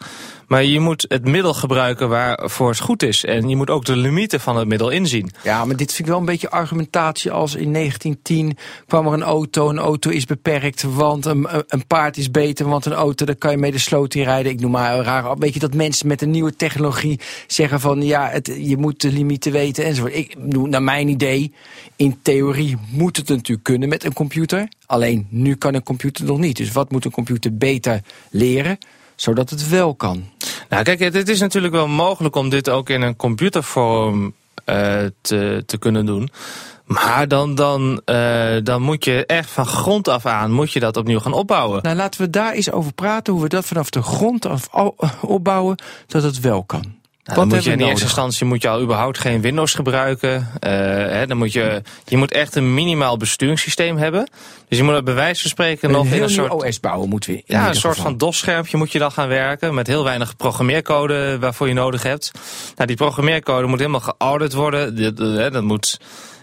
Maar 0.50 0.64
je 0.64 0.80
moet 0.80 1.04
het 1.08 1.24
middel 1.24 1.54
gebruiken 1.54 2.08
waarvoor 2.08 2.68
het 2.68 2.80
goed 2.80 3.02
is. 3.02 3.24
En 3.24 3.48
je 3.48 3.56
moet 3.56 3.70
ook 3.70 3.84
de 3.84 3.96
limieten 3.96 4.40
van 4.40 4.56
het 4.56 4.68
middel 4.68 4.90
inzien. 4.90 5.30
Ja, 5.42 5.64
maar 5.64 5.76
dit 5.76 5.88
vind 5.88 5.98
ik 5.98 6.06
wel 6.06 6.18
een 6.18 6.24
beetje 6.24 6.50
argumentatie 6.50 7.30
als 7.30 7.54
in 7.54 7.72
1910 7.72 8.56
kwam 8.86 9.06
er 9.06 9.12
een 9.12 9.22
auto. 9.22 9.68
Een 9.68 9.78
auto 9.78 10.10
is 10.10 10.24
beperkt, 10.24 10.82
want 10.82 11.24
een, 11.24 11.46
paard 11.86 12.16
is 12.16 12.30
beter. 12.30 12.68
Want 12.68 12.86
een 12.86 12.92
auto, 12.92 13.24
daar 13.26 13.34
kan 13.34 13.50
je 13.50 13.56
mee 13.56 13.72
de 13.72 13.78
sloot 13.78 14.14
in 14.14 14.22
rijden. 14.22 14.52
Ik 14.52 14.60
noem 14.60 14.70
maar 14.70 14.98
een 14.98 15.04
raar. 15.04 15.38
Weet 15.38 15.54
je 15.54 15.60
dat 15.60 15.74
mensen 15.74 16.06
met 16.06 16.22
een 16.22 16.30
nieuwe 16.30 16.56
technologie 16.56 17.20
zeggen 17.46 17.80
van 17.80 18.02
ja, 18.02 18.28
het, 18.28 18.56
je 18.58 18.76
moet 18.76 19.00
de 19.00 19.12
limieten 19.12 19.52
weten 19.52 19.84
enzovoort. 19.84 20.14
Ik 20.14 20.36
bedoel, 20.38 20.66
naar 20.66 20.82
mijn 20.82 21.08
idee, 21.08 21.52
in 21.96 22.18
theorie 22.22 22.76
moet 22.90 23.16
het 23.16 23.28
natuurlijk 23.28 23.64
kunnen 23.64 23.88
met 23.88 24.04
een 24.04 24.12
computer. 24.12 24.68
Alleen 24.90 25.26
nu 25.30 25.54
kan 25.54 25.74
een 25.74 25.82
computer 25.82 26.24
nog 26.24 26.38
niet. 26.38 26.56
Dus 26.56 26.72
wat 26.72 26.90
moet 26.90 27.04
een 27.04 27.10
computer 27.10 27.56
beter 27.56 28.00
leren, 28.30 28.78
zodat 29.14 29.50
het 29.50 29.68
wel 29.68 29.94
kan? 29.94 30.24
Nou, 30.68 30.82
kijk, 30.82 30.98
het, 30.98 31.28
is 31.28 31.40
natuurlijk 31.40 31.74
wel 31.74 31.88
mogelijk 31.88 32.36
om 32.36 32.48
dit 32.48 32.68
ook 32.68 32.90
in 32.90 33.02
een 33.02 33.16
computervorm 33.16 34.34
eh, 34.64 34.98
te, 35.20 35.62
te 35.66 35.78
kunnen 35.78 36.06
doen. 36.06 36.30
Maar 36.84 37.28
dan, 37.28 37.54
dan, 37.54 38.02
eh, 38.04 38.56
dan 38.62 38.82
moet 38.82 39.04
je 39.04 39.26
echt 39.26 39.50
van 39.50 39.66
grond 39.66 40.08
af 40.08 40.26
aan 40.26 40.52
moet 40.52 40.72
je 40.72 40.80
dat 40.80 40.96
opnieuw 40.96 41.20
gaan 41.20 41.32
opbouwen. 41.32 41.82
Nou, 41.82 41.96
laten 41.96 42.20
we 42.20 42.30
daar 42.30 42.52
eens 42.52 42.70
over 42.70 42.92
praten, 42.92 43.32
hoe 43.32 43.42
we 43.42 43.48
dat 43.48 43.64
vanaf 43.64 43.90
de 43.90 44.02
grond 44.02 44.46
af 44.46 44.68
al- 44.70 44.96
opbouwen, 45.20 45.78
dat 46.06 46.22
het 46.22 46.40
wel 46.40 46.64
kan. 46.64 46.99
Dan 47.34 47.48
moet 47.48 47.64
je 47.64 47.70
in 47.70 47.78
we 47.78 47.84
eerste 47.84 48.04
instantie 48.04 48.46
moet 48.46 48.62
je 48.62 48.68
al 48.68 48.80
überhaupt 48.80 49.18
geen 49.18 49.40
Windows 49.40 49.74
gebruiken. 49.74 50.48
Eh, 50.60 50.70
hè, 50.70 51.26
dan 51.26 51.36
moet 51.36 51.52
je, 51.52 51.82
je 52.04 52.16
moet 52.16 52.32
echt 52.32 52.54
een 52.54 52.74
minimaal 52.74 53.16
besturingssysteem 53.16 53.96
hebben. 53.96 54.28
Dus 54.68 54.78
je 54.78 54.84
moet 54.84 54.94
er 54.94 55.02
bij 55.02 55.14
wijze 55.14 55.40
van 55.40 55.50
spreken 55.50 55.88
Een 55.88 55.94
nog 55.94 56.06
in 56.06 56.22
een 56.22 56.30
soort 56.30 56.52
OS 56.52 56.80
bouwen 56.80 57.08
moeten 57.08 57.32
we. 57.32 57.42
Ja, 57.46 57.68
een 57.68 57.74
soort 57.74 57.94
geval. 57.94 58.10
van 58.10 58.18
DOS-schermpje 58.18 58.76
moet 58.76 58.92
je 58.92 58.98
dan 58.98 59.12
gaan 59.12 59.28
werken. 59.28 59.74
Met 59.74 59.86
heel 59.86 60.04
weinig 60.04 60.36
programmeercode 60.36 61.38
waarvoor 61.38 61.68
je 61.68 61.74
nodig 61.74 62.02
hebt. 62.02 62.30
Nou, 62.76 62.86
die 62.86 62.96
programmeercode 62.96 63.66
moet 63.66 63.78
helemaal 63.78 64.00
geaudit 64.00 64.52
worden. 64.52 65.14
Dat 65.52 65.62
moet. 65.62 65.98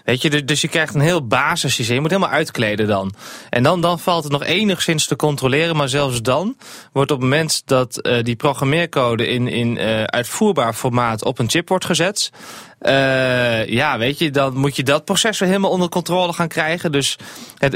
Weet 0.08 0.22
je, 0.22 0.43
dus 0.43 0.62
je 0.62 0.67
krijgt 0.67 0.96
een 0.96 1.02
heel 1.02 1.28
basissysteem. 1.28 1.96
Je 1.96 2.02
moet 2.02 2.10
helemaal 2.10 2.34
uitkleden 2.34 2.88
dan. 2.88 3.13
En 3.50 3.63
dan, 3.63 3.82
dan 3.82 4.00
valt 4.00 4.24
het 4.24 4.32
nog 4.32 4.43
enigszins 4.43 5.06
te 5.06 5.15
controleren. 5.15 5.76
Maar 5.76 5.89
zelfs 5.89 6.22
dan 6.22 6.58
wordt 6.91 7.12
op 7.12 7.17
het 7.17 7.30
moment 7.30 7.62
dat 7.65 8.02
eh, 8.02 8.24
die 8.24 8.36
programmeercode 8.36 9.28
in, 9.28 9.48
in 9.48 9.78
eh, 9.78 10.04
uitvoerbaar 10.04 10.74
formaat 10.74 11.24
op 11.24 11.39
een 11.39 11.50
chip 11.50 11.70
wordt 11.70 11.86
gezet. 11.86 12.32
eh, 12.80 13.67
ja, 13.67 13.98
weet 13.98 14.20
je, 14.20 14.32
dan 14.32 14.58
moet 14.58 14.76
je 14.76 14.84
dat 14.84 15.06
proces 15.06 15.39
weer 15.39 15.50
helemaal 15.50 15.72
onder 15.72 15.89
controle 15.89 16.34
gaan 16.34 16.48
krijgen. 16.48 16.91
Dus 16.91 17.17
het, 17.58 17.74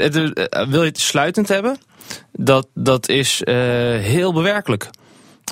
wil 0.68 0.82
je 0.82 0.88
het 0.88 1.00
sluitend 1.00 1.48
hebben? 1.48 1.78
Dat, 2.32 2.66
dat 2.74 3.08
is 3.08 3.40
heel 4.00 4.32
bewerkelijk. 4.32 4.90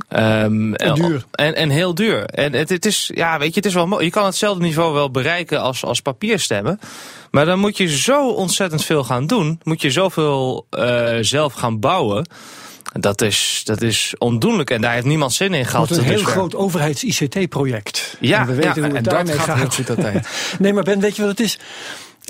Ehm, 0.09 0.75
En 0.75 0.95
duur. 0.95 1.25
En, 1.33 1.55
en 1.55 1.71
heel 1.71 1.95
duur. 1.95 2.25
En 2.25 2.53
het, 2.53 2.69
het 2.69 2.87
is, 2.87 3.11
ja, 3.15 3.39
weet 3.39 3.49
je, 3.49 3.55
het 3.55 3.67
is 3.67 3.75
wel 3.75 3.87
mooi. 3.87 4.05
Je 4.05 4.11
kan 4.11 4.25
hetzelfde 4.25 4.63
niveau 4.63 4.95
wel 4.95 5.11
bereiken 5.11 5.61
als, 5.61 5.85
als 5.85 6.01
papierstemmen. 6.01 6.81
Maar 7.31 7.45
dan 7.45 7.59
moet 7.59 7.77
je 7.77 7.99
zo 7.99 8.29
ontzettend 8.29 8.85
veel 8.85 9.05
gaan 9.05 9.27
doen. 9.27 9.61
Moet 9.63 9.83
je 9.83 9.91
zoveel 9.91 10.67
eh, 10.71 11.17
zelf 11.21 11.53
gaan 11.53 11.81
bouwen. 11.81 12.27
Dat 12.93 13.23
is, 13.23 13.63
dat 13.65 13.83
is 13.83 14.15
ondoenlijk. 14.19 14.71
En 14.71 14.81
daar 14.81 14.93
heeft 14.93 15.07
niemand 15.07 15.33
zin 15.33 15.55
in 15.55 15.61
Het 15.61 15.69
gehad. 15.71 15.89
wordt 15.89 16.03
een 16.03 16.09
tot 16.09 16.19
heel 16.19 16.33
groot 16.33 16.55
overheids-ICT-project. 16.55 18.17
Ja, 18.21 18.41
en 18.41 18.47
we 18.47 18.55
weten 18.55 18.69
ja, 18.69 18.75
hoe 18.75 18.89
En 18.89 18.95
het 18.95 19.05
dat 19.05 19.15
daarmee 19.15 19.39
gaat 19.39 19.75
gaat. 19.75 20.27
Nee, 20.59 20.73
maar 20.73 20.83
Ben, 20.83 21.01
weet 21.01 21.17
je 21.17 21.23
wat 21.23 21.31
het 21.31 21.41
is? 21.41 21.59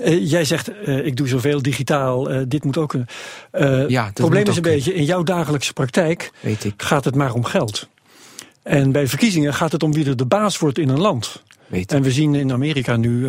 Eh, 0.03 0.29
jij 0.29 0.45
zegt, 0.45 0.71
eh, 0.83 1.05
ik 1.05 1.15
doe 1.17 1.27
zoveel 1.27 1.61
digitaal, 1.61 2.29
eh, 2.29 2.41
dit 2.47 2.63
moet 2.63 2.77
ook 2.77 2.89
kunnen. 2.89 3.07
Ja, 3.89 4.05
het 4.05 4.13
probleem 4.13 4.47
is 4.47 4.55
een 4.55 4.61
beetje, 4.61 4.93
in 4.93 5.03
jouw 5.03 5.23
dagelijkse 5.23 5.73
praktijk 5.73 6.31
Weet 6.39 6.63
ik, 6.63 6.73
gaat 6.77 7.05
het 7.05 7.15
maar 7.15 7.33
om 7.33 7.43
geld. 7.43 7.89
En 8.63 8.91
bij 8.91 9.07
verkiezingen 9.07 9.53
gaat 9.53 9.71
het 9.71 9.83
om 9.83 9.93
wie 9.93 10.05
er 10.05 10.15
de 10.15 10.25
baas 10.25 10.59
wordt 10.59 10.77
in 10.77 10.89
een 10.89 10.99
land. 10.99 11.43
weet 11.67 11.81
ik. 11.81 11.91
En 11.91 12.01
we 12.01 12.11
zien 12.11 12.35
in 12.35 12.51
Amerika 12.51 12.95
nu 12.95 13.27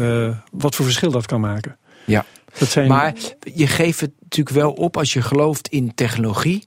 wat 0.50 0.74
voor 0.74 0.84
verschil 0.84 1.10
dat 1.10 1.26
kan 1.26 1.40
maken. 1.40 1.76
Ja. 2.04 2.24
Dat 2.58 2.68
zijn, 2.68 2.88
Maar 2.88 3.14
je 3.54 3.66
geeft 3.66 4.00
het 4.00 4.10
natuurlijk 4.20 4.56
wel 4.56 4.72
op 4.72 4.96
als 4.96 5.12
je 5.12 5.22
gelooft 5.22 5.68
in 5.68 5.94
technologie. 5.94 6.66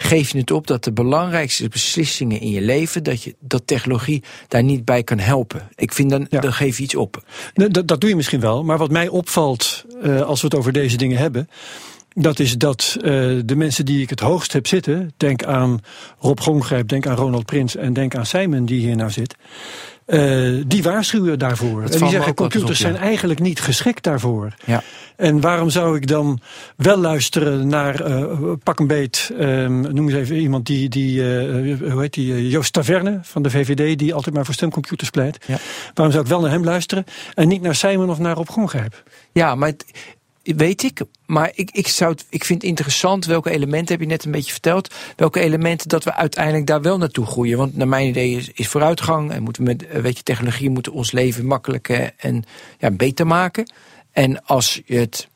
Geef 0.00 0.32
je 0.32 0.38
het 0.38 0.50
op 0.50 0.66
dat 0.66 0.84
de 0.84 0.92
belangrijkste 0.92 1.68
beslissingen 1.68 2.40
in 2.40 2.50
je 2.50 2.60
leven, 2.60 3.02
dat, 3.02 3.22
je, 3.22 3.34
dat 3.40 3.66
technologie 3.66 4.22
daar 4.48 4.62
niet 4.62 4.84
bij 4.84 5.02
kan 5.02 5.18
helpen. 5.18 5.68
Ik 5.74 5.92
vind 5.92 6.10
dan, 6.10 6.26
Ja. 6.30 6.40
dan 6.40 6.52
geef 6.52 6.76
je 6.76 6.82
iets 6.82 6.94
op. 6.94 7.22
Dat, 7.54 7.88
dat 7.88 8.00
doe 8.00 8.10
je 8.10 8.16
misschien 8.16 8.40
wel. 8.40 8.64
Maar 8.64 8.78
wat 8.78 8.90
mij 8.90 9.08
opvalt 9.08 9.84
eh, 10.02 10.20
als 10.20 10.40
we 10.40 10.46
het 10.46 10.56
over 10.56 10.72
deze 10.72 10.96
dingen 10.96 11.18
hebben. 11.18 11.48
Dat 12.14 12.38
is 12.38 12.58
dat 12.58 12.96
eh, 12.96 13.02
de 13.44 13.54
mensen 13.56 13.84
die 13.84 14.02
ik 14.02 14.10
het 14.10 14.20
hoogst 14.20 14.52
heb 14.52 14.66
zitten. 14.66 15.12
Denk 15.16 15.44
aan 15.44 15.80
Rob 16.18 16.40
Gongrijp, 16.40 16.88
denk 16.88 17.06
aan 17.06 17.16
Ronald 17.16 17.46
Prins 17.46 17.76
en 17.76 17.92
denk 17.92 18.14
aan 18.14 18.26
Simon 18.26 18.64
die 18.64 18.80
hier 18.80 18.96
nou 18.96 19.10
zit. 19.10 19.34
Eh, 20.08 20.62
die 20.66 20.82
waarschuwen 20.82 21.38
daarvoor. 21.38 21.82
en 21.82 21.98
die 21.98 22.08
zeggen 22.08 22.34
computers 22.34 22.62
op, 22.62 22.68
ja. 22.68 22.74
zijn 22.74 22.96
eigenlijk 22.96 23.40
niet 23.40 23.60
geschikt 23.60 24.02
daarvoor. 24.02 24.54
Ja. 24.64 24.82
En 25.16 25.40
waarom 25.40 25.70
zou 25.70 25.96
ik 25.96 26.06
dan 26.06 26.40
wel 26.76 26.96
luisteren 26.98 27.68
naar 27.68 28.00
eh, 28.00 28.32
pak 28.62 28.78
een 28.80 28.86
beet, 28.86 29.30
ehm, 29.38 29.80
noem 29.80 30.08
eens 30.08 30.18
even 30.18 30.36
iemand 30.36 30.66
die, 30.66 30.88
die 30.88 31.20
eh, 31.20 31.90
hoe 31.90 32.00
heet 32.00 32.14
die, 32.14 32.48
Joost 32.48 32.72
Taverne 32.72 33.18
van 33.22 33.42
de 33.42 33.50
VVD, 33.50 33.98
die 33.98 34.14
altijd 34.14 34.34
maar 34.34 34.44
voor 34.44 34.54
stemcomputers 34.54 35.10
pleit. 35.10 35.38
Ja. 35.46 35.58
Waarom 35.94 36.12
zou 36.14 36.24
ik 36.24 36.30
wel 36.30 36.40
naar 36.40 36.50
hem 36.50 36.64
luisteren 36.64 37.04
en 37.34 37.48
niet 37.48 37.62
naar 37.62 37.74
Simon 37.74 38.10
of 38.10 38.18
naar 38.18 38.34
Rob 38.34 38.48
Gongrijp? 38.48 39.02
Ja, 39.32 39.54
maar 39.54 39.68
het- 39.68 39.84
weet 40.56 40.82
ik. 40.82 41.00
Maar 41.26 41.50
ik, 41.54 41.70
ik, 41.70 41.88
zou 41.88 42.12
het, 42.12 42.26
ik 42.28 42.44
vind 42.44 42.60
het 42.62 42.70
interessant 42.70 43.24
welke 43.26 43.50
elementen, 43.50 43.94
heb 43.94 44.00
je 44.00 44.06
net 44.10 44.24
een 44.24 44.30
beetje 44.30 44.52
verteld, 44.52 44.94
welke 45.16 45.40
elementen 45.40 45.88
dat 45.88 46.04
we 46.04 46.14
uiteindelijk 46.14 46.66
daar 46.66 46.82
wel 46.82 46.98
naartoe 46.98 47.26
groeien. 47.26 47.58
Want 47.58 47.76
naar 47.76 47.88
mijn 47.88 48.08
idee 48.08 48.36
is, 48.36 48.50
is 48.54 48.68
vooruitgang 48.68 49.32
en 49.32 49.42
moeten 49.42 49.64
we 49.64 49.68
met, 49.68 49.86
eh, 49.86 50.00
weet 50.00 50.16
je, 50.16 50.22
technologie 50.22 50.70
moeten 50.70 50.92
ons 50.92 51.12
leven 51.12 51.46
makkelijker 51.46 52.10
en 52.16 52.44
ja, 52.78 52.90
beter 52.90 53.26
maken. 53.26 53.72
En 54.12 54.44
als 54.44 54.80
je 54.86 54.96
het, 54.96 55.28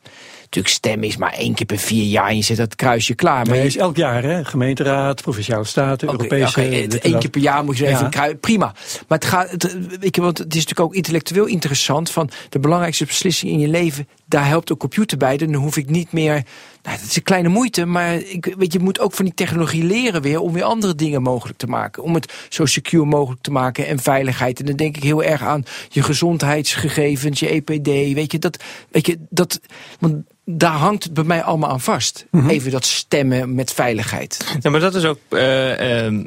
natuurlijk 0.43 0.75
stemmen 0.75 1.09
is 1.09 1.17
maar 1.17 1.33
één 1.33 1.55
keer 1.55 1.67
per 1.67 1.79
vier 1.79 2.05
jaar 2.05 2.29
en 2.29 2.37
je 2.37 2.43
zet 2.43 2.57
dat 2.57 2.75
kruisje 2.75 3.15
klaar. 3.15 3.47
Maar 3.47 3.57
je, 3.57 3.65
is 3.65 3.77
elk 3.77 3.97
jaar, 3.97 4.23
hè? 4.23 4.45
Gemeenteraad, 4.45 5.23
provinciale 5.23 5.65
staten, 5.65 6.09
Oké, 6.09 6.23
Europese. 6.23 6.61
één 6.61 6.89
dat. 6.89 7.01
keer 7.21 7.31
per 7.31 7.41
jaar 7.41 7.65
moet 7.65 7.79
je 7.79 7.87
even 7.87 8.09
Ja. 8.11 8.29
een 8.29 8.41
Prima. 8.41 8.75
Maar 9.09 9.19
het 9.19 9.25
gaat, 9.25 9.51
het, 9.51 9.99
weet 9.99 10.17
je, 10.17 10.23
want 10.23 10.39
het 10.39 10.55
is 10.55 10.61
natuurlijk 10.61 10.81
ook 10.89 10.95
intellectueel 10.95 11.47
interessant. 11.47 12.11
Van 12.11 12.31
de 12.49 12.59
belangrijkste 12.59 13.05
beslissing 13.05 13.53
in 13.53 13.59
je 13.59 13.69
leven, 13.69 14.09
daar 14.33 14.47
helpt 14.47 14.71
een 14.71 14.77
computer 14.77 15.19
bij. 15.19 15.37
Dan 15.37 15.55
hoef 15.55 15.77
ik 15.77 15.91
niet 15.91 16.13
meer. 16.13 16.45
Nou, 16.83 16.97
dat 16.97 17.07
is 17.07 17.17
een 17.17 17.23
kleine 17.23 17.49
moeite, 17.49 17.85
maar 17.85 18.15
ik, 18.15 18.55
weet 18.59 18.73
je, 18.73 18.79
moet 18.79 19.01
ook 19.01 19.13
van 19.13 19.25
die 19.25 19.35
technologie 19.35 19.85
leren 19.85 20.23
weer 20.23 20.41
om 20.41 20.53
weer 20.53 20.63
andere 20.63 20.95
dingen 20.95 21.23
mogelijk 21.23 21.59
te 21.59 21.67
maken. 21.67 22.03
Om 22.03 22.15
het 22.15 22.33
zo 22.49 22.67
secure 22.67 23.05
mogelijk 23.05 23.43
te 23.43 23.51
maken 23.51 23.87
en 23.87 23.99
veiligheid. 23.99 24.61
En 24.61 24.67
dan 24.67 24.77
denk 24.77 24.97
ik 24.97 25.03
heel 25.03 25.23
erg 25.23 25.43
aan 25.43 25.65
je 25.89 26.03
gezondheidsgegevens, 26.03 27.41
je 27.41 27.49
EPD. 27.49 27.87
Weet 28.15 28.33
je, 28.33 28.39
dat, 28.39 28.63
weet 28.91 29.07
je, 29.07 29.19
dat, 29.29 29.61
want 29.99 30.25
daar 30.45 30.73
hangt 30.73 31.05
het 31.05 31.15
bij 31.15 31.25
mij 31.25 31.43
allemaal 31.43 31.71
aan 31.71 31.81
vast. 31.81 32.27
Mhm. 32.31 32.49
Even 32.49 32.71
dat 32.71 32.85
stemmen 32.85 33.55
met 33.55 33.73
veiligheid. 33.73 34.57
Ja, 34.61 34.71
maar 34.71 34.81
dat 34.81 34.95
is 34.95 35.05
ook, 35.05 35.19
eh, 35.29 35.39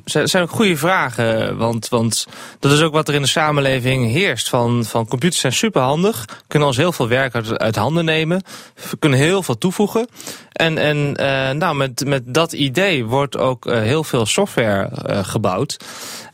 zijn, 0.06 0.28
zijn 0.28 0.44
ook 0.44 0.50
goede 0.50 0.78
vragen. 0.78 1.58
Want, 1.58 1.90
want 1.90 2.28
dat 2.60 2.72
is 2.72 2.82
ook 2.82 2.94
wat 2.94 3.08
er 3.08 3.14
in 3.14 3.22
de 3.22 3.28
samenleving 3.28 4.12
heerst. 4.12 4.50
Van, 4.50 4.86
van 4.86 5.08
computers 5.08 5.42
zijn 5.42 5.54
superhandig, 5.54 6.26
kunnen 6.48 6.68
ons 6.68 6.78
heel 6.78 6.92
veel 6.92 7.08
werk 7.08 7.36
uit, 7.36 7.58
uit 7.58 7.76
handen 7.76 7.95
nemen, 8.04 8.42
we 8.90 8.98
kunnen 8.98 9.20
heel 9.20 9.44
veel 9.44 9.58
toevoegen. 9.58 10.08
En, 10.52 10.78
en 10.78 11.16
eh, 11.16 11.52
nou, 11.52 11.76
met, 11.76 12.06
met 12.06 12.34
dat 12.34 12.54
idee 12.54 13.06
wordt 13.06 13.38
ook 13.38 13.66
eh, 13.66 13.82
heel 13.82 14.04
veel 14.04 14.26
software 14.26 14.88
eh, 14.88 15.24
gebouwd. 15.24 15.78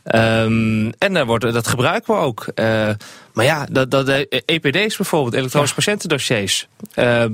Ehm, 0.04 0.90
en 0.98 1.12
daar 1.12 1.26
wordt, 1.26 1.52
dat 1.52 1.68
gebruiken 1.68 2.14
we 2.14 2.20
ook. 2.20 2.46
Maar 3.32 3.44
ja, 3.44 3.66
dat, 3.70 3.90
dat, 3.90 4.08
EPD's 4.44 4.96
bijvoorbeeld, 4.96 5.34
elektronische 5.34 5.74
patiëntendossiers. 5.74 6.68
Ehm, 6.94 7.32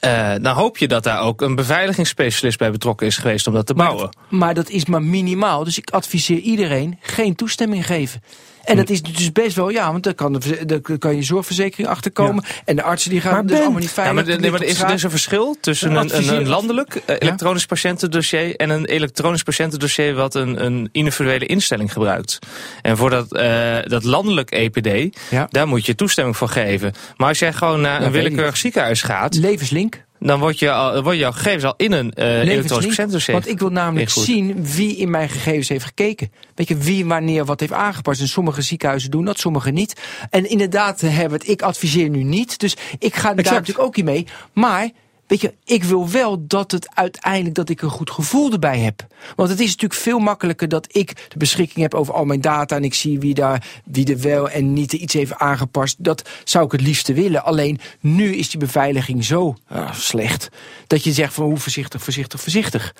eh, 0.00 0.32
dan 0.40 0.54
hoop 0.54 0.78
je 0.78 0.88
dat 0.88 1.02
daar 1.02 1.20
ook 1.20 1.40
een 1.40 1.54
beveiligingsspecialist 1.54 2.58
bij 2.58 2.70
betrokken 2.70 3.06
is 3.06 3.16
geweest 3.16 3.46
om 3.46 3.52
dat 3.52 3.66
te 3.66 3.74
bouwen. 3.74 4.16
Maar 4.28 4.54
dat 4.54 4.68
is 4.68 4.84
maar 4.84 5.02
minimaal. 5.02 5.64
Dus 5.64 5.78
ik 5.78 5.90
adviseer 5.90 6.38
iedereen 6.38 6.98
geen 7.00 7.34
toestemming 7.34 7.86
geven. 7.86 8.22
En 8.64 8.76
dat 8.76 8.90
is 8.90 9.02
dus 9.02 9.32
best 9.32 9.56
wel, 9.56 9.68
ja, 9.70 9.92
want 9.92 10.04
daar 10.04 10.14
kan, 10.14 10.32
de, 10.32 10.64
daar 10.66 10.98
kan 10.98 11.16
je 11.16 11.22
zorgverzekering 11.22 11.88
achterkomen. 11.88 12.44
En 12.64 12.76
de 12.76 12.82
artsen 12.82 13.10
die 13.10 13.20
gaan 13.20 13.32
Maar 13.32 13.42
dus 13.42 13.50
Ben- 13.50 13.60
allemaal 13.60 13.78
niet 13.80 13.88
Ja, 13.88 13.94
veilig. 13.94 14.14
maar, 14.14 14.24
de- 14.34 14.40
nee, 14.40 14.50
maar 14.50 14.60
er 14.60 14.66
is, 14.66 14.80
er 14.82 14.90
is 14.92 15.02
een 15.02 15.10
verschil 15.10 15.56
tussen 15.60 15.94
Een 15.94 16.34
een, 16.36 16.48
landelijk 16.48 16.94
eh, 16.94 17.16
elektronisch 17.18 17.66
patiëntendossier 17.66 18.56
en 18.56 18.70
een 18.70 18.84
elektronisch 18.84 19.42
patiëntendossier 19.42 20.14
wat 20.14 20.34
een, 20.34 20.64
een 20.64 20.88
individuele 20.92 21.46
instelling 21.46 21.92
gebruikt. 21.92 22.38
En 22.82 22.96
voor 22.96 23.10
dat, 23.10 23.34
eh, 23.34 23.76
dat 23.84 24.04
landelijk 24.04 24.50
EPD, 24.50 25.16
Ja. 25.30 25.46
daar 25.50 25.68
moet 25.68 25.86
je 25.86 25.94
toestemming 25.94 26.36
voor 26.36 26.48
geven. 26.48 26.92
Maar 27.16 27.28
als 27.28 27.38
jij 27.38 27.52
gewoon 27.52 27.80
naar 27.80 28.00
Ja, 28.00 28.06
een 28.06 28.12
willekeurig 28.12 28.56
ziekenhuis 28.56 29.02
gaat, 29.02 29.34
Levenslink. 29.34 30.04
Dan 30.20 30.40
word 30.40 30.58
je 30.58 30.70
al, 30.70 30.92
worden 31.02 31.20
jouw 31.20 31.32
gegevens 31.32 31.64
al 31.64 31.74
in 31.76 31.92
een 31.92 32.12
eh 32.12 32.38
elektronisch 32.38 32.86
patiëntendossier. 32.86 33.34
Want 33.34 33.48
ik 33.48 33.58
wil 33.58 33.70
namelijk 33.70 34.00
ingevoerd. 34.00 34.26
zien 34.26 34.66
wie 34.66 34.96
in 34.96 35.10
mijn 35.10 35.28
gegevens 35.28 35.68
heeft 35.68 35.84
gekeken. 35.84 36.32
Weet 36.54 36.68
je, 36.68 36.76
wie 36.76 37.06
wanneer 37.06 37.44
wat 37.44 37.60
heeft 37.60 37.72
aangepast. 37.72 38.20
En 38.20 38.28
sommige 38.28 38.62
ziekenhuizen 38.62 39.10
doen 39.10 39.24
dat, 39.24 39.38
sommige 39.38 39.70
niet. 39.70 40.00
En 40.30 40.48
inderdaad, 40.48 41.00
Herbert, 41.00 41.48
ik 41.48 41.62
adviseer 41.62 42.08
nu 42.08 42.22
niet. 42.22 42.58
Dus 42.58 42.76
ik 42.98 43.14
ga 43.14 43.34
daar 43.34 43.44
natuurlijk 43.44 43.78
ook 43.78 43.96
in 43.96 44.04
mee. 44.04 44.26
Maar... 44.52 44.90
Weet 45.30 45.40
je, 45.40 45.54
ik 45.64 45.84
wil 45.84 46.10
wel 46.10 46.46
dat 46.46 46.70
het 46.70 46.94
uiteindelijk 46.94 47.54
dat 47.54 47.68
ik 47.68 47.82
een 47.82 47.90
goed 47.90 48.10
gevoel 48.10 48.52
erbij 48.52 48.78
heb. 48.78 49.06
Want 49.36 49.48
het 49.48 49.60
is 49.60 49.66
natuurlijk 49.66 50.00
veel 50.00 50.18
makkelijker 50.18 50.68
dat 50.68 50.96
ik 50.96 51.26
de 51.28 51.36
beschikking 51.38 51.80
heb 51.80 51.94
over 51.94 52.14
al 52.14 52.24
mijn 52.24 52.40
data 52.40 52.76
en 52.76 52.84
ik 52.84 52.94
zie 52.94 53.18
wie 53.18 53.34
daar 53.34 53.66
wie 53.84 54.10
er 54.10 54.20
wel 54.20 54.50
en 54.50 54.72
niet 54.72 54.92
iets 54.92 55.14
heeft 55.14 55.34
aangepast. 55.34 55.96
Dat 55.98 56.28
zou 56.44 56.64
ik 56.64 56.72
het 56.72 56.80
liefste 56.80 57.12
willen. 57.12 57.44
Alleen 57.44 57.80
nu 58.00 58.34
is 58.34 58.50
die 58.50 58.60
beveiliging 58.60 59.24
zo 59.24 59.56
ah, 59.68 59.92
slecht 59.92 60.48
dat 60.86 61.04
je 61.04 61.12
zegt 61.12 61.34
van 61.34 61.44
hoe 61.44 61.58
voorzichtig, 61.58 62.02
voorzichtig, 62.02 62.40
voorzichtig. 62.40 62.94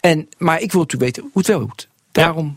En 0.00 0.28
maar 0.38 0.60
ik 0.60 0.72
wil 0.72 0.80
natuurlijk 0.80 1.16
weten 1.16 1.22
hoe 1.22 1.42
het 1.42 1.46
wel 1.46 1.60
moet. 1.60 1.88
Daarom 2.12 2.56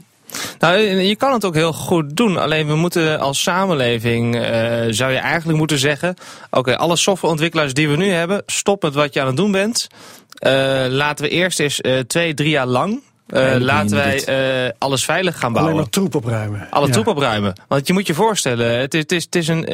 Nou, 0.60 0.78
je 0.82 1.16
kan 1.16 1.34
het 1.34 1.46
ook 1.46 1.54
heel 1.56 1.74
goed 1.74 2.16
doen. 2.18 2.38
Alleen 2.38 2.68
we 2.68 2.76
moeten 2.76 3.20
als 3.20 3.42
samenleving, 3.42 4.36
eh, 4.36 4.42
zou 4.90 5.12
je 5.12 5.18
eigenlijk 5.18 5.58
moeten 5.58 5.80
zeggen... 5.80 6.16
oké, 6.52 6.78
alle 6.78 6.96
softwareontwikkelaars 6.96 7.74
die 7.74 7.90
we 7.90 7.96
nu 7.96 8.10
hebben... 8.12 8.44
stop 8.46 8.82
met 8.84 8.94
wat 8.94 9.14
je 9.14 9.22
aan 9.22 9.28
het 9.28 9.36
doen 9.38 9.52
bent. 9.52 9.88
Eh, 10.34 10.52
laten 10.90 11.26
we 11.26 11.32
eerst 11.32 11.60
eens 11.60 11.82
eh, 11.82 12.00
twee, 12.00 12.34
drie 12.34 12.50
jaar 12.50 12.68
lang... 12.68 13.02
Uh, 13.28 13.40
Nee, 13.40 13.60
laten 13.60 13.96
wij 13.96 14.24
eh, 14.26 14.72
alles 14.78 15.06
veilig 15.06 15.34
gaan 15.34 15.44
Alleen 15.44 15.54
bouwen. 15.54 15.76
maar 15.76 15.90
troep 15.90 16.16
opruimen. 16.16 16.68
Alle 16.70 16.86
Ja. 16.88 16.92
troep 16.94 17.08
opruimen. 17.08 17.54
Want 17.68 17.88
je 17.88 17.94
moet 17.94 18.08
je 18.08 18.14
voorstellen, 18.14 18.80
het 18.80 18.94
is, 18.94 19.02
het 19.02 19.12
is, 19.12 19.24
het 19.24 19.36
is 19.36 19.48
een. 19.48 19.66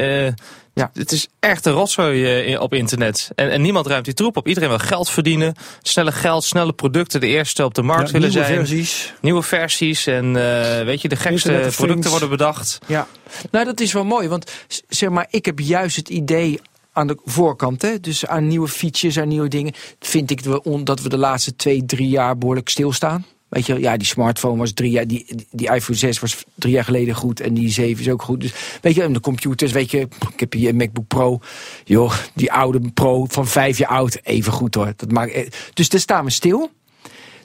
Ja. 0.76 0.90
Het 0.94 1.12
is 1.12 1.28
echt 1.40 1.66
een 1.66 1.74
rotzooi 1.74 2.44
eh, 2.54 2.62
op 2.62 2.74
internet. 2.74 3.30
En, 3.36 3.52
en 3.52 3.62
niemand 3.62 3.88
ruimt 3.88 4.06
die 4.06 4.14
troep 4.14 4.38
op. 4.38 4.48
Iedereen 4.48 4.70
wil 4.70 4.78
geld 4.80 5.10
verdienen. 5.10 5.56
Snelle 5.82 6.12
geld, 6.12 6.44
snelle 6.44 6.74
producten. 6.74 7.20
De 7.20 7.28
eerste 7.28 7.64
op 7.64 7.74
de 7.74 7.82
markt 7.82 8.06
Ja, 8.08 8.12
willen 8.14 8.30
nieuwe 8.30 8.46
zijn. 8.46 8.58
versies. 8.58 9.14
Nieuwe 9.22 9.42
versies. 9.42 10.08
En 10.08 10.26
eh, 10.26 10.86
weet 10.86 11.02
je, 11.02 11.08
de 11.08 11.16
gekste 11.16 11.48
Internet 11.50 11.76
producten 11.76 11.94
Things. 12.02 12.10
worden 12.10 12.30
bedacht. 12.30 12.80
Ja, 12.88 13.08
nou 13.52 13.66
dat 13.66 13.80
is 13.80 13.94
wel 13.94 14.06
mooi, 14.06 14.28
want 14.28 14.52
zeg 14.90 15.10
maar, 15.10 15.28
ik 15.30 15.46
heb 15.46 15.60
juist 15.60 15.96
het 15.96 16.10
idee 16.10 16.60
aan 16.94 17.08
de 17.08 17.18
voorkant, 17.26 17.82
hè, 17.82 18.00
dus 18.00 18.26
aan 18.26 18.48
nieuwe 18.48 18.68
features, 18.68 19.18
aan 19.20 19.28
nieuwe 19.28 19.48
dingen, 19.48 19.74
vind 20.00 20.32
ik 20.32 20.44
dat 20.44 20.54
we, 20.54 20.70
on- 20.70 20.84
dat 20.84 21.02
we 21.02 21.10
de 21.10 21.18
laatste 21.18 21.56
twee, 21.56 21.86
drie 21.86 22.10
jaar 22.10 22.38
behoorlijk 22.38 22.70
stilstaan. 22.70 23.26
Weet 23.54 23.66
je, 23.66 23.80
ja, 23.80 23.98
die 23.98 24.08
smartphone 24.08 24.58
was 24.58 24.74
drie 24.74 24.92
jaar, 24.92 25.08
die, 25.08 25.26
die- 25.52 25.70
iPhone 25.72 25.98
6 25.98 26.20
was 26.20 26.44
drie 26.56 26.74
jaar 26.74 26.84
geleden 26.84 27.16
goed 27.16 27.40
en 27.40 27.54
die 27.54 27.70
7 27.70 28.02
is 28.04 28.10
ook 28.10 28.22
goed. 28.22 28.42
Dus 28.42 28.54
weet 28.82 28.96
je, 28.96 29.04
en 29.04 29.14
de 29.14 29.20
computers, 29.20 29.72
weet 29.72 29.92
je, 29.92 30.00
ik 30.34 30.40
heb 30.40 30.54
hier 30.54 30.70
een 30.70 30.76
MacBook 30.76 31.08
Pro, 31.08 31.40
joh, 31.84 32.14
die 32.34 32.52
oude 32.52 32.92
Pro 32.94 33.26
van 33.26 33.48
vijf 33.48 33.78
jaar 33.78 33.90
oud, 33.90 34.20
even 34.24 34.52
goed 34.52 34.76
hoor. 34.76 34.94
Dat 34.96 35.12
maakt, 35.12 35.32
eh, 35.32 35.48
dus 35.74 35.90
daar 35.90 36.00
staan 36.00 36.26
we 36.26 36.32
stil. 36.32 36.72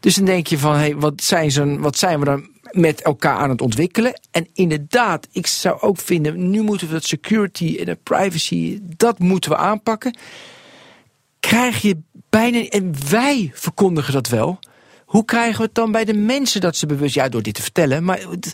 Dus 0.00 0.14
dan 0.14 0.24
denk 0.24 0.46
je 0.46 0.58
van, 0.58 0.72
hé, 0.72 0.78
hey, 0.78 0.96
wat, 0.96 1.22
zijn 1.22 1.80
wat 1.80 1.98
zijn 1.98 2.18
we 2.18 2.24
dan 2.24 2.48
met 2.70 3.02
elkaar 3.02 3.36
aan 3.36 3.50
het 3.50 3.60
ontwikkelen? 3.62 4.20
En 4.30 4.48
inderdaad, 4.52 5.28
ik 5.32 5.46
zou 5.46 5.80
ook 5.80 5.98
vinden, 5.98 6.50
nu 6.50 6.62
moeten 6.62 6.86
we 6.86 6.92
dat 6.92 7.04
security 7.04 7.78
en 7.84 7.98
privacy, 8.02 8.78
dat 8.82 9.18
moeten 9.18 9.50
we 9.50 9.56
aanpakken. 9.56 10.18
Krijg 11.40 11.82
je 11.82 11.96
bijna, 12.30 12.64
en 12.68 12.94
wij 13.10 13.50
verkondigen 13.54 14.12
dat 14.12 14.28
wel. 14.28 14.58
Hoe 15.08 15.24
krijgen 15.24 15.56
we 15.56 15.62
het 15.62 15.74
dan 15.74 15.92
bij 15.92 16.04
de 16.04 16.14
mensen 16.14 16.60
dat 16.60 16.76
ze 16.76 16.86
bewust, 16.86 17.14
ja, 17.14 17.28
door 17.28 17.42
dit 17.42 17.54
te 17.54 17.62
vertellen, 17.62 18.04
maar 18.04 18.18
het, 18.18 18.44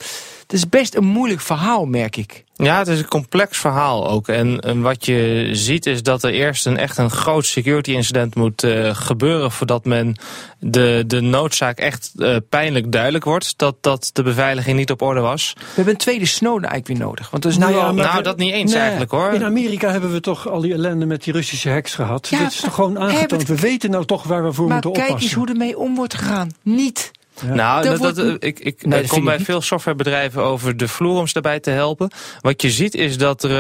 het 0.42 0.52
is 0.52 0.68
best 0.68 0.94
een 0.94 1.04
moeilijk 1.04 1.40
verhaal, 1.40 1.86
merk 1.86 2.16
ik. 2.16 2.43
Ja, 2.56 2.78
het 2.78 2.88
is 2.88 2.98
een 2.98 3.08
complex 3.08 3.58
verhaal 3.58 4.08
ook. 4.10 4.28
En, 4.28 4.60
en 4.60 4.80
wat 4.82 5.06
je 5.06 5.48
ziet 5.52 5.86
is 5.86 6.02
dat 6.02 6.22
er 6.22 6.30
eerst 6.30 6.66
een 6.66 6.76
echt 6.76 6.98
een 6.98 7.10
groot 7.10 7.46
security 7.46 7.90
incident 7.92 8.34
moet 8.34 8.62
eh, 8.62 8.94
gebeuren 8.94 9.50
voordat 9.52 9.84
men 9.84 10.16
de, 10.58 11.04
de 11.06 11.20
noodzaak 11.20 11.78
echt 11.78 12.12
eh, 12.18 12.36
pijnlijk 12.48 12.92
duidelijk 12.92 13.24
wordt 13.24 13.54
dat, 13.56 13.74
dat 13.80 14.10
de 14.12 14.22
beveiliging 14.22 14.76
niet 14.76 14.90
op 14.90 15.02
orde 15.02 15.20
was. 15.20 15.52
We 15.58 15.62
hebben 15.74 15.92
een 15.94 15.98
tweede 16.00 16.26
Snowden 16.26 16.68
eigenlijk 16.70 16.98
weer 16.98 17.08
nodig. 17.08 17.30
Want 17.30 17.44
is 17.44 17.58
Nou 17.58 17.72
ja, 17.74 17.92
maar- 17.92 18.04
nou, 18.04 18.22
dat 18.22 18.36
niet 18.36 18.52
eens 18.52 18.72
Nee, 18.72 18.80
eigenlijk 18.80 19.10
hoor. 19.10 19.32
In 19.32 19.44
Amerika 19.44 19.90
hebben 19.90 20.12
we 20.12 20.20
toch 20.20 20.48
al 20.48 20.60
die 20.60 20.72
ellende 20.72 21.06
met 21.06 21.24
die 21.24 21.32
Russische 21.32 21.70
hacks 21.70 21.94
gehad. 21.94 22.28
Ja, 22.28 22.38
Dit 22.38 22.52
is 22.52 22.60
toch 22.60 22.74
gewoon 22.74 22.92
maar 22.92 23.02
aangetoond. 23.02 23.46
We 23.48 23.56
weten 23.56 23.90
nou 23.90 24.04
toch 24.04 24.22
waar 24.22 24.44
we 24.44 24.52
voor 24.52 24.64
maar 24.64 24.72
moeten 24.74 24.92
kijk 24.92 25.06
oppassen. 25.06 25.28
eens 25.30 25.38
hoe 25.38 25.48
ermee 25.48 25.78
om 25.78 25.94
wordt 25.94 26.14
gegaan. 26.14 26.50
Niet. 26.62 27.10
Ja. 27.42 27.54
Nou, 27.54 27.82
Dat 27.82 27.98
dat, 27.98 28.14
dat, 28.16 28.26
wordt- 28.26 28.44
ik, 28.44 28.58
ik 28.58 28.86
Nee, 28.86 29.06
kom 29.06 29.18
ik 29.18 29.24
bij 29.24 29.40
veel 29.40 29.60
softwarebedrijven 29.60 30.42
over 30.42 30.76
de 30.76 30.88
vloer 30.88 31.18
om 31.18 31.26
ze 31.26 31.32
daarbij 31.32 31.60
te 31.60 31.70
helpen. 31.70 32.10
Wat 32.40 32.62
je 32.62 32.70
ziet 32.70 32.94
is 32.94 33.18
dat 33.18 33.44
er 33.44 33.50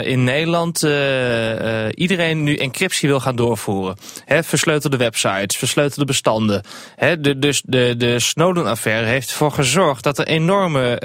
eh, 0.00 0.10
in 0.10 0.24
Nederland 0.24 0.82
eh, 0.82 1.84
eh, 1.86 1.92
iedereen 1.94 2.42
nu 2.42 2.56
encryptie 2.56 3.08
wil 3.08 3.20
gaan 3.20 3.36
doorvoeren. 3.36 3.96
Hè, 4.24 4.42
versleutelde 4.42 4.96
websites, 4.96 5.56
versleutelde 5.56 6.04
bestanden. 6.04 6.62
Hè, 6.96 7.20
de, 7.20 7.38
dus 7.38 7.62
de, 7.66 7.94
de 7.96 8.20
Snowden-affaire 8.20 9.06
heeft 9.06 9.30
ervoor 9.30 9.52
gezorgd 9.52 10.02
dat 10.04 10.18
er 10.18 10.26
enorme 10.26 10.98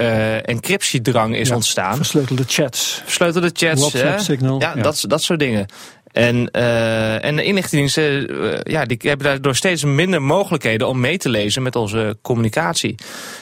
encryptiedrang 0.45 1.36
is 1.36 1.47
Ja, 1.47 1.55
ontstaan. 1.55 1.95
Versleutelde 1.95 2.43
chats. 2.47 3.01
Versleutelde 3.03 3.49
chats, 3.53 3.82
WhatsApp, 3.82 4.17
hè? 4.17 4.20
Signal, 4.20 4.59
Ja, 4.59 4.74
ja. 4.76 4.82
Dat, 4.82 5.03
dat 5.07 5.22
soort 5.22 5.39
dingen. 5.39 5.65
En, 6.12 6.51
eh, 6.51 7.26
en 7.26 7.36
de 7.36 7.43
inlichtingendiensten 7.43 8.28
eh, 8.53 8.74
ja, 8.74 8.86
die 8.86 8.97
hebben 9.01 9.26
daardoor 9.26 9.55
steeds 9.55 9.84
minder 9.84 10.22
mogelijkheden 10.22 10.88
om 10.88 10.99
mee 10.99 11.18
te 11.18 11.30
lezen 11.30 11.64
met 11.64 11.76
onze 11.76 12.18
communicatie. 12.22 12.95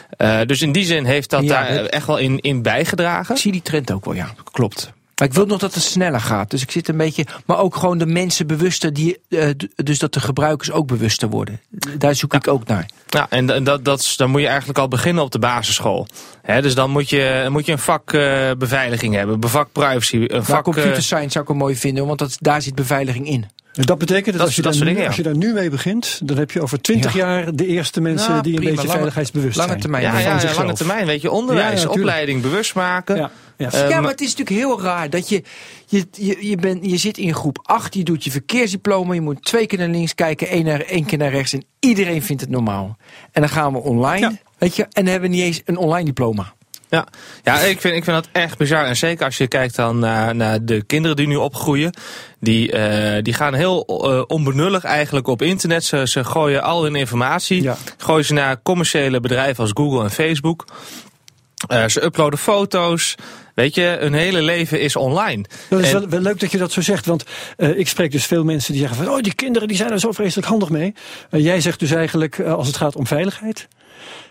Eh, 0.09 0.39
dus 0.45 0.61
in 0.61 0.71
die 0.71 0.85
zin 0.85 1.05
heeft 1.05 1.29
dat 1.29 1.43
Ja, 1.43 1.49
daar 1.49 1.85
echt 1.85 2.07
wel 2.07 2.17
in, 2.17 2.39
in 2.39 2.61
bijgedragen. 2.61 3.35
Ik 3.35 3.41
zie 3.41 3.51
die 3.51 3.61
trend 3.61 3.91
ook 3.91 4.05
wel, 4.05 4.13
ja. 4.13 4.33
Klopt. 4.51 4.95
Maar 5.19 5.27
ik 5.27 5.33
wil 5.33 5.45
nog 5.45 5.59
dat 5.59 5.73
het 5.73 5.83
sneller 5.83 6.19
gaat. 6.21 6.49
Dus 6.49 6.61
ik 6.61 6.71
zit 6.71 6.87
een 6.87 6.97
beetje. 6.97 7.25
Maar 7.45 7.57
ook 7.59 7.75
gewoon 7.75 7.97
de 7.97 8.05
mensen 8.05 8.47
bewuster. 8.47 8.93
Die, 8.93 9.17
eh, 9.29 9.49
dus 9.75 9.99
dat 9.99 10.13
de 10.13 10.19
gebruikers 10.19 10.71
ook 10.71 10.87
bewuster 10.87 11.29
worden. 11.29 11.59
Daar 11.97 12.15
zoek 12.15 12.33
ik 12.33 12.47
ook 12.47 12.67
naar. 12.67 12.85
Ja, 13.09 13.25
en 13.29 13.63
dat, 13.63 13.85
dat, 13.85 14.13
dan 14.17 14.29
moet 14.29 14.41
je 14.41 14.47
eigenlijk 14.47 14.79
al 14.79 14.87
beginnen 14.87 15.23
op 15.23 15.31
de 15.31 15.39
basisschool. 15.39 16.07
Hè, 16.41 16.61
dus 16.61 16.75
dan 16.75 16.89
moet 16.89 17.09
je, 17.09 17.47
moet 17.49 17.65
je 17.65 17.71
een 17.71 17.79
vak 17.79 18.13
eh, 18.13 18.51
beveiliging 18.57 19.15
hebben, 19.15 19.37
een 19.43 19.49
vak 19.49 19.71
privacy, 19.71 20.23
een 20.27 20.45
vak... 20.45 20.63
computer 20.63 20.93
eh, 20.93 20.99
science 20.99 21.29
zou 21.29 21.43
ik 21.43 21.49
wel 21.49 21.59
mooi 21.59 21.75
vinden. 21.75 22.05
Want 22.07 22.19
dat, 22.19 22.37
daar 22.39 22.61
zit 22.61 22.75
beveiliging 22.75 23.27
in. 23.27 23.45
En 23.73 23.83
Dat 23.83 23.97
betekent 23.97 24.25
dat, 24.25 24.33
Dat- 24.35 24.45
als, 24.45 24.55
je 24.55 24.61
dat 24.61 24.79
nu, 24.79 25.05
als 25.05 25.15
je 25.15 25.23
daar 25.23 25.37
nu 25.37 25.53
mee 25.53 25.69
begint, 25.69 26.19
dan 26.23 26.37
heb 26.37 26.51
je 26.51 26.61
over 26.61 26.81
twintig 26.81 27.13
Ja. 27.13 27.19
jaar 27.27 27.55
de 27.55 27.65
eerste 27.67 28.01
mensen 28.01 28.33
Ja, 28.33 28.41
die 28.41 28.51
een 28.53 28.57
prima. 28.57 28.69
beetje 28.71 28.81
Lange- 28.87 28.97
veiligheidsbewust 28.99 29.55
Lange 29.57 29.69
zijn. 29.69 29.81
termijn. 29.81 30.03
ja, 30.03 30.19
ja, 30.19 30.41
ja, 30.41 30.53
lange 30.55 30.73
termijn, 30.73 31.05
weet 31.05 31.21
je, 31.21 31.31
onderwijs, 31.31 31.65
Ja, 31.67 31.71
ja, 31.71 31.77
tuurlijk. 31.79 31.99
opleiding, 31.99 32.41
bewust 32.41 32.75
maken. 32.75 33.31
Ja. 33.57 33.71
Eh, 33.71 33.89
ja, 33.89 34.01
maar- 34.01 34.11
het 34.11 34.21
is 34.21 34.35
natuurlijk 34.35 34.57
heel 34.65 34.81
raar 34.81 35.09
dat 35.09 35.29
je, 35.29 35.43
je, 35.85 36.07
je, 36.11 36.47
je, 36.47 36.55
bent, 36.55 36.85
je 36.85 36.97
zit 36.97 37.17
in 37.17 37.33
groep 37.33 37.59
8, 37.63 37.93
je 37.93 38.03
doet 38.03 38.23
je 38.23 38.31
verkeersdiploma, 38.31 39.13
je 39.13 39.21
moet 39.21 39.43
twee 39.43 39.65
keer 39.67 39.79
naar 39.79 39.87
links 39.87 40.15
kijken, 40.15 40.47
één, 40.47 40.65
naar, 40.65 40.79
één 40.81 41.05
keer 41.05 41.17
naar 41.17 41.31
rechts 41.31 41.53
en 41.53 41.65
iedereen 41.79 42.23
vindt 42.23 42.41
het 42.41 42.51
normaal. 42.51 42.97
En 43.31 43.41
dan 43.41 43.49
gaan 43.49 43.73
we 43.73 43.79
online, 43.79 44.19
Ja. 44.29 44.37
weet 44.57 44.75
je, 44.75 44.83
en 44.83 44.89
dan 44.91 45.05
hebben 45.05 45.29
we 45.29 45.35
niet 45.35 45.45
eens 45.45 45.61
een 45.65 45.77
online 45.77 46.05
diploma. 46.05 46.55
Ja, 46.89 47.07
ja 47.43 47.59
ik, 47.59 47.81
vind, 47.81 47.95
ik 47.95 48.03
vind 48.03 48.15
dat 48.23 48.27
echt 48.31 48.57
bizar. 48.57 48.85
En 48.85 48.95
zeker 48.97 49.25
als 49.25 49.37
je 49.37 49.47
kijkt 49.47 49.75
dan 49.75 49.99
naar, 49.99 50.35
naar 50.35 50.65
de 50.65 50.83
kinderen 50.83 51.17
die 51.17 51.27
nu 51.27 51.35
opgroeien. 51.35 51.93
Die, 52.39 52.71
eh, 52.71 53.23
die 53.23 53.33
gaan 53.33 53.53
heel 53.53 53.85
eh, 53.85 54.23
onbenullig 54.27 54.83
eigenlijk 54.83 55.27
op 55.27 55.41
internet. 55.41 55.83
Ze, 55.83 56.07
ze 56.07 56.23
gooien 56.23 56.63
al 56.63 56.83
hun 56.83 56.95
informatie. 56.95 57.61
Ja. 57.61 57.77
Gooien 57.97 58.25
ze 58.25 58.33
naar 58.33 58.61
commerciële 58.63 59.19
bedrijven 59.19 59.63
als 59.63 59.71
Google 59.73 60.03
en 60.03 60.11
Facebook. 60.11 60.65
Eh, 61.67 61.87
ze 61.87 62.03
uploaden 62.03 62.39
foto's. 62.39 63.15
Weet 63.55 63.75
je, 63.75 63.97
hun 63.99 64.13
hele 64.13 64.41
leven 64.41 64.81
is 64.81 64.95
online. 64.95 65.45
Dat 65.69 65.79
is 65.79 65.93
En- 65.93 65.99
wel, 65.99 66.09
wel 66.09 66.19
leuk 66.19 66.39
dat 66.39 66.51
je 66.51 66.57
dat 66.57 66.71
zo 66.71 66.81
zegt, 66.81 67.05
want 67.05 67.23
eh, 67.57 67.77
ik 67.77 67.87
spreek 67.87 68.11
dus 68.11 68.25
veel 68.25 68.43
mensen 68.43 68.73
die 68.73 68.81
zeggen 68.81 69.03
van, 69.03 69.13
oh 69.13 69.21
die 69.21 69.33
kinderen 69.33 69.67
die 69.67 69.77
zijn 69.77 69.91
er 69.91 69.99
zo 69.99 70.11
vreselijk 70.11 70.47
handig 70.47 70.69
mee. 70.69 70.93
Eh, 71.29 71.43
jij 71.43 71.61
zegt 71.61 71.79
dus 71.79 71.91
eigenlijk, 71.91 72.39
als 72.39 72.67
het 72.67 72.77
gaat 72.77 72.95
om 72.95 73.07
veiligheid, 73.07 73.67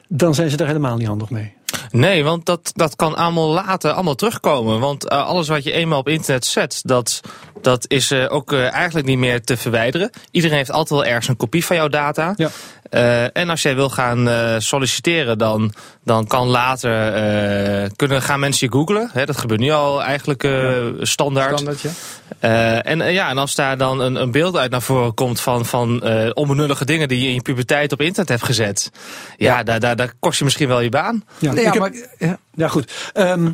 dan 0.09 0.35
zijn 0.35 0.51
ze 0.51 0.57
daar 0.57 0.67
helemaal 0.67 0.97
niet 0.97 1.07
handig 1.07 1.31
mee. 1.31 1.55
Nee, 1.91 2.25
want 2.25 2.47
dat, 2.47 2.71
dat 2.75 2.97
kan 2.97 3.17
allemaal 3.17 3.49
later 3.49 3.91
allemaal 3.93 4.15
terugkomen. 4.15 4.81
Want 4.81 5.09
alles 5.09 5.49
wat 5.49 5.65
je 5.65 5.73
eenmaal 5.73 5.99
op 5.99 6.09
internet 6.09 6.45
zet, 6.45 6.81
dat, 6.85 7.21
dat 7.67 7.85
is 7.89 8.11
eh, 8.11 8.25
ook 8.29 8.53
eh, 8.53 8.73
eigenlijk 8.73 9.07
niet 9.07 9.19
meer 9.19 9.41
te 9.43 9.57
verwijderen. 9.57 10.11
Iedereen 10.31 10.57
heeft 10.57 10.71
altijd 10.71 11.01
wel 11.01 11.05
ergens 11.09 11.29
een 11.29 11.37
kopie 11.37 11.65
van 11.65 11.77
jouw 11.77 11.89
data. 11.89 12.33
Ja. 12.37 12.49
Eh, 12.91 13.37
en 13.37 13.51
als 13.51 13.63
jij 13.63 13.75
wil 13.75 13.91
gaan 13.91 14.29
eh, 14.29 14.55
solliciteren, 14.59 15.39
dan, 15.39 15.73
dan 16.05 16.27
kan 16.27 16.47
later 16.49 17.13
eh, 17.15 17.89
kunnen 17.97 18.23
gaan 18.23 18.41
mensen 18.41 18.67
je 18.67 18.73
googlen. 18.73 19.11
Hè, 19.13 19.27
dat 19.27 19.37
gebeurt 19.37 19.61
nu 19.61 19.71
al 19.71 20.03
eigenlijk 20.03 20.45
eh, 20.45 20.77
standaard. 21.01 21.81
ja. 21.81 21.91
Eh, 22.39 22.87
en, 22.87 23.13
ja, 23.13 23.29
en 23.31 23.39
als 23.39 23.55
daar 23.55 23.77
dan 23.79 24.01
een, 24.01 24.15
een 24.15 24.31
beeld 24.31 24.57
uit 24.57 24.71
naar 24.71 24.83
voren 24.83 25.15
komt 25.15 25.41
van, 25.41 25.65
van 25.67 26.03
eh, 26.03 26.31
onbenullige 26.35 26.85
dingen 26.85 27.09
die 27.09 27.21
je 27.21 27.29
in 27.29 27.35
je 27.35 27.43
puberteit 27.43 27.93
op 27.93 28.01
internet 28.01 28.29
hebt 28.29 28.43
gezet. 28.45 28.91
Ja, 29.37 29.63
Daar, 29.63 29.81
daar, 29.81 29.97
daar 29.97 30.13
kost 30.21 30.39
je 30.39 30.45
misschien 30.45 30.69
wel 30.69 30.81
je 30.81 30.89
baan. 30.89 31.25
Ja, 31.39 31.53
Nee, 31.53 31.65
ik 31.65 31.75
ja, 31.75 31.83
heb- 31.83 31.93
maar, 31.93 32.09
ja, 32.29 32.39
ja 32.55 32.69
goed. 32.69 32.93
Ehm, 33.13 33.51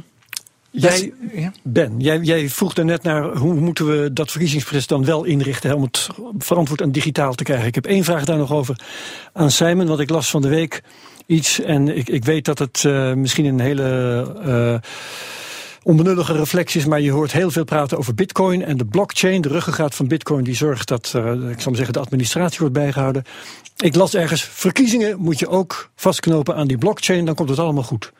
jij. 0.73 1.13
Ben, 1.63 2.01
jij, 2.01 2.19
jij 2.19 2.49
vroeg 2.49 2.75
daarnet 2.75 3.03
naar 3.03 3.37
hoe 3.37 3.55
moeten 3.55 3.87
we 3.87 4.13
dat 4.13 4.31
verkiezingsproces 4.31 4.87
dan 4.87 5.05
wel 5.05 5.25
inrichten 5.25 5.71
hè, 5.71 5.77
om 5.77 5.83
het 5.83 6.09
verantwoord 6.39 6.81
en 6.81 6.93
digitaal 6.93 7.35
te 7.35 7.45
krijgen. 7.45 7.67
Ik 7.67 7.75
heb 7.75 7.87
één 7.87 8.05
vraag 8.05 8.25
daar 8.25 8.37
nog 8.37 8.53
over 8.53 8.81
aan 9.33 9.51
Simon, 9.51 9.87
want 9.87 10.01
ik 10.01 10.11
las 10.11 10.31
van 10.31 10.43
de 10.43 10.49
week 10.49 10.83
iets 11.27 11.61
en 11.61 11.97
ik, 11.97 12.09
ik 12.09 12.25
weet 12.25 12.45
dat 12.45 12.59
het 12.59 12.85
eh, 12.85 13.13
misschien 13.13 13.45
een 13.45 13.61
hele 13.61 13.83
eh, 14.45 14.91
onbenullige 15.83 16.33
reflectie 16.33 16.81
is, 16.81 16.87
maar 16.87 17.01
je 17.01 17.11
hoort 17.11 17.33
heel 17.33 17.51
veel 17.51 17.65
praten 17.65 17.99
over 17.99 18.15
bitcoin 18.15 18.65
en 18.65 18.77
de 18.77 18.85
blockchain, 18.85 19.41
de 19.41 19.49
ruggengraat 19.49 19.95
van 19.95 20.09
bitcoin 20.09 20.45
die 20.45 20.55
zorgt 20.55 20.89
dat, 20.89 21.13
eh, 21.17 21.23
ik 21.33 21.61
zal 21.61 21.67
maar 21.67 21.77
zeggen, 21.77 21.93
de 21.93 22.01
administratie 22.01 22.59
wordt 22.59 22.75
bijgehouden. 22.75 23.25
Ik 23.77 23.95
las 23.95 24.15
ergens, 24.15 24.43
verkiezingen 24.43 25.19
moet 25.19 25.39
je 25.39 25.49
ook 25.49 25.91
vastknopen 25.97 26.55
aan 26.55 26.67
die 26.67 26.79
blockchain, 26.79 27.25
dan 27.25 27.35
komt 27.35 27.49
het 27.49 27.59
allemaal 27.59 27.83
goed. 27.83 28.13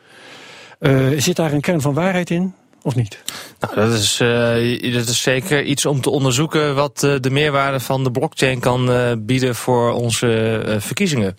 Eh, 0.83 1.07
zit 1.17 1.35
daar 1.35 1.53
een 1.53 1.61
kern 1.61 1.81
van 1.81 1.93
waarheid 1.93 2.29
in? 2.29 2.53
Of 2.81 2.95
niet? 2.95 3.23
Nou, 3.59 3.75
dat 3.75 3.93
is, 3.93 4.19
eh, 4.19 4.93
dat 4.93 5.07
is 5.07 5.21
zeker 5.21 5.63
iets 5.63 5.85
om 5.85 6.01
te 6.01 6.09
onderzoeken 6.09 6.75
wat 6.75 7.03
eh, 7.03 7.15
de 7.19 7.29
meerwaarde 7.29 7.79
van 7.79 8.03
de 8.03 8.11
blockchain 8.11 8.59
kan 8.59 8.91
bieden 9.25 9.55
voor 9.55 9.91
onze 9.91 10.61
verkiezingen. 10.79 11.37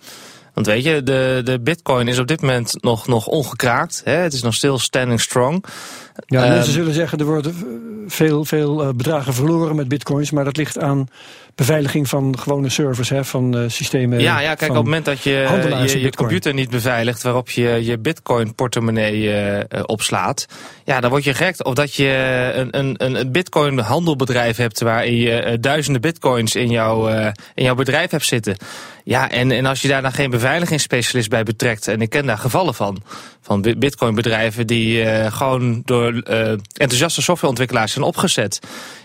Want 0.55 0.67
weet 0.67 0.85
je, 0.85 1.03
de, 1.03 1.41
de 1.45 1.61
bitcoin 1.61 2.09
is 2.09 2.19
op 2.19 2.27
dit 2.27 2.41
moment 2.41 2.83
nog, 2.83 3.07
nog 3.07 3.27
ongekraakt. 3.27 4.01
Hè? 4.05 4.13
Het 4.13 4.33
is 4.33 4.43
nog 4.43 4.55
stil 4.55 4.79
standing 4.79 5.21
strong. 5.21 5.65
Ja, 6.27 6.43
Ehm, 6.43 6.53
mensen 6.53 6.73
zullen 6.73 6.95
zeggen, 6.95 7.19
er 7.19 7.25
worden 7.25 7.55
veel, 8.07 8.45
veel 8.45 8.95
bedragen 8.95 9.35
verloren 9.35 9.77
met 9.77 9.89
bitcoins, 9.89 10.31
maar 10.31 10.45
dat 10.45 10.57
ligt 10.57 10.79
aan 10.79 11.09
beveiliging 11.55 12.09
van 12.09 12.39
gewone 12.39 12.69
servers, 12.69 13.09
hè, 13.09 13.25
van 13.25 13.57
uh, 13.57 13.69
systemen. 13.69 14.21
Ja, 14.21 14.41
ja, 14.41 14.55
kijk, 14.55 14.71
op 14.71 14.77
het 14.77 14.85
moment 14.85 15.05
dat 15.05 15.23
je 15.23 15.31
je, 15.87 16.01
je, 16.01 16.11
computer 16.11 16.55
niet 16.55 16.71
beveiligt, 16.71 17.23
waarop 17.23 17.51
je 17.51 17.85
je 17.85 17.99
bitcoin 17.99 18.55
portemonnee 18.55 19.23
uh, 19.23 19.61
opslaat, 19.83 20.47
ja, 20.85 21.01
dan 21.01 21.11
word 21.11 21.25
je 21.25 21.35
gek. 21.35 21.67
Of 21.67 21.75
dat 21.75 21.95
je 21.95 22.53
een, 22.55 22.79
een, 22.79 23.17
een 23.17 23.33
bitcoin 23.33 23.79
handelbedrijf 23.79 24.57
hebt 24.57 24.81
waarin 24.81 25.17
je 25.17 25.59
duizenden 25.61 26.01
bitcoins 26.01 26.55
in, 26.55 26.71
jouw 26.71 27.09
in 27.55 27.65
jouw 27.65 27.75
bedrijf 27.75 28.11
hebt 28.11 28.25
zitten. 28.25 28.57
Ja, 29.05 29.31
en, 29.31 29.51
en 29.51 29.67
als 29.67 29.83
je 29.83 29.89
daar 29.89 30.03
dan 30.03 30.13
geen 30.13 30.31
beveiligingsspecialist 30.31 31.29
bij 31.29 31.43
betrekt, 31.43 31.89
en 31.89 32.01
ik 32.01 32.11
ken 32.11 32.27
daar 32.27 32.39
gevallen 32.39 32.75
van, 32.75 33.03
van 33.45 33.75
bitcoinbedrijven 33.79 34.67
die 34.67 35.05
uh, 35.05 35.33
gewoon 35.33 35.83
door 35.85 36.13
uh, 36.13 36.49
enthousiaste 36.73 37.23
softwareontwikkelaars 37.23 37.93
zijn 37.93 38.05
opgezet. 38.05 38.59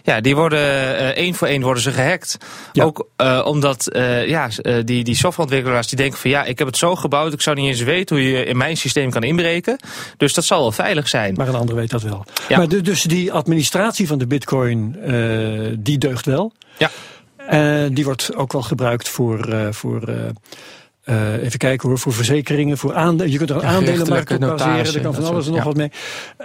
Ja, 0.03 0.21
die 0.21 0.35
worden 0.35 0.59
uh, 0.59 1.07
één 1.07 1.35
voor 1.35 1.47
één 1.47 1.61
worden 1.61 1.83
ze 1.83 1.91
gehackt. 1.91 2.37
Ja. 2.71 2.83
Ook 2.83 3.07
omdat 3.45 3.89
ja, 4.25 4.49
die, 4.83 5.03
die 5.03 5.15
softwareontwikkelaars 5.15 5.87
die 5.87 5.97
denken 5.97 6.19
van 6.19 6.29
ja, 6.29 6.43
ik 6.43 6.57
heb 6.57 6.67
het 6.67 6.77
zo 6.77 6.95
gebouwd, 6.95 7.33
ik 7.33 7.41
zou 7.41 7.55
niet 7.55 7.67
eens 7.67 7.81
weten 7.81 8.15
hoe 8.15 8.31
je 8.31 8.43
in 8.45 8.57
mijn 8.57 8.77
systeem 8.77 9.09
kan 9.09 9.23
inbreken. 9.23 9.79
Dus 10.17 10.33
dat 10.33 10.45
zal 10.45 10.59
wel 10.59 10.71
veilig 10.71 11.07
zijn. 11.07 11.33
Maar 11.33 11.47
een 11.47 11.55
ander 11.55 11.75
weet 11.75 11.89
dat 11.89 12.01
wel. 12.01 12.25
Ja. 12.47 12.57
Maar 12.57 12.67
de, 12.67 12.81
dus 12.81 13.03
die 13.03 13.31
administratie 13.31 14.07
van 14.07 14.17
de 14.17 14.27
bitcoin, 14.27 14.95
die 15.79 15.97
deugt 15.97 16.25
wel. 16.25 16.53
Ja. 16.77 16.89
Die 17.89 18.05
wordt 18.05 18.35
ook 18.35 18.51
wel 18.51 18.61
gebruikt 18.61 19.09
voor, 19.09 19.67
voor 19.73 20.01
uh, 21.10 21.43
even 21.43 21.60
kijken 21.60 21.89
hoor, 21.89 21.99
voor 21.99 22.14
verzekeringen, 22.14 22.78
voor 22.78 22.93
aandelen. 22.93 23.32
Je 23.32 23.38
kunt 23.38 23.49
er 23.49 23.55
een 23.55 23.66
aandelenmarkt 23.66 24.32
op 24.32 24.39
baseren, 24.39 24.93
er 24.93 25.01
kan 25.01 25.14
van 25.14 25.26
alles 25.26 25.45
en 25.45 25.51
nog 25.51 25.60
ja. 25.60 25.66
wat 25.66 25.76
mee. 25.76 25.91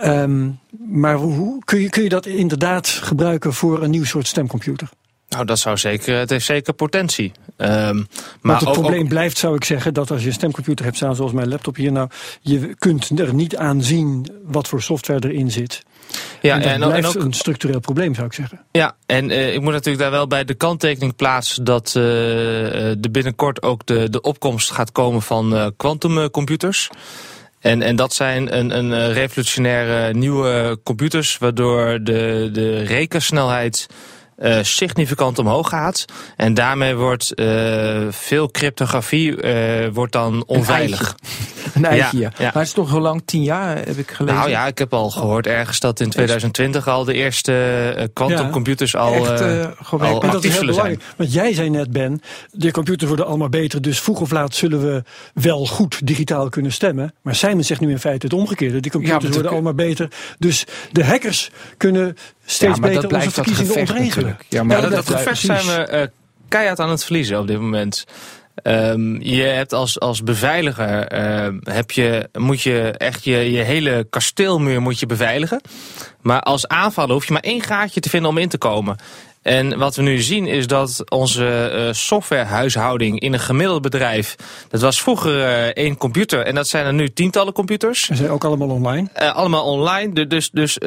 Um, 0.05 0.59
maar 0.89 1.15
hoe, 1.15 1.62
kun, 1.65 1.81
je, 1.81 1.89
kun 1.89 2.03
je 2.03 2.09
dat 2.09 2.27
inderdaad 2.27 2.89
gebruiken 2.89 3.53
voor 3.53 3.83
een 3.83 3.91
nieuw 3.91 4.05
soort 4.05 4.27
stemcomputer? 4.27 4.89
Nou, 5.35 5.47
dat 5.47 5.59
zou 5.59 5.76
zeker, 5.76 6.18
het 6.18 6.30
heeft 6.30 6.47
zeker 6.47 6.72
potentie. 6.72 7.32
Um, 7.57 8.07
maar 8.41 8.59
het 8.59 8.68
ook, 8.68 8.72
probleem 8.72 9.03
ook... 9.03 9.09
blijft, 9.09 9.39
zou 9.39 9.55
ik 9.55 9.64
zeggen, 9.64 9.95
dat 9.95 10.11
als 10.11 10.20
je 10.20 10.26
een 10.26 10.32
stemcomputer 10.32 10.85
hebt 10.85 10.97
staan, 10.97 11.16
zoals 11.16 11.32
mijn 11.32 11.49
laptop 11.49 11.76
hier 11.76 11.93
nou, 11.93 12.09
je 12.41 12.74
kunt 12.78 13.18
er 13.18 13.35
niet 13.35 13.57
aan 13.57 13.82
zien 13.82 14.26
wat 14.45 14.68
voor 14.68 14.82
software 14.82 15.28
erin 15.28 15.51
zit. 15.51 15.82
Ja, 16.41 16.55
en 16.55 16.61
dat 16.61 16.70
en, 16.70 16.78
blijft 16.78 17.14
en 17.14 17.20
ook, 17.20 17.26
een 17.26 17.32
structureel 17.32 17.80
probleem, 17.80 18.14
zou 18.14 18.26
ik 18.26 18.32
zeggen. 18.32 18.61
Ja, 18.72 18.97
en 19.07 19.30
uh, 19.30 19.55
ik 19.55 19.61
moet 19.61 19.72
natuurlijk 19.72 20.03
daar 20.03 20.11
wel 20.11 20.26
bij 20.26 20.45
de 20.45 20.55
kanttekening 20.55 21.16
plaatsen 21.16 21.64
dat 21.64 21.95
uh, 21.97 22.89
er 22.91 23.11
binnenkort 23.11 23.62
ook 23.62 23.87
de, 23.87 24.11
de 24.11 24.20
opkomst 24.20 24.70
gaat 24.70 24.93
komen 24.93 25.22
van 25.22 25.72
quantumcomputers. 25.76 26.89
Uh, 26.93 26.99
en, 27.70 27.82
en 27.82 27.97
dat 27.97 28.14
zijn 28.14 28.59
een, 28.59 28.76
een 28.76 29.12
revolutionaire 29.12 30.14
nieuwe 30.14 30.78
computers, 30.82 31.39
waardoor 31.39 31.99
de, 32.03 32.49
de 32.53 32.82
rekensnelheid 32.82 33.87
uh, 34.39 34.59
significant 34.62 35.39
omhoog 35.39 35.68
gaat. 35.68 36.05
En 36.37 36.55
daarmee 36.55 36.95
wordt 36.95 37.32
uh, 37.35 38.07
veel 38.11 38.51
cryptografie 38.51 39.43
uh, 39.43 39.89
wordt 39.93 40.12
dan 40.12 40.45
onveilig. 40.47 41.14
Een 41.74 41.85
eitje, 41.85 42.18
ja, 42.18 42.30
ja. 42.39 42.45
Maar 42.45 42.53
het 42.53 42.66
is 42.66 42.72
toch 42.72 42.91
heel 42.91 43.01
lang, 43.01 43.22
tien 43.24 43.43
jaar 43.43 43.76
heb 43.76 43.97
ik 43.97 44.11
gelezen. 44.11 44.39
Nou 44.39 44.51
ja, 44.51 44.66
ik 44.66 44.78
heb 44.78 44.93
al 44.93 45.11
gehoord 45.11 45.47
ergens 45.47 45.80
dat 45.80 46.01
in 46.01 46.11
2020 46.11 46.89
al 46.89 47.05
de 47.05 47.14
eerste 47.14 48.11
quantumcomputers 48.12 48.91
ja, 48.91 48.99
al, 48.99 49.14
echt, 49.14 49.43
al 49.91 50.22
actief 50.22 50.55
zullen 50.55 50.74
zijn. 50.74 51.01
Want 51.16 51.32
jij 51.32 51.55
zei 51.55 51.70
net, 51.70 51.91
Ben, 51.91 52.20
de 52.51 52.70
computers 52.70 53.09
worden 53.09 53.26
allemaal 53.26 53.49
beter, 53.49 53.82
dus 53.82 54.01
vroeg 54.01 54.20
of 54.20 54.30
laat 54.30 54.55
zullen 54.55 54.80
we 54.80 55.03
wel 55.35 55.66
goed 55.66 56.07
digitaal 56.07 56.49
kunnen 56.49 56.72
stemmen. 56.72 57.14
Maar 57.22 57.35
Simon 57.35 57.64
zegt 57.64 57.80
nu 57.80 57.91
in 57.91 57.99
feite 57.99 58.26
het 58.26 58.35
omgekeerde. 58.35 58.80
Die 58.80 58.91
computers 58.91 59.35
worden 59.35 59.53
allemaal 59.53 59.74
beter, 59.74 60.09
dus 60.39 60.66
de 60.93 61.05
hackers 61.05 61.51
kunnen 61.76 62.16
steeds 62.45 62.78
beter 62.80 63.14
onze 63.14 63.30
verkiezingen 63.30 63.76
ontregelen. 63.76 64.38
Ja, 64.49 64.62
maar 64.62 64.80
ja, 64.80 64.88
dat, 64.88 65.07
dat, 65.07 65.38
zijn 65.38 65.66
we 65.66 65.88
uh, 65.92 66.03
keihard 66.49 66.80
aan 66.80 66.90
het 66.90 67.05
verliezen 67.05 67.38
op 67.38 67.47
dit 67.47 67.61
moment. 67.61 68.05
Um, 68.62 69.22
je 69.22 69.42
hebt 69.42 69.72
als, 69.72 70.01
als 70.01 70.22
beveiliger 70.22 71.12
uh, 71.12 71.49
heb 71.62 71.90
je, 71.90 72.28
moet 72.32 72.62
je 72.62 72.95
echt 72.99 73.24
je, 73.24 73.51
je 73.51 73.62
hele 73.62 74.07
kasteelmuur 74.11 74.82
moet 74.82 75.01
je 75.01 75.07
beveiligen. 75.07 75.61
Maar 76.20 76.40
als 76.40 76.68
aanvaller 76.68 77.12
hoef 77.12 77.26
je 77.26 77.32
maar 77.32 77.42
één 77.42 77.62
gaatje 77.62 78.01
te 78.01 78.09
vinden 78.09 78.30
om 78.30 78.38
in 78.38 78.49
te 78.49 78.59
komen. 78.59 78.97
En 79.42 79.78
wat 79.78 79.97
we 79.97 80.03
nu 80.03 80.18
zien 80.18 80.47
is 80.47 80.66
dat 80.66 81.11
onze 81.11 81.72
uh, 81.74 81.92
softwarehuishouding 81.92 83.20
in 83.20 83.32
een 83.32 83.40
gemiddeld 83.40 83.82
bedrijf... 83.82 84.34
dat 84.68 84.80
was 84.80 85.03
vroeger 85.03 85.72
één 85.76 85.97
computer 85.97 86.40
en 86.40 86.55
dat 86.55 86.68
zijn 86.68 86.86
er 86.86 86.95
nu 86.95 87.12
tientallen 87.12 87.53
computers. 87.53 88.03
Ze 88.03 88.14
zijn 88.14 88.30
ook 88.30 88.45
allemaal 88.45 88.68
online? 88.68 89.09
Uh, 89.22 89.34
allemaal 89.34 89.64
online, 89.64 90.26
dus... 90.26 90.51
dus 90.51 90.78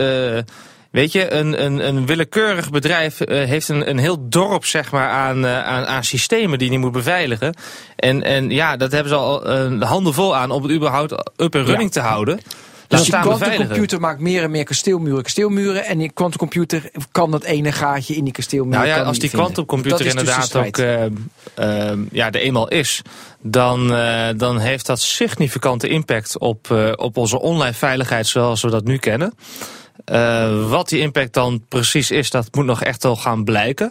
Weet 0.92 1.12
je, 1.12 1.34
een, 1.34 1.64
een, 1.66 1.88
een 1.88 2.06
willekeurig 2.06 2.70
bedrijf 2.70 3.22
uh, 3.22 3.28
heeft 3.46 3.70
een, 3.70 3.90
een 3.90 3.98
heel 3.98 4.30
dorp 4.30 4.66
zeg 4.66 4.92
maar, 4.92 5.10
aan, 5.10 5.46
uh, 5.46 5.64
aan, 5.64 5.86
aan 5.86 6.04
systemen 6.04 6.60
die 6.60 6.70
die 6.70 6.80
moet 6.80 6.92
beveiligen. 6.92 7.56
En, 7.96 8.24
en 8.24 8.50
ja, 8.50 8.78
dat 8.78 8.92
hebben 8.92 9.10
ze 9.10 9.18
al 9.18 9.72
uh, 9.72 9.82
handen 9.82 10.14
vol 10.14 10.36
aan 10.36 10.52
om 10.52 10.64
het 10.64 10.72
überhaupt 10.72 11.12
up 11.38 11.56
en 11.56 11.66
running 11.66 11.94
ja. 11.94 12.02
te 12.02 12.08
houden. 12.08 12.40
Dus 12.88 13.04
die 13.04 13.20
quantumcomputer 13.20 14.00
maakt 14.00 14.20
meer 14.20 14.44
en 14.44 14.52
meer 14.52 14.64
kasteelmuren, 14.64 15.24
kasteelmuren. 15.24 15.86
En 15.86 15.98
die 15.98 16.12
quantumcomputer 16.12 16.92
kan 17.12 17.32
dat 17.32 17.44
ene 17.44 17.72
gaatje 17.72 18.16
in 18.16 18.24
die 18.24 18.34
kasteelmuur. 18.34 18.74
Nou 18.74 18.88
ja, 18.88 19.02
als 19.02 19.20
die 19.20 19.30
quantumcomputer 19.30 19.98
dus 19.98 20.08
inderdaad 20.08 20.52
dus 20.52 20.66
ook 20.66 20.78
uh, 20.78 21.04
uh, 21.60 21.92
ja, 22.12 22.32
er 22.32 22.42
eenmaal 22.42 22.68
is, 22.68 23.02
dan, 23.42 23.92
uh, 23.92 24.28
dan 24.38 24.60
heeft 24.60 24.86
dat 24.86 25.00
significante 25.00 25.88
impact 25.88 26.38
op, 26.38 26.94
op 26.96 27.18
onze 27.18 27.40
online 27.40 27.74
veiligheid 27.74 28.28
zoals 28.28 28.62
we 28.62 28.70
dat 28.70 28.84
nu 28.84 28.98
kennen. 28.98 29.34
Uh, 30.06 30.70
wat 30.70 30.90
die 30.90 31.00
impact 31.00 31.34
dan 31.34 31.64
precies 31.68 32.12
is, 32.12 32.30
dat 32.30 32.56
moet 32.56 32.66
nog 32.66 32.84
echt 32.84 33.04
wel 33.04 33.16
gaan 33.16 33.44
blijken. 33.44 33.90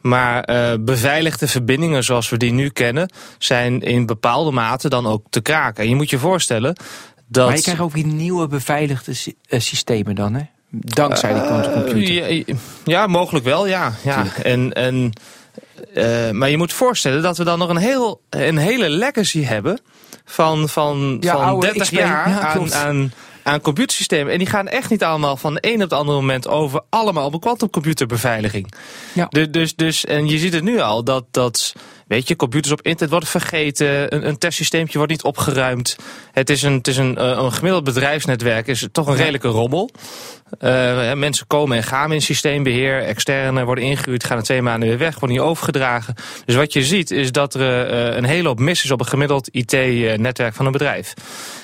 Maar 0.00 0.50
uh, 0.50 0.72
beveiligde 0.80 1.48
verbindingen 1.48 2.04
zoals 2.04 2.28
we 2.28 2.36
die 2.36 2.52
nu 2.52 2.68
kennen, 2.68 3.10
zijn 3.38 3.80
in 3.80 4.06
bepaalde 4.06 4.50
mate 4.50 4.88
dan 4.88 5.06
ook 5.06 5.24
te 5.30 5.40
kraken. 5.40 5.82
En 5.82 5.88
je 5.88 5.94
moet 5.94 6.10
je 6.10 6.18
voorstellen 6.18 6.76
dat. 7.26 7.46
Maar 7.46 7.56
je 7.56 7.62
krijgt 7.62 7.80
ook 7.80 7.92
weer 7.92 8.06
nieuwe 8.06 8.46
beveiligde 8.46 9.12
uh, 9.12 9.60
systemen 9.60 10.14
dan, 10.14 10.34
hè? 10.34 10.42
Dankzij 10.70 11.32
die 11.32 11.42
quantumcomputer. 11.42 12.32
Ja, 12.32 12.54
ja, 12.84 13.06
mogelijk 13.06 13.44
wel, 13.44 13.66
ja. 13.66 13.92
ja. 14.02 14.24
En, 14.42 14.72
en, 14.72 15.12
maar 16.36 16.50
je 16.50 16.56
moet 16.56 16.72
voorstellen 16.72 17.22
dat 17.22 17.38
we 17.38 17.44
dan 17.44 17.58
nog 17.58 17.68
een, 17.68 17.76
heel, 17.76 18.20
een 18.30 18.56
hele 18.56 18.88
legacy 18.88 19.42
hebben 19.42 19.78
van, 20.24 20.68
van, 20.68 21.16
ja, 21.20 21.32
van 21.32 21.60
30 21.60 21.82
XP, 21.82 21.92
jaar 21.92 22.28
ja, 22.28 22.40
aan, 22.40 22.74
aan 22.74 23.12
aan 23.42 23.60
computersystemen. 23.60 24.32
En 24.32 24.38
die 24.38 24.46
gaan 24.46 24.68
echt 24.68 24.90
niet 24.90 25.04
allemaal 25.04 25.36
van 25.36 25.54
de 25.54 25.60
een 25.60 25.74
op 25.74 25.80
het 25.80 25.92
andere 25.92 26.18
moment 26.18 26.48
over 26.48 26.80
allemaal 26.88 27.26
op 27.26 27.34
een 27.34 27.40
quantumcomputerbeveiliging. 27.40 28.72
Ja. 29.12 29.26
Dus, 29.28 29.50
dus, 29.50 29.74
dus, 29.74 30.04
en 30.04 30.28
je 30.28 30.38
ziet 30.38 30.52
het 30.52 30.64
nu 30.64 30.80
al 30.80 31.04
dat, 31.04 31.24
dat 31.30 31.74
weet 32.06 32.28
je, 32.28 32.36
computers 32.36 32.72
op 32.72 32.82
internet 32.82 33.10
worden 33.10 33.28
vergeten, 33.28 34.14
een, 34.14 34.26
een 34.28 34.38
testsysteempje 34.38 34.96
wordt 34.96 35.12
niet 35.12 35.22
opgeruimd. 35.22 35.96
Het 36.32 36.50
is 36.50 36.62
een, 36.62 36.72
het 36.72 36.88
is 36.88 36.96
een, 36.96 37.18
eh, 37.18 37.26
een 37.26 37.52
gemiddeld 37.52 37.84
bedrijfsnetwerk, 37.84 38.66
is 38.66 38.88
toch 38.92 39.06
een 39.06 39.16
redelijke 39.16 39.48
rommel. 39.48 39.90
Uh, 40.60 41.12
mensen 41.12 41.46
komen 41.46 41.76
en 41.76 41.82
gaan 41.82 42.12
in 42.12 42.22
systeembeheer. 42.22 43.02
Externe 43.02 43.64
worden 43.64 43.84
ingehuurd, 43.84 44.24
gaan 44.24 44.36
er 44.36 44.42
twee 44.42 44.62
maanden 44.62 44.88
weer 44.88 44.98
weg, 44.98 45.18
worden 45.18 45.36
niet 45.36 45.46
overgedragen. 45.46 46.14
Dus 46.44 46.54
wat 46.54 46.72
je 46.72 46.84
ziet 46.84 47.10
is 47.10 47.32
dat 47.32 47.54
er 47.54 47.92
uh, 48.10 48.16
een 48.16 48.24
hele 48.24 48.48
hoop 48.48 48.58
mis 48.58 48.84
is 48.84 48.90
op 48.90 49.00
een 49.00 49.06
gemiddeld 49.06 49.48
IT-netwerk 49.48 50.54
van 50.54 50.66
een 50.66 50.72
bedrijf. 50.72 51.14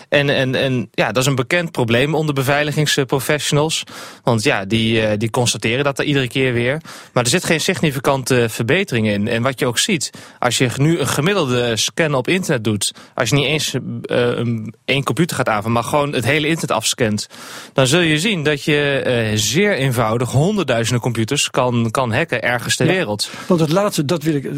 En, 0.08 0.30
en, 0.30 0.54
en 0.54 0.88
ja, 0.92 1.12
dat 1.12 1.22
is 1.22 1.28
een 1.28 1.34
bekend 1.34 1.72
probleem 1.72 2.14
onder 2.14 2.34
beveiligingsprofessionals. 2.34 3.82
Want 4.22 4.42
ja, 4.42 4.64
die, 4.64 5.02
uh, 5.02 5.10
die 5.16 5.30
constateren 5.30 5.84
dat 5.84 5.98
er 5.98 6.04
iedere 6.04 6.28
keer 6.28 6.52
weer. 6.52 6.80
Maar 7.12 7.24
er 7.24 7.30
zit 7.30 7.44
geen 7.44 7.60
significante 7.60 8.46
verbetering 8.48 9.08
in. 9.08 9.28
En 9.28 9.42
wat 9.42 9.58
je 9.58 9.66
ook 9.66 9.78
ziet, 9.78 10.10
als 10.38 10.58
je 10.58 10.70
nu 10.76 10.98
een 10.98 11.08
gemiddelde 11.08 11.76
scan 11.76 12.14
op 12.14 12.28
internet 12.28 12.64
doet... 12.64 12.92
als 13.14 13.28
je 13.28 13.34
niet 13.34 13.46
eens 13.46 13.74
uh, 13.74 14.64
één 14.84 15.04
computer 15.04 15.36
gaat 15.36 15.48
aanvallen, 15.48 15.72
maar 15.72 15.84
gewoon 15.84 16.12
het 16.12 16.24
hele 16.24 16.48
internet 16.48 16.76
afscant... 16.76 17.26
dan 17.72 17.86
zul 17.86 18.00
je 18.00 18.18
zien 18.18 18.42
dat 18.42 18.64
je 18.64 19.04
uh, 19.06 19.38
zeer 19.38 19.74
eenvoudig 19.74 20.30
honderdduizenden 20.30 21.02
computers 21.02 21.50
kan, 21.50 21.90
kan 21.90 22.12
hacken 22.12 22.42
ergens 22.42 22.76
ter 22.76 22.86
ja, 22.86 22.92
wereld. 22.92 23.30
Want 23.46 23.60
het 23.60 23.70
laatste, 23.70 24.04
dat 24.04 24.22
wil 24.22 24.34
ik 24.34 24.50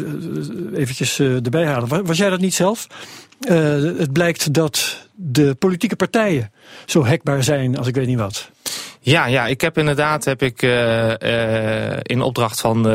eventjes 0.75 1.19
erbij 1.19 1.65
halen. 1.65 2.05
Was 2.05 2.17
jij 2.17 2.29
dat 2.29 2.39
niet 2.39 2.53
zelf? 2.53 2.87
Uh, 3.49 3.99
het 3.99 4.13
blijkt 4.13 4.53
dat 4.53 4.97
de 5.15 5.55
politieke 5.55 5.95
partijen 5.95 6.51
zo 6.85 7.05
hekbaar 7.05 7.43
zijn 7.43 7.77
als 7.77 7.87
ik 7.87 7.95
weet 7.95 8.07
niet 8.07 8.19
wat. 8.19 8.49
Ja, 9.03 9.25
ja, 9.25 9.47
ik 9.47 9.61
heb 9.61 9.77
inderdaad 9.77 10.25
heb 10.25 10.41
ik 10.41 10.61
uh, 10.61 11.07
uh, 11.07 11.97
in 12.01 12.21
opdracht 12.21 12.59
van 12.59 12.85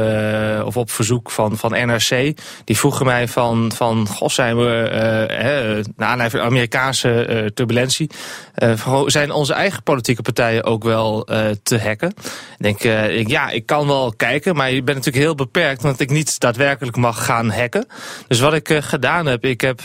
of 0.64 0.76
op 0.76 0.90
verzoek 0.90 1.30
van, 1.30 1.56
van 1.56 1.70
NRC, 1.70 2.38
die 2.64 2.78
vroegen 2.78 3.06
mij 3.06 3.28
van, 3.28 3.72
van 3.72 4.08
zijn 4.26 4.56
we 4.56 4.88
uh, 4.90 5.84
na 5.96 6.06
aanleiding 6.06 6.30
van 6.30 6.50
Amerikaanse 6.50 7.50
turbulentie, 7.54 8.10
zijn 9.06 9.30
onze 9.30 9.52
eigen 9.52 9.82
politieke 9.82 10.22
partijen 10.22 10.64
ook 10.64 10.84
wel 10.84 11.24
te 11.62 11.78
hacken? 11.78 12.08
Ik 12.58 12.78
denk, 12.80 12.82
ik, 13.10 13.28
ja, 13.28 13.50
ik 13.50 13.66
kan 13.66 13.86
wel 13.86 14.12
kijken, 14.16 14.56
maar 14.56 14.70
je 14.70 14.82
bent 14.82 14.96
natuurlijk 14.96 15.24
heel 15.24 15.34
beperkt, 15.34 15.84
omdat 15.84 16.00
ik 16.00 16.10
niet 16.10 16.40
daadwerkelijk 16.40 16.96
mag 16.96 17.24
gaan 17.24 17.50
hacken. 17.50 17.86
Dus 18.28 18.40
wat 18.40 18.54
ik 18.54 18.68
gedaan 18.80 19.26
heb, 19.26 19.44
ik 19.44 19.60
heb 19.60 19.80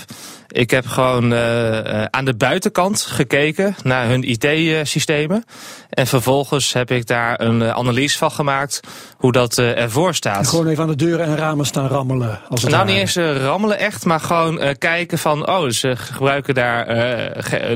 Ik 0.52 0.72
heb 0.72 0.86
gewoon 0.86 1.34
uh, 1.34 2.04
aan 2.04 2.26
de 2.26 2.36
buitenkant 2.36 3.02
gekeken 3.02 3.76
naar 3.84 4.08
hun 4.08 4.24
IT-systemen. 4.24 5.44
En 5.90 6.08
vervolgens 6.08 6.74
heb 6.74 6.92
ik 6.92 7.08
daar 7.08 7.42
een 7.42 7.64
analyse 7.64 8.18
van 8.18 8.32
gemaakt 8.32 8.80
hoe 9.18 9.32
dat 9.32 9.58
uh, 9.58 9.78
ervoor 9.78 10.16
staat. 10.16 10.38
En 10.38 10.46
gewoon 10.46 10.68
even 10.68 10.84
aan 10.84 10.90
de 10.90 10.96
deuren 10.96 11.26
en 11.26 11.38
ramen 11.38 11.66
staan 11.66 11.88
rammelen. 11.88 12.40
Als 12.50 12.62
het 12.62 12.72
nou, 12.72 12.86
niet 12.86 12.96
eens 12.96 13.16
rammelen 13.16 13.80
echt, 13.80 14.06
maar 14.06 14.20
gewoon 14.20 14.76
kijken 14.78 15.18
van... 15.18 15.48
oh, 15.48 15.70
ze 15.70 15.96
gebruiken 15.96 16.54
daar 16.54 16.88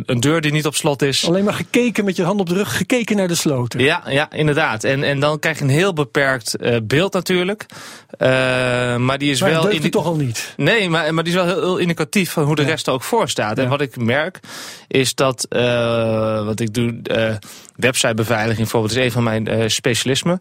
een 0.06 0.20
deur 0.20 0.42
die 0.42 0.52
niet 0.52 0.66
op 0.66 0.76
slot 0.76 1.02
is. 1.02 1.28
Alleen 1.28 1.44
maar 1.44 1.54
gekeken 1.54 2.06
met 2.06 2.16
je 2.16 2.24
hand 2.24 2.40
op 2.40 2.50
de 2.50 2.56
rug, 2.56 2.78
gekeken 2.78 3.16
naar 3.16 3.28
de 3.28 3.36
sloten. 3.36 3.80
Ja, 3.80 4.04
ja 4.08 4.32
inderdaad. 4.32 4.84
En, 4.84 5.04
en 5.04 5.20
dan 5.20 5.40
krijg 5.40 5.58
je 5.58 5.64
een 5.64 5.70
heel 5.70 5.94
beperkt 5.94 6.56
beeld 6.84 7.14
natuurlijk. 7.14 7.66
maar 8.98 9.18
die 9.18 9.32
is 9.32 9.42
maar 9.42 9.50
wel... 9.50 9.68
in 9.68 9.90
toch 9.90 10.06
al 10.06 10.16
niet? 10.16 10.54
Nee, 10.58 10.90
maar, 10.90 11.14
maar 11.14 11.24
die 11.24 11.34
is 11.34 11.40
wel 11.40 11.48
heel, 11.48 11.62
heel 11.62 11.78
indicatief 11.78 12.32
van 12.32 12.44
hoe 12.44 12.56
de 12.56 12.65
rest 12.66 12.88
er 12.88 12.94
ook 12.94 13.04
voor 13.04 13.30
staat. 13.30 13.58
En 13.58 13.70
wat 13.70 13.82
ik 13.82 13.98
merk 13.98 14.40
is 14.88 15.16
dat, 15.16 15.48
uh, 15.50 16.46
wat 16.46 16.60
ik 16.60 16.74
doe, 16.74 17.00
uh, 17.04 17.36
websitebeveiliging 17.76 18.58
bijvoorbeeld 18.58 18.92
is 18.92 19.04
een 19.04 19.12
van 19.12 19.24
mijn 19.24 19.50
uh, 19.50 19.64
specialismen. 19.68 20.40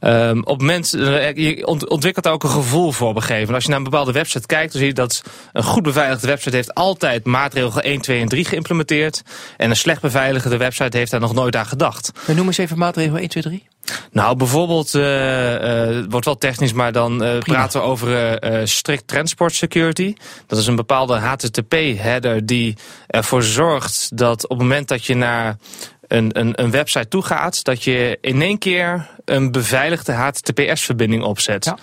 Um, 0.00 0.44
op 0.44 0.60
moment, 0.60 0.90
je 0.90 1.66
ontwikkelt 1.88 2.24
daar 2.24 2.32
ook 2.32 2.42
een 2.42 2.50
gevoel 2.50 2.92
voor 2.92 3.12
moment. 3.12 3.54
Als 3.54 3.62
je 3.62 3.68
naar 3.68 3.78
een 3.78 3.84
bepaalde 3.84 4.12
website 4.12 4.46
kijkt, 4.46 4.72
dan 4.72 4.80
zie 4.80 4.88
je 4.88 4.94
dat 4.94 5.22
een 5.52 5.62
goed 5.62 5.82
beveiligde 5.82 6.26
website 6.26 6.56
heeft 6.56 6.74
altijd 6.74 7.24
maatregel 7.24 7.80
1, 7.80 8.00
2 8.00 8.20
en 8.20 8.28
3 8.28 8.44
geïmplementeerd. 8.44 9.22
En 9.56 9.70
een 9.70 9.76
slecht 9.76 10.00
beveiligde 10.00 10.56
website 10.56 10.96
heeft 10.96 11.10
daar 11.10 11.20
nog 11.20 11.34
nooit 11.34 11.56
aan 11.56 11.66
gedacht. 11.66 12.10
Maar 12.26 12.36
noem 12.36 12.46
eens 12.46 12.58
even 12.58 12.78
maatregel 12.78 13.18
1, 13.18 13.28
2, 13.28 13.42
3. 13.42 13.68
Nou, 14.10 14.36
bijvoorbeeld, 14.36 14.94
uh, 14.94 15.90
uh, 15.92 16.04
wordt 16.08 16.26
wel 16.26 16.38
technisch, 16.38 16.72
maar 16.72 16.92
dan 16.92 17.24
uh, 17.24 17.38
praten 17.38 17.80
we 17.80 17.86
over 17.86 18.38
strict 18.68 19.08
transport 19.08 19.54
security. 19.54 20.14
Dat 20.46 20.58
is 20.58 20.66
een 20.66 20.76
bepaalde 20.76 21.14
HTTP-header 21.14 22.46
die 22.46 22.76
ervoor 23.06 23.42
zorgt 23.42 24.16
dat 24.16 24.42
op 24.42 24.58
het 24.58 24.58
moment 24.58 24.88
dat 24.88 25.04
je 25.04 25.14
naar 25.14 25.56
een, 26.08 26.38
een, 26.38 26.62
een 26.62 26.70
website 26.70 27.08
toe 27.08 27.22
gaat, 27.22 27.64
dat 27.64 27.84
je 27.84 28.18
in 28.20 28.42
één 28.42 28.58
keer 28.58 29.10
een 29.24 29.52
beveiligde 29.52 30.12
HTTPS-verbinding 30.12 31.22
opzet. 31.22 31.64
Ja. 31.64 31.76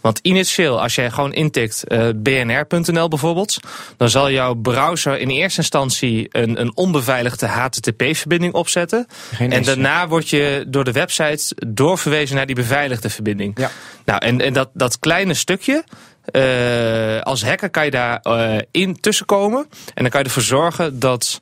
Want 0.00 0.18
initieel, 0.22 0.80
als 0.80 0.94
jij 0.94 1.10
gewoon 1.10 1.32
intikt 1.32 1.84
uh, 1.88 2.08
bnr.nl 2.16 3.08
bijvoorbeeld, 3.08 3.58
dan 3.96 4.08
zal 4.08 4.30
jouw 4.30 4.54
browser 4.54 5.18
in 5.18 5.28
eerste 5.28 5.60
instantie 5.60 6.28
een, 6.30 6.60
een 6.60 6.76
onbeveiligde 6.76 7.46
HTTP-verbinding 7.46 8.54
opzetten. 8.54 9.06
en 9.38 9.62
daarna 9.62 10.08
word 10.08 10.28
je 10.28 10.64
door 10.68 10.84
de 10.84 10.92
website 10.92 11.54
doorverwezen 11.66 12.36
naar 12.36 12.46
die 12.46 12.54
beveiligde 12.54 13.10
verbinding. 13.10 13.58
Ja. 13.58 13.70
Nou, 14.04 14.24
en, 14.24 14.40
en 14.40 14.52
dat, 14.52 14.70
dat 14.72 14.98
kleine 14.98 15.34
stukje, 15.34 15.84
uh, 16.32 17.20
als 17.20 17.44
hacker 17.44 17.70
kan 17.70 17.84
je 17.84 17.90
daar 17.90 18.20
uh, 18.22 18.58
in 18.70 19.00
tussenkomen. 19.00 19.66
En 19.94 20.02
dan 20.02 20.10
kan 20.10 20.20
je 20.20 20.26
ervoor 20.26 20.42
zorgen 20.42 20.98
dat 20.98 21.40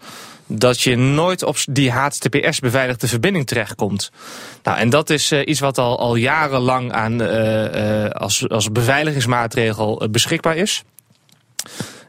dat 0.49 0.81
je 0.81 0.97
nooit 0.97 1.43
op 1.43 1.57
die 1.71 1.91
HTTPS-beveiligde 1.91 3.09
verbinding 3.09 3.47
terechtkomt. 3.47 4.11
Nou, 4.63 4.79
en 4.79 4.91
dat 4.91 5.11
is 5.11 5.33
uh, 5.33 5.47
iets 5.47 5.61
wat 5.61 5.79
al, 5.79 5.99
al 5.99 6.15
jarenlang 6.15 6.93
aan, 6.93 7.23
uh, 7.23 8.05
uh, 8.05 8.11
als, 8.11 8.49
als 8.49 8.73
beveiligingsmaatregel 8.73 10.09
beschikbaar 10.11 10.57
is. 10.57 10.83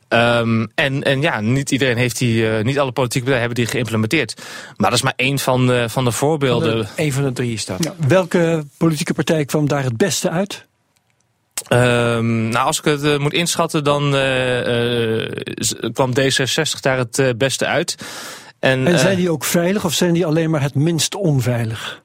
Um, 0.10 0.72
en, 0.76 1.04
en 1.04 1.22
ja, 1.22 1.42
niet 1.42 1.72
iedereen 1.72 1.98
heeft 1.98 2.18
die, 2.18 2.46
niet 2.46 2.80
alle 2.80 2.92
politieke 2.92 3.26
partijen 3.26 3.40
hebben 3.40 3.64
die 3.64 3.66
geïmplementeerd. 3.66 4.42
Maar 4.78 4.90
dat 4.90 5.00
is 5.00 5.04
maar 5.04 5.14
één 5.16 5.40
van 5.40 5.68
de, 5.68 5.90
van 5.90 6.04
de 6.04 6.12
voorbeelden. 6.12 6.88
Eén 6.96 7.14
van 7.14 7.24
de 7.24 7.32
drie 7.32 7.54
is 7.54 7.66
dat. 7.66 7.84
Ja, 7.84 7.94
welke 8.08 8.66
politieke 8.78 9.14
partij 9.14 9.46
kwam 9.46 9.68
daar 9.68 9.84
het 9.84 9.98
beste 9.98 10.30
uit? 10.30 10.68
Um, 11.70 12.50
nou, 12.50 12.66
als 12.66 12.78
ik 12.80 12.86
het 12.86 13.04
uh, 13.04 13.18
moet 13.18 13.34
inschatten, 13.34 13.84
dan 13.84 14.16
uh, 14.16 15.20
uh, 15.20 15.30
kwam 15.94 16.12
D66 16.20 16.80
daar 16.80 16.98
het 16.98 17.38
beste 17.38 17.66
uit. 17.66 17.96
En, 18.60 18.88
en 18.88 19.00
zijn 19.00 19.18
die 19.18 19.32
ook 19.32 19.44
veilig 19.44 19.86
of 19.86 19.94
zijn 19.94 20.14
die 20.14 20.26
alleen 20.26 20.50
maar 20.50 20.62
het 20.62 20.76
minst 20.76 21.16
onveilig? 21.16 22.04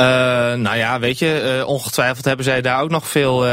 Uh, 0.00 0.06
nou 0.54 0.76
ja, 0.76 0.98
weet 0.98 1.18
je, 1.18 1.56
uh, 1.58 1.68
ongetwijfeld 1.68 2.24
hebben 2.24 2.44
zij 2.44 2.60
daar 2.60 2.80
ook 2.80 2.90
nog 2.90 3.08
veel. 3.08 3.46
Uh, 3.46 3.52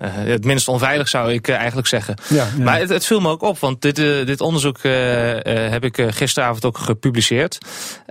het 0.00 0.44
minst 0.44 0.68
onveilig 0.68 1.08
zou 1.08 1.32
ik 1.32 1.48
eigenlijk 1.48 1.86
zeggen. 1.86 2.14
Ja, 2.28 2.46
ja. 2.56 2.64
Maar 2.64 2.78
het, 2.78 2.88
het, 2.88 3.06
viel 3.06 3.20
me 3.20 3.28
ook 3.28 3.42
op, 3.42 3.58
want 3.58 3.82
dit, 3.82 3.96
dit 3.96 4.40
onderzoek 4.40 4.82
heb 4.82 5.84
ik 5.84 6.06
gisteravond 6.08 6.64
ook 6.64 6.78
gepubliceerd. 6.78 7.58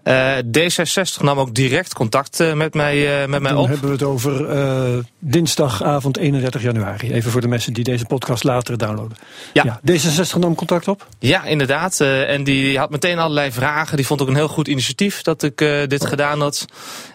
Uh, 0.03 0.35
D66 0.37 1.21
nam 1.21 1.39
ook 1.39 1.55
direct 1.55 1.93
contact 1.93 2.53
met 2.55 2.73
mij, 2.73 3.27
met 3.27 3.41
mij 3.41 3.51
Dan 3.51 3.59
op. 3.59 3.67
hebben 3.67 3.85
we 3.85 3.93
het 3.93 4.03
over 4.03 5.05
dinsdagavond 5.19 6.17
31 6.17 6.61
januari. 6.61 7.11
Even 7.11 7.31
voor 7.31 7.41
de 7.41 7.47
mensen 7.47 7.73
die 7.73 7.83
deze 7.83 8.05
podcast 8.05 8.43
later 8.43 8.77
downloaden. 8.77 9.17
Ja. 9.53 9.79
ja 9.83 9.97
D66 9.97 10.39
nam 10.39 10.55
contact 10.55 10.87
op? 10.87 11.07
Ja, 11.19 11.43
inderdaad. 11.43 11.99
en 12.01 12.43
die 12.43 12.77
had 12.77 12.89
meteen 12.89 13.19
allerlei 13.19 13.51
vragen. 13.51 13.97
Die 13.97 14.05
vond 14.05 14.21
ook 14.21 14.27
een 14.27 14.35
heel 14.35 14.47
goed 14.47 14.67
initiatief 14.67 15.21
dat 15.21 15.43
ik 15.43 15.57
dit 15.87 16.05
gedaan 16.05 16.41
had. 16.41 16.65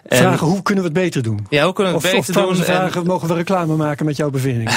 En 0.07 0.17
vragen 0.17 0.47
hoe 0.47 0.61
kunnen 0.61 0.83
we 0.83 0.89
het 0.89 0.99
beter 0.99 1.23
doen? 1.23 1.45
Ja, 1.49 1.63
hoe 1.63 1.73
kunnen 1.73 1.93
we 1.93 1.99
het 1.99 2.17
of, 2.17 2.25
beter 2.25 2.47
of 2.47 2.55
doen? 2.55 2.65
vragen, 2.65 3.05
mogen 3.05 3.27
we 3.27 3.33
reclame 3.33 3.75
maken 3.75 4.05
met 4.05 4.17
jouw 4.17 4.29
bevindingen? 4.29 4.73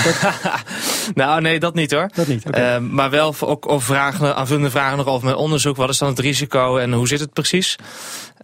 nou, 1.15 1.41
nee, 1.41 1.61
dat 1.61 1.75
niet 1.75 1.91
hoor. 1.91 2.11
Dat 2.15 2.27
niet, 2.27 2.47
okay. 2.47 2.79
maar 2.79 3.11
wel 3.11 3.35
ook, 3.41 3.67
of 3.67 3.85
vragen, 3.85 4.37
aanvullende 4.37 4.71
vragen 4.71 4.97
nog 4.97 5.07
over 5.07 5.25
mijn 5.25 5.37
onderzoek. 5.37 5.77
Wat 5.77 5.89
is 5.89 5.99
dan 5.99 6.09
het 6.09 6.19
risico 6.19 6.77
en 6.77 6.93
hoe 6.93 7.09
zit 7.09 7.21
het 7.21 7.33
precies? 7.33 7.77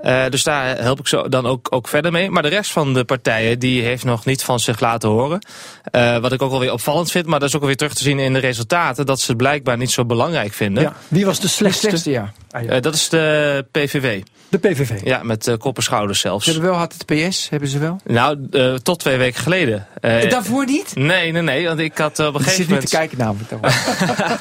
Uh, 0.03 0.29
dus 0.29 0.43
daar 0.43 0.79
help 0.79 0.99
ik 0.99 1.07
zo 1.07 1.29
dan 1.29 1.47
ook, 1.47 1.67
ook 1.71 1.89
verder 1.89 2.13
mee. 2.13 2.31
Maar 2.31 2.43
de 2.43 2.49
rest 2.49 2.73
van 2.73 2.95
de 2.95 3.05
partijen 3.05 3.59
die 3.59 3.83
heeft 3.83 4.05
nog 4.05 4.25
niet 4.25 4.43
van 4.43 4.61
zich 4.61 4.81
laten 4.81 5.09
horen. 5.09 5.47
Uh, 5.93 6.19
wat 6.19 6.33
ik 6.33 6.43
ook 6.43 6.53
alweer 6.53 6.73
opvallend 6.73 7.11
vind, 7.11 7.27
maar 7.27 7.39
dat 7.39 7.49
is 7.49 7.55
ook 7.55 7.61
alweer 7.61 7.77
terug 7.77 7.95
te 7.95 8.03
zien 8.03 8.19
in 8.19 8.33
de 8.33 8.39
resultaten. 8.39 9.07
Dat 9.07 9.21
ze 9.21 9.27
het 9.27 9.37
blijkbaar 9.37 9.77
niet 9.77 9.91
zo 9.91 10.05
belangrijk 10.05 10.53
vinden. 10.53 10.83
Ja. 10.83 10.95
Wie 11.09 11.27
was 11.27 11.41
de 11.41 11.49
slechtste? 11.49 11.91
De 11.91 11.97
slechtste 11.97 12.11
ja. 12.11 12.33
Ah, 12.51 12.63
ja. 12.63 12.77
Uh, 12.77 12.83
dat 12.83 12.95
is 12.95 13.09
de 13.09 13.67
PVV. 13.71 14.23
De 14.49 14.59
PVV? 14.59 15.01
Ja, 15.05 15.23
met 15.23 15.47
uh, 15.47 15.57
kop 15.57 15.77
en 15.77 15.83
schouders 15.83 16.21
zelfs. 16.21 16.45
Ze 16.45 16.51
hebben 16.51 16.71
wel 16.71 16.79
HTTPS, 16.79 17.49
hebben 17.49 17.69
ze 17.69 17.79
wel? 17.79 18.01
Nou, 18.05 18.49
uh, 18.51 18.75
tot 18.75 18.99
twee 18.99 19.17
weken 19.17 19.43
geleden. 19.43 19.87
Uh, 20.01 20.31
Daarvoor 20.31 20.67
niet? 20.67 20.95
Nee, 20.95 21.33
nee, 21.33 21.43
nee. 21.43 21.67
Want 21.67 21.79
ik 21.79 21.99
had 21.99 22.19
op 22.19 22.35
een 22.35 22.41
gegeven 22.41 22.65
moment... 22.65 22.89
zit 22.89 23.01
niet 23.01 23.11
te 23.11 23.17
kijken 23.17 23.19
namelijk. 23.19 23.51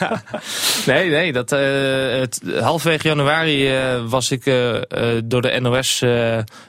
nee, 0.85 1.09
nee. 1.09 1.33
Dat, 1.33 1.49
het, 1.49 2.41
halfwege 2.59 3.07
januari 3.07 3.71
was 4.07 4.31
ik 4.31 4.43
door 5.23 5.41
de 5.41 5.59
NOS... 5.59 6.03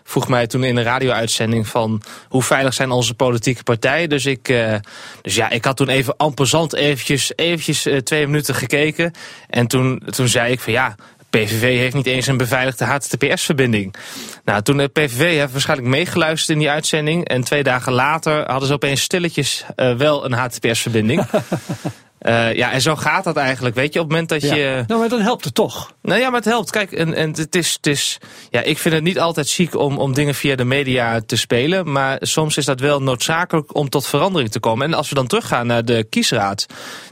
vroeg 0.05 0.28
mij 0.28 0.47
toen 0.47 0.64
in 0.64 0.76
een 0.76 0.84
radio-uitzending 0.84 1.68
van... 1.68 2.03
hoe 2.28 2.43
veilig 2.43 2.74
zijn 2.74 2.91
onze 2.91 3.14
politieke 3.14 3.62
partijen? 3.62 4.09
Dus 4.09 4.26
ik, 4.26 4.55
dus 5.22 5.34
ja, 5.34 5.51
ik 5.51 5.64
had 5.64 5.76
toen 5.76 5.89
even 5.89 6.16
ampersand 6.16 6.74
eventjes, 6.74 7.32
eventjes 7.36 7.86
twee 8.05 8.26
minuten 8.26 8.55
gekeken. 8.55 9.12
En 9.49 9.66
toen, 9.66 10.03
toen 10.11 10.28
zei 10.28 10.53
ik 10.53 10.61
van 10.61 10.72
ja... 10.72 10.95
PVV 11.31 11.61
heeft 11.61 11.95
niet 11.95 12.07
eens 12.07 12.26
een 12.26 12.37
beveiligde 12.37 12.85
HTTPS-verbinding. 12.85 13.95
Nou, 14.45 14.62
toen 14.62 14.76
de 14.76 14.89
PVV 14.89 15.37
heeft 15.37 15.53
waarschijnlijk 15.53 15.89
meegeluisterd 15.89 16.51
in 16.51 16.59
die 16.59 16.70
uitzending. 16.70 17.29
En 17.29 17.45
twee 17.45 17.62
dagen 17.62 17.93
later 17.93 18.51
hadden 18.51 18.68
ze 18.68 18.74
opeens 18.74 19.03
stilletjes 19.03 19.64
uh, 19.76 19.97
wel 19.97 20.24
een 20.24 20.33
HTTPS-verbinding. 20.33 21.26
Uh, 22.22 22.54
ja, 22.54 22.72
en 22.72 22.80
zo 22.80 22.96
gaat 22.96 23.24
dat 23.24 23.36
eigenlijk, 23.36 23.74
weet 23.74 23.92
je, 23.92 24.00
op 24.00 24.04
het 24.04 24.14
moment 24.14 24.28
dat 24.28 24.50
ja. 24.50 24.54
je... 24.54 24.84
Nou, 24.86 25.00
maar 25.00 25.08
dan 25.08 25.20
helpt 25.20 25.44
het 25.44 25.54
toch? 25.54 25.92
Nou 26.02 26.20
ja, 26.20 26.26
maar 26.30 26.40
het 26.40 26.48
helpt. 26.48 26.70
Kijk, 26.70 26.92
en, 26.92 27.14
en 27.14 27.30
het, 27.36 27.54
is, 27.54 27.72
het 27.72 27.86
is... 27.86 28.18
Ja, 28.50 28.62
ik 28.62 28.78
vind 28.78 28.94
het 28.94 29.04
niet 29.04 29.20
altijd 29.20 29.48
ziek 29.48 29.74
om, 29.74 29.98
om 29.98 30.14
dingen 30.14 30.34
via 30.34 30.56
de 30.56 30.64
media 30.64 31.20
te 31.26 31.36
spelen, 31.36 31.92
maar 31.92 32.16
soms 32.20 32.56
is 32.56 32.64
dat 32.64 32.80
wel 32.80 33.02
noodzakelijk 33.02 33.74
om 33.76 33.88
tot 33.88 34.06
verandering 34.06 34.50
te 34.50 34.60
komen. 34.60 34.86
En 34.86 34.94
als 34.94 35.08
we 35.08 35.14
dan 35.14 35.26
teruggaan 35.26 35.66
naar 35.66 35.84
de 35.84 36.06
kiesraad. 36.10 36.66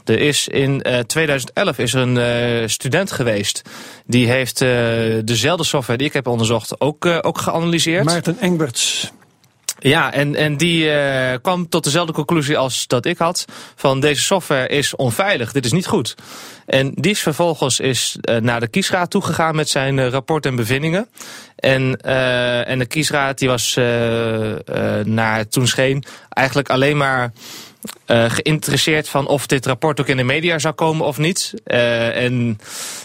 Er 0.05 0.19
is 0.19 0.47
in 0.47 0.83
uh, 0.87 0.99
2011 0.99 1.77
is 1.77 1.93
er 1.93 2.01
een 2.01 2.15
uh, 2.61 2.67
student 2.67 3.11
geweest, 3.11 3.61
die 4.05 4.27
heeft 4.27 4.59
dezelfde 5.27 5.63
software 5.63 5.97
die 5.97 6.07
ik 6.07 6.13
heb 6.13 6.27
onderzocht 6.27 6.81
ook, 6.81 7.05
ook 7.21 7.37
geanalyseerd. 7.37 8.05
Maarten 8.05 8.39
Engberts. 8.39 9.11
Ja, 9.79 10.13
en, 10.13 10.35
en 10.35 10.57
die 10.57 10.85
uh, 10.85 11.33
kwam 11.41 11.69
tot 11.69 11.83
dezelfde 11.83 12.13
conclusie 12.13 12.57
als 12.57 12.87
dat 12.87 13.05
ik 13.05 13.17
had. 13.17 13.45
Van 13.75 13.99
deze 13.99 14.21
software 14.21 14.67
is 14.67 14.95
onveilig, 14.95 15.51
dit 15.51 15.65
is 15.65 15.71
niet 15.71 15.87
goed. 15.87 16.15
En 16.65 16.91
die 16.95 17.11
is 17.11 17.21
vervolgens 17.21 17.79
is, 17.79 18.17
uh, 18.21 18.37
naar 18.37 18.59
de 18.59 18.67
kiesraad 18.67 19.09
toegegaan 19.09 19.55
met 19.55 19.69
zijn 19.69 19.97
uh, 19.97 20.07
rapport 20.07 20.45
en 20.45 20.55
bevindingen. 20.55 21.07
En, 21.55 22.01
en 22.65 22.79
de 22.79 22.85
kiesraad 22.85 23.37
die 23.37 23.47
was 23.47 23.73
naar 25.03 25.47
toen 25.47 25.67
scheen 25.67 26.03
eigenlijk 26.29 26.69
alleen 26.69 26.97
maar 26.97 27.31
uh, 28.07 28.29
geïnteresseerd 28.29 29.09
van 29.09 29.27
of 29.27 29.47
dit 29.47 29.65
rapport 29.65 29.99
ook 29.99 30.07
in 30.07 30.17
de 30.17 30.23
media 30.23 30.59
zou 30.59 30.73
komen 30.73 31.05
of 31.05 31.17
niet. 31.17 31.53
Uh, 31.65 32.23
en 32.23 32.59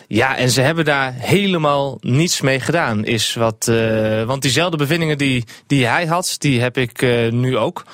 ja, 0.09 0.37
en 0.37 0.51
ze 0.51 0.61
hebben 0.61 0.85
daar 0.85 1.13
helemaal 1.17 1.99
niets 2.01 2.41
mee 2.41 2.61
gedaan. 2.61 3.05
Is 3.05 3.35
wat, 3.35 3.67
uh, 3.71 4.23
want 4.23 4.43
diezelfde 4.43 4.77
bevindingen 4.77 5.19
die, 5.19 5.45
die 5.67 5.87
hij 5.87 6.07
had, 6.07 6.35
die 6.39 6.61
heb 6.61 6.77
ik 6.77 7.03
nu 7.31 7.59
ook. 7.59 7.85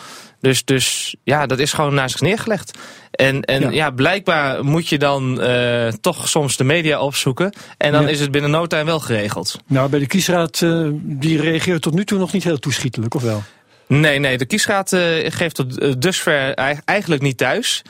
Dus, 0.40 0.64
dus 0.64 1.16
ja, 1.22 1.46
dat 1.46 1.58
is 1.58 1.72
gewoon 1.72 1.94
naast 1.94 2.12
zich 2.12 2.20
neergelegd. 2.20 2.78
En, 3.10 3.42
en 3.42 3.60
ja. 3.60 3.70
ja 3.70 3.90
blijkbaar 3.90 4.64
moet 4.64 4.88
je 4.88 4.98
dan 4.98 5.40
uh, 5.42 5.88
toch 5.88 6.28
soms 6.28 6.56
de 6.56 6.64
media 6.64 7.00
opzoeken. 7.00 7.52
En 7.76 7.92
dan 7.92 8.02
ja. 8.02 8.08
is 8.08 8.20
het 8.20 8.30
binnen 8.30 8.50
no 8.50 8.66
time 8.66 8.84
wel 8.84 9.00
geregeld. 9.00 9.58
Nou, 9.66 9.88
bij 9.88 9.98
de 9.98 10.06
kiesraad, 10.06 10.60
uh, 10.60 10.88
die 10.94 11.40
reageert 11.40 11.82
tot 11.82 11.94
nu 11.94 12.04
toe 12.04 12.18
nog 12.18 12.32
niet 12.32 12.44
heel 12.44 12.58
toeschietelijk, 12.58 13.14
of 13.14 13.22
wel? 13.22 13.42
Nee, 13.88 14.18
nee, 14.18 14.38
de 14.38 14.46
kiesraad 14.46 14.92
uh, 14.92 15.02
geeft 15.30 15.54
tot 15.54 16.02
dusver 16.02 16.54
eigenlijk 16.84 17.22
niet 17.22 17.36
thuis. 17.36 17.82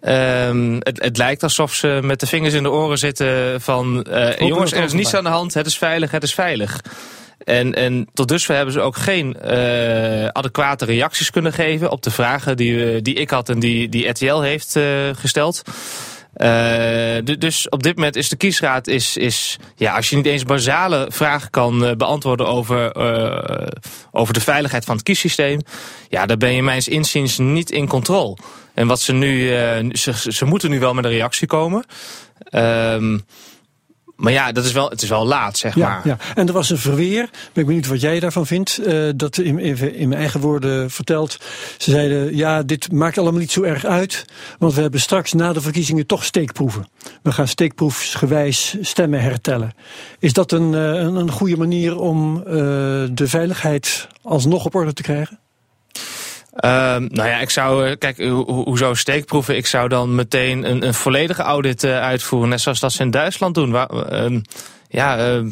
Ehm, 0.00 0.74
het, 0.78 1.02
het, 1.02 1.16
lijkt 1.16 1.42
alsof 1.42 1.74
ze 1.74 1.98
met 2.02 2.20
de 2.20 2.26
vingers 2.26 2.54
in 2.54 2.62
de 2.62 2.70
oren 2.70 2.98
zitten 2.98 3.60
van... 3.60 4.06
Uh, 4.10 4.38
jongens, 4.38 4.72
er 4.72 4.82
is 4.82 4.92
niets 4.92 5.14
aan 5.14 5.24
de 5.24 5.30
hand, 5.30 5.54
het 5.54 5.66
is 5.66 5.78
veilig, 5.78 6.10
het 6.10 6.22
is 6.22 6.34
veilig. 6.34 6.80
En, 7.44 7.74
en 7.74 8.08
tot 8.14 8.28
dusver 8.28 8.54
hebben 8.54 8.74
ze 8.74 8.80
ook 8.80 8.96
geen 8.96 9.36
uh, 9.44 10.26
adequate 10.26 10.84
reacties 10.84 11.30
kunnen 11.30 11.52
geven... 11.52 11.90
op 11.90 12.02
de 12.02 12.10
vragen 12.10 12.56
die, 12.56 13.02
die 13.02 13.14
ik 13.14 13.30
had 13.30 13.48
en 13.48 13.58
die, 13.58 13.88
die 13.88 14.08
RTL 14.08 14.40
heeft 14.40 14.76
uh, 14.76 14.84
gesteld. 15.12 15.62
Uh, 16.36 17.36
dus 17.38 17.68
op 17.68 17.82
dit 17.82 17.96
moment 17.96 18.16
is 18.16 18.28
de 18.28 18.36
kiesraad, 18.36 18.86
is, 18.86 19.16
is, 19.16 19.58
ja, 19.76 19.96
als 19.96 20.10
je 20.10 20.16
niet 20.16 20.26
eens 20.26 20.44
basale 20.44 21.06
vragen 21.10 21.50
kan 21.50 21.84
uh, 21.84 21.92
beantwoorden 21.92 22.46
over, 22.46 22.96
uh, 22.96 23.66
over 24.10 24.34
de 24.34 24.40
veiligheid 24.40 24.84
van 24.84 24.94
het 24.94 25.04
kiessysteem, 25.04 25.60
ja, 26.08 26.26
dan 26.26 26.38
ben 26.38 26.52
je 26.52 26.62
mijns 26.62 26.88
inziens 26.88 27.38
niet 27.38 27.70
in 27.70 27.86
controle. 27.86 28.36
En 28.74 28.86
wat 28.86 29.00
ze 29.00 29.12
nu, 29.12 29.48
ze, 29.92 30.32
ze 30.32 30.44
moeten 30.44 30.70
nu 30.70 30.80
wel 30.80 30.94
met 30.94 31.04
een 31.04 31.10
reactie 31.10 31.46
komen. 31.46 31.84
Ehm, 32.50 33.18
maar 34.20 34.32
ja, 34.32 34.52
dat 34.52 34.64
is 34.64 34.72
wel, 34.72 34.90
het 34.90 35.02
is 35.02 35.08
wel 35.08 35.26
laat, 35.26 35.58
zeg 35.58 35.74
ja, 35.74 35.88
maar. 35.88 36.00
Ja. 36.04 36.16
En 36.34 36.46
er 36.46 36.52
was 36.52 36.70
een 36.70 36.78
verweer. 36.78 37.30
Ben 37.52 37.62
ik 37.62 37.66
benieuwd 37.66 37.86
wat 37.86 38.00
jij 38.00 38.20
daarvan 38.20 38.46
vindt. 38.46 38.80
Uh, 38.86 39.10
dat 39.16 39.38
in, 39.38 39.58
in 39.58 40.08
mijn 40.08 40.20
eigen 40.20 40.40
woorden 40.40 40.90
verteld. 40.90 41.38
Ze 41.78 41.90
zeiden, 41.90 42.36
ja, 42.36 42.62
dit 42.62 42.92
maakt 42.92 43.18
allemaal 43.18 43.40
niet 43.40 43.50
zo 43.50 43.62
erg 43.62 43.84
uit. 43.84 44.24
Want 44.58 44.74
we 44.74 44.80
hebben 44.80 45.00
straks 45.00 45.32
na 45.32 45.52
de 45.52 45.60
verkiezingen 45.60 46.06
toch 46.06 46.24
steekproeven. 46.24 46.88
We 47.22 47.32
gaan 47.32 47.48
steekproefsgewijs 47.48 48.76
stemmen 48.80 49.22
hertellen. 49.22 49.74
Is 50.18 50.32
dat 50.32 50.52
een, 50.52 50.72
een, 50.72 51.14
een 51.14 51.30
goede 51.30 51.56
manier 51.56 51.98
om 51.98 52.36
uh, 52.36 52.44
de 53.12 53.24
veiligheid 53.28 54.08
alsnog 54.22 54.64
op 54.64 54.74
orde 54.74 54.92
te 54.92 55.02
krijgen? 55.02 55.38
Um, 56.54 57.08
nou 57.12 57.28
ja, 57.28 57.40
ik 57.40 57.50
zou, 57.50 57.96
kijk, 57.96 58.18
ho 58.18 58.44
hoezo 58.64 58.94
steekproeven? 58.94 59.56
Ik 59.56 59.66
zou 59.66 59.88
dan 59.88 60.14
meteen 60.14 60.70
een, 60.70 60.86
een 60.86 60.94
volledige 60.94 61.42
audit 61.42 61.84
uh, 61.84 62.00
uitvoeren, 62.00 62.48
net 62.48 62.60
zoals 62.60 62.80
dat 62.80 62.92
ze 62.92 63.02
in 63.02 63.10
Duitsland 63.10 63.54
doen. 63.54 63.70
Waar, 63.70 64.22
um, 64.24 64.42
ja, 64.88 65.36
uh, 65.36 65.44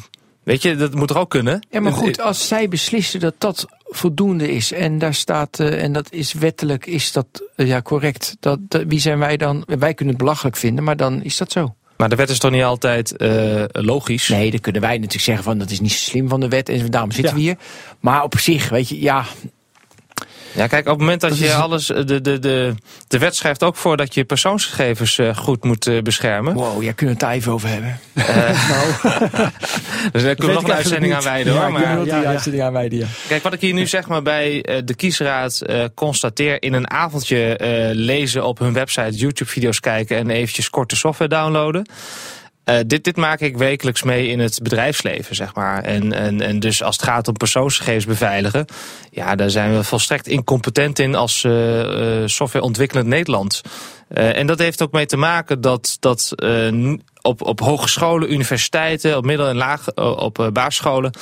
weet 0.43 0.63
je, 0.63 0.77
dat 0.77 0.95
moet 0.95 1.11
er 1.11 1.19
ook 1.19 1.31
kunnen. 1.31 1.67
Ja, 1.71 1.81
maar 1.81 1.93
goed, 1.93 2.21
als 2.21 2.49
zij 2.49 2.69
beslissen 2.69 3.21
dat 3.21 3.35
dat 3.39 3.67
voldoende 3.85 4.53
is 4.53 4.73
en 4.73 4.99
daar 4.99 5.15
staat, 5.15 5.59
uh, 5.59 5.83
en 5.83 5.93
dat 5.93 6.13
is 6.13 6.33
wettelijk, 6.33 6.87
is 6.87 7.13
dat 7.13 7.27
ja 7.57 7.83
correct. 7.83 8.37
Dat, 8.41 8.59
dat, 8.69 8.85
wie 8.89 9.01
zijn 9.01 9.19
wij 9.19 9.37
dan? 9.37 9.65
Wij 9.67 9.95
kunnen 9.95 10.15
het 10.15 10.25
belachelijk 10.25 10.57
vinden, 10.57 10.85
maar 10.85 10.97
dan 10.97 11.23
is 11.23 11.37
dat 11.37 11.53
zo. 11.53 11.75
Maar 11.97 12.09
de 12.09 12.17
wet 12.17 12.31
is 12.31 12.39
toch 12.39 12.51
niet 12.51 12.63
altijd 12.63 13.15
uh, 13.19 13.65
logisch? 13.73 14.29
Nee, 14.29 14.51
dan 14.51 14.61
kunnen 14.61 14.81
wij 14.81 14.95
natuurlijk 14.95 15.25
zeggen 15.25 15.45
van 15.45 15.59
dat 15.59 15.71
is 15.71 15.81
niet 15.81 15.93
zo 15.93 16.11
slim 16.11 16.29
van 16.29 16.41
de 16.41 16.49
wet 16.49 16.69
en 16.69 16.91
daarom 16.91 17.13
zitten 17.13 17.33
ja. 17.33 17.39
we 17.39 17.45
hier. 17.45 17.57
Maar 18.01 18.23
op 18.23 18.39
zich, 18.39 18.69
weet 18.69 18.89
je, 18.89 19.01
ja, 19.01 19.25
ja, 20.59 20.67
kijk, 20.67 20.85
op 20.85 20.91
het 20.91 20.99
moment 20.99 21.21
dat, 21.21 21.31
dat 21.31 21.39
je 21.39 21.55
alles. 21.55 21.87
De, 21.87 22.21
de, 22.21 22.39
de, 22.39 22.75
de 23.09 23.19
wet 23.19 23.37
schrijft 23.37 23.63
ook 23.63 23.77
voor 23.77 23.97
dat 23.97 24.15
je 24.15 24.25
persoonsgegevens 24.25 25.19
uh, 25.19 25.37
goed 25.37 25.65
moet 25.65 25.87
uh, 25.87 26.03
beschermen. 26.03 26.55
Wow, 26.55 26.83
jij 26.83 26.93
kunt 26.93 27.11
het 27.11 27.21
daar 27.21 27.33
even 27.33 27.53
over 27.53 27.69
hebben. 27.69 28.01
Uh, 28.15 28.27
nou. 28.69 29.51
dus 30.13 30.23
daar 30.23 30.35
kunnen 30.35 30.57
we 30.57 30.61
nog 30.61 30.71
een 30.71 30.77
uitzending 30.77 31.15
aan 31.15 31.23
wijden 31.23 31.53
hoor. 31.53 31.63
Ja, 31.63 31.69
maar, 31.69 32.07
ja, 32.07 32.21
ja, 32.21 32.29
uitzending 32.29 32.63
aan 32.63 32.73
wijden, 32.73 32.99
ja. 32.99 33.07
Kijk, 33.29 33.43
wat 33.43 33.53
ik 33.53 33.61
hier 33.61 33.75
nu 33.75 33.87
zeg 33.87 34.09
maar 34.09 34.23
bij 34.23 34.65
de 34.85 34.95
kiesraad 34.95 35.63
constateer 35.95 36.63
in 36.63 36.73
een 36.73 36.91
avondje 36.91 37.57
lezen 37.93 38.45
op 38.45 38.59
hun 38.59 38.73
website, 38.73 39.11
YouTube-video's 39.17 39.81
kijken 39.81 40.17
en 40.17 40.31
eventjes 40.31 40.71
korte 40.71 40.97
software 40.97 41.31
downloaden. 41.31 41.87
Uh, 42.69 42.79
dit, 42.87 43.05
dit 43.05 43.17
maak 43.17 43.41
ik 43.41 43.57
wekelijks 43.57 44.03
mee 44.03 44.29
in 44.29 44.39
het 44.39 44.61
bedrijfsleven, 44.63 45.35
zeg 45.37 45.55
maar. 45.55 45.83
En, 45.83 46.13
en, 46.13 46.41
en 46.41 46.61
dus 46.61 46.83
als 46.83 46.97
het 46.97 47.05
gaat 47.05 47.29
om 47.29 47.35
persoonsgegevens 47.35 48.07
beveiligen, 48.07 48.65
ja, 49.11 49.35
daar 49.35 49.51
zijn 49.51 49.77
we 49.77 49.85
volstrekt 49.85 50.27
incompetent 50.27 50.99
in 50.99 51.15
als 51.15 51.45
uh, 51.45 52.23
softwareontwikkelend 52.27 53.09
Nederland. 53.09 53.61
en 54.09 54.47
dat 54.47 54.59
heeft 54.59 54.83
ook 54.83 54.93
mee 54.93 55.07
te 55.07 55.17
maken 55.17 55.61
dat, 55.61 55.97
dat 56.01 56.33
op, 57.29 57.43
op 57.43 57.61
hogescholen, 57.61 58.33
universiteiten, 58.33 59.17
op 59.17 59.25
middel- 59.25 59.49
en 59.49 59.57
laag, 59.57 59.95
op 59.95 60.51
basisscholen, 60.53 61.13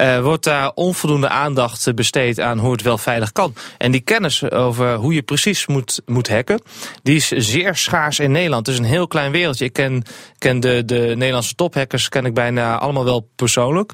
uh, 0.00 0.20
wordt 0.20 0.44
daar 0.44 0.72
onvoldoende 0.74 1.28
aandacht 1.28 1.94
besteed 1.94 2.40
aan 2.40 2.58
hoe 2.58 2.72
het 2.72 2.82
wel 2.82 2.98
veilig 2.98 3.32
kan. 3.32 3.54
En 3.78 3.90
die 3.90 4.00
kennis 4.00 4.50
over 4.50 4.94
hoe 4.94 5.14
je 5.14 5.22
precies 5.22 5.66
moet, 5.66 6.02
moet 6.06 6.28
hacken, 6.28 6.60
die 7.02 7.16
is 7.16 7.28
zeer 7.28 7.76
schaars 7.76 8.18
in 8.18 8.30
Nederland. 8.30 8.66
Het 8.66 8.74
is 8.74 8.80
een 8.80 8.88
heel 8.88 9.06
klein 9.06 9.32
wereldje. 9.32 9.64
Ik 9.64 9.72
ken, 9.72 10.02
ken 10.38 10.60
de, 10.60 10.82
de 10.84 11.12
Nederlandse 11.16 11.54
tophackers 11.54 12.08
ken 12.08 12.24
ik 12.24 12.34
bijna 12.34 12.78
allemaal 12.78 13.04
wel 13.04 13.28
persoonlijk. 13.36 13.92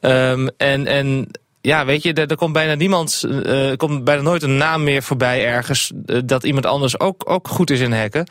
Um, 0.00 0.48
en, 0.56 0.86
en 0.86 1.30
ja, 1.60 1.84
weet 1.84 2.02
je, 2.02 2.12
er, 2.12 2.36
komt 2.36 2.52
bijna 2.52 2.74
niemand, 2.74 3.24
uh, 3.26 3.76
komt 3.76 4.04
bijna 4.04 4.22
nooit 4.22 4.42
een 4.42 4.56
naam 4.56 4.82
meer 4.82 5.02
voorbij 5.02 5.46
ergens 5.46 5.92
uh, 6.06 6.20
dat 6.24 6.44
iemand 6.44 6.66
anders 6.66 7.00
ook, 7.00 7.30
ook 7.30 7.48
goed 7.48 7.70
is 7.70 7.80
in 7.80 7.92
hacken. 7.92 8.26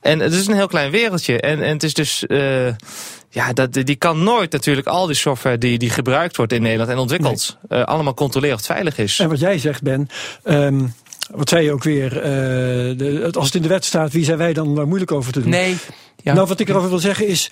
En 0.00 0.20
het 0.20 0.32
is 0.32 0.46
een 0.46 0.54
heel 0.54 0.66
klein 0.66 0.90
wereldje. 0.90 1.40
En, 1.40 1.62
en 1.62 1.72
het 1.72 1.82
is 1.82 1.94
dus, 1.94 2.24
uh, 2.28 2.66
ja, 3.28 3.52
dat, 3.52 3.72
die 3.72 3.96
kan 3.96 4.22
nooit 4.22 4.52
natuurlijk 4.52 4.86
al 4.86 5.06
die 5.06 5.16
software 5.16 5.58
die, 5.58 5.78
die 5.78 5.90
gebruikt 5.90 6.36
wordt 6.36 6.52
in 6.52 6.62
Nederland 6.62 6.90
en 6.90 6.98
ontwikkeld, 6.98 7.58
nee. 7.68 7.82
allemaal 7.82 8.14
controleren 8.14 8.56
of 8.56 8.62
het 8.62 8.72
veilig 8.72 8.98
is. 8.98 9.18
En 9.18 9.28
wat 9.28 9.40
jij 9.40 9.58
zegt, 9.58 9.82
Ben. 9.82 10.08
Um 10.44 10.94
wat 11.30 11.48
zei 11.48 11.64
je 11.64 11.72
ook 11.72 11.82
weer? 11.82 12.16
Uh, 12.16 12.22
de, 12.98 13.28
als 13.32 13.46
het 13.46 13.54
in 13.54 13.62
de 13.62 13.68
wet 13.68 13.84
staat, 13.84 14.12
wie 14.12 14.24
zijn 14.24 14.38
wij 14.38 14.52
dan 14.52 14.74
daar 14.74 14.86
moeilijk 14.86 15.12
over 15.12 15.32
te 15.32 15.40
doen? 15.40 15.50
Nee. 15.50 15.76
Ja. 16.22 16.34
Nou, 16.34 16.46
wat 16.46 16.60
ik 16.60 16.68
erover 16.68 16.88
wil 16.88 16.98
zeggen 16.98 17.26
is, 17.26 17.50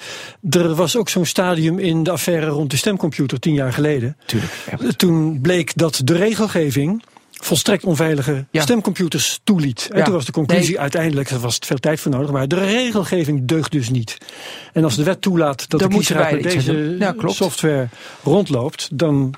er 0.51 0.75
was 0.75 0.97
ook 0.97 1.09
zo'n 1.09 1.27
stadium 1.27 1.79
in 1.79 2.03
de 2.03 2.11
affaire 2.11 2.47
rond 2.47 2.71
de 2.71 2.77
stemcomputer 2.77 3.39
tien 3.39 3.55
jaar 3.55 3.73
geleden. 3.73 4.17
Tuurlijk. 4.27 4.53
Ja. 4.71 4.89
Toen 4.97 5.41
bleek 5.41 5.77
dat 5.77 6.01
de 6.05 6.17
regelgeving 6.17 7.03
volstrekt 7.31 7.85
onveilige 7.85 8.45
ja. 8.51 8.63
stemcomputers 8.63 9.41
toeliet. 9.45 9.89
En 9.91 9.99
ja. 9.99 10.05
toen 10.05 10.15
was 10.15 10.25
de 10.25 10.33
conclusie 10.33 10.71
nee. 10.71 10.81
uiteindelijk, 10.81 11.31
er 11.31 11.39
was 11.39 11.59
veel 11.61 11.79
tijd 11.79 12.01
voor 12.01 12.11
nodig, 12.11 12.31
maar 12.31 12.49
de 12.49 12.59
regelgeving 12.59 13.45
deugt 13.45 13.73
dus 13.73 13.91
niet. 13.91 14.19
En 14.73 14.85
als 14.85 14.97
de 14.97 15.03
wet 15.03 15.21
toelaat 15.21 15.71
dat 15.71 15.81
dan 15.81 15.91
de 15.91 15.97
kiesraad 15.97 16.33
met 16.33 16.43
deze 16.43 16.97
ja, 16.99 17.15
software 17.27 17.89
rondloopt, 18.23 18.89
dan 18.93 19.35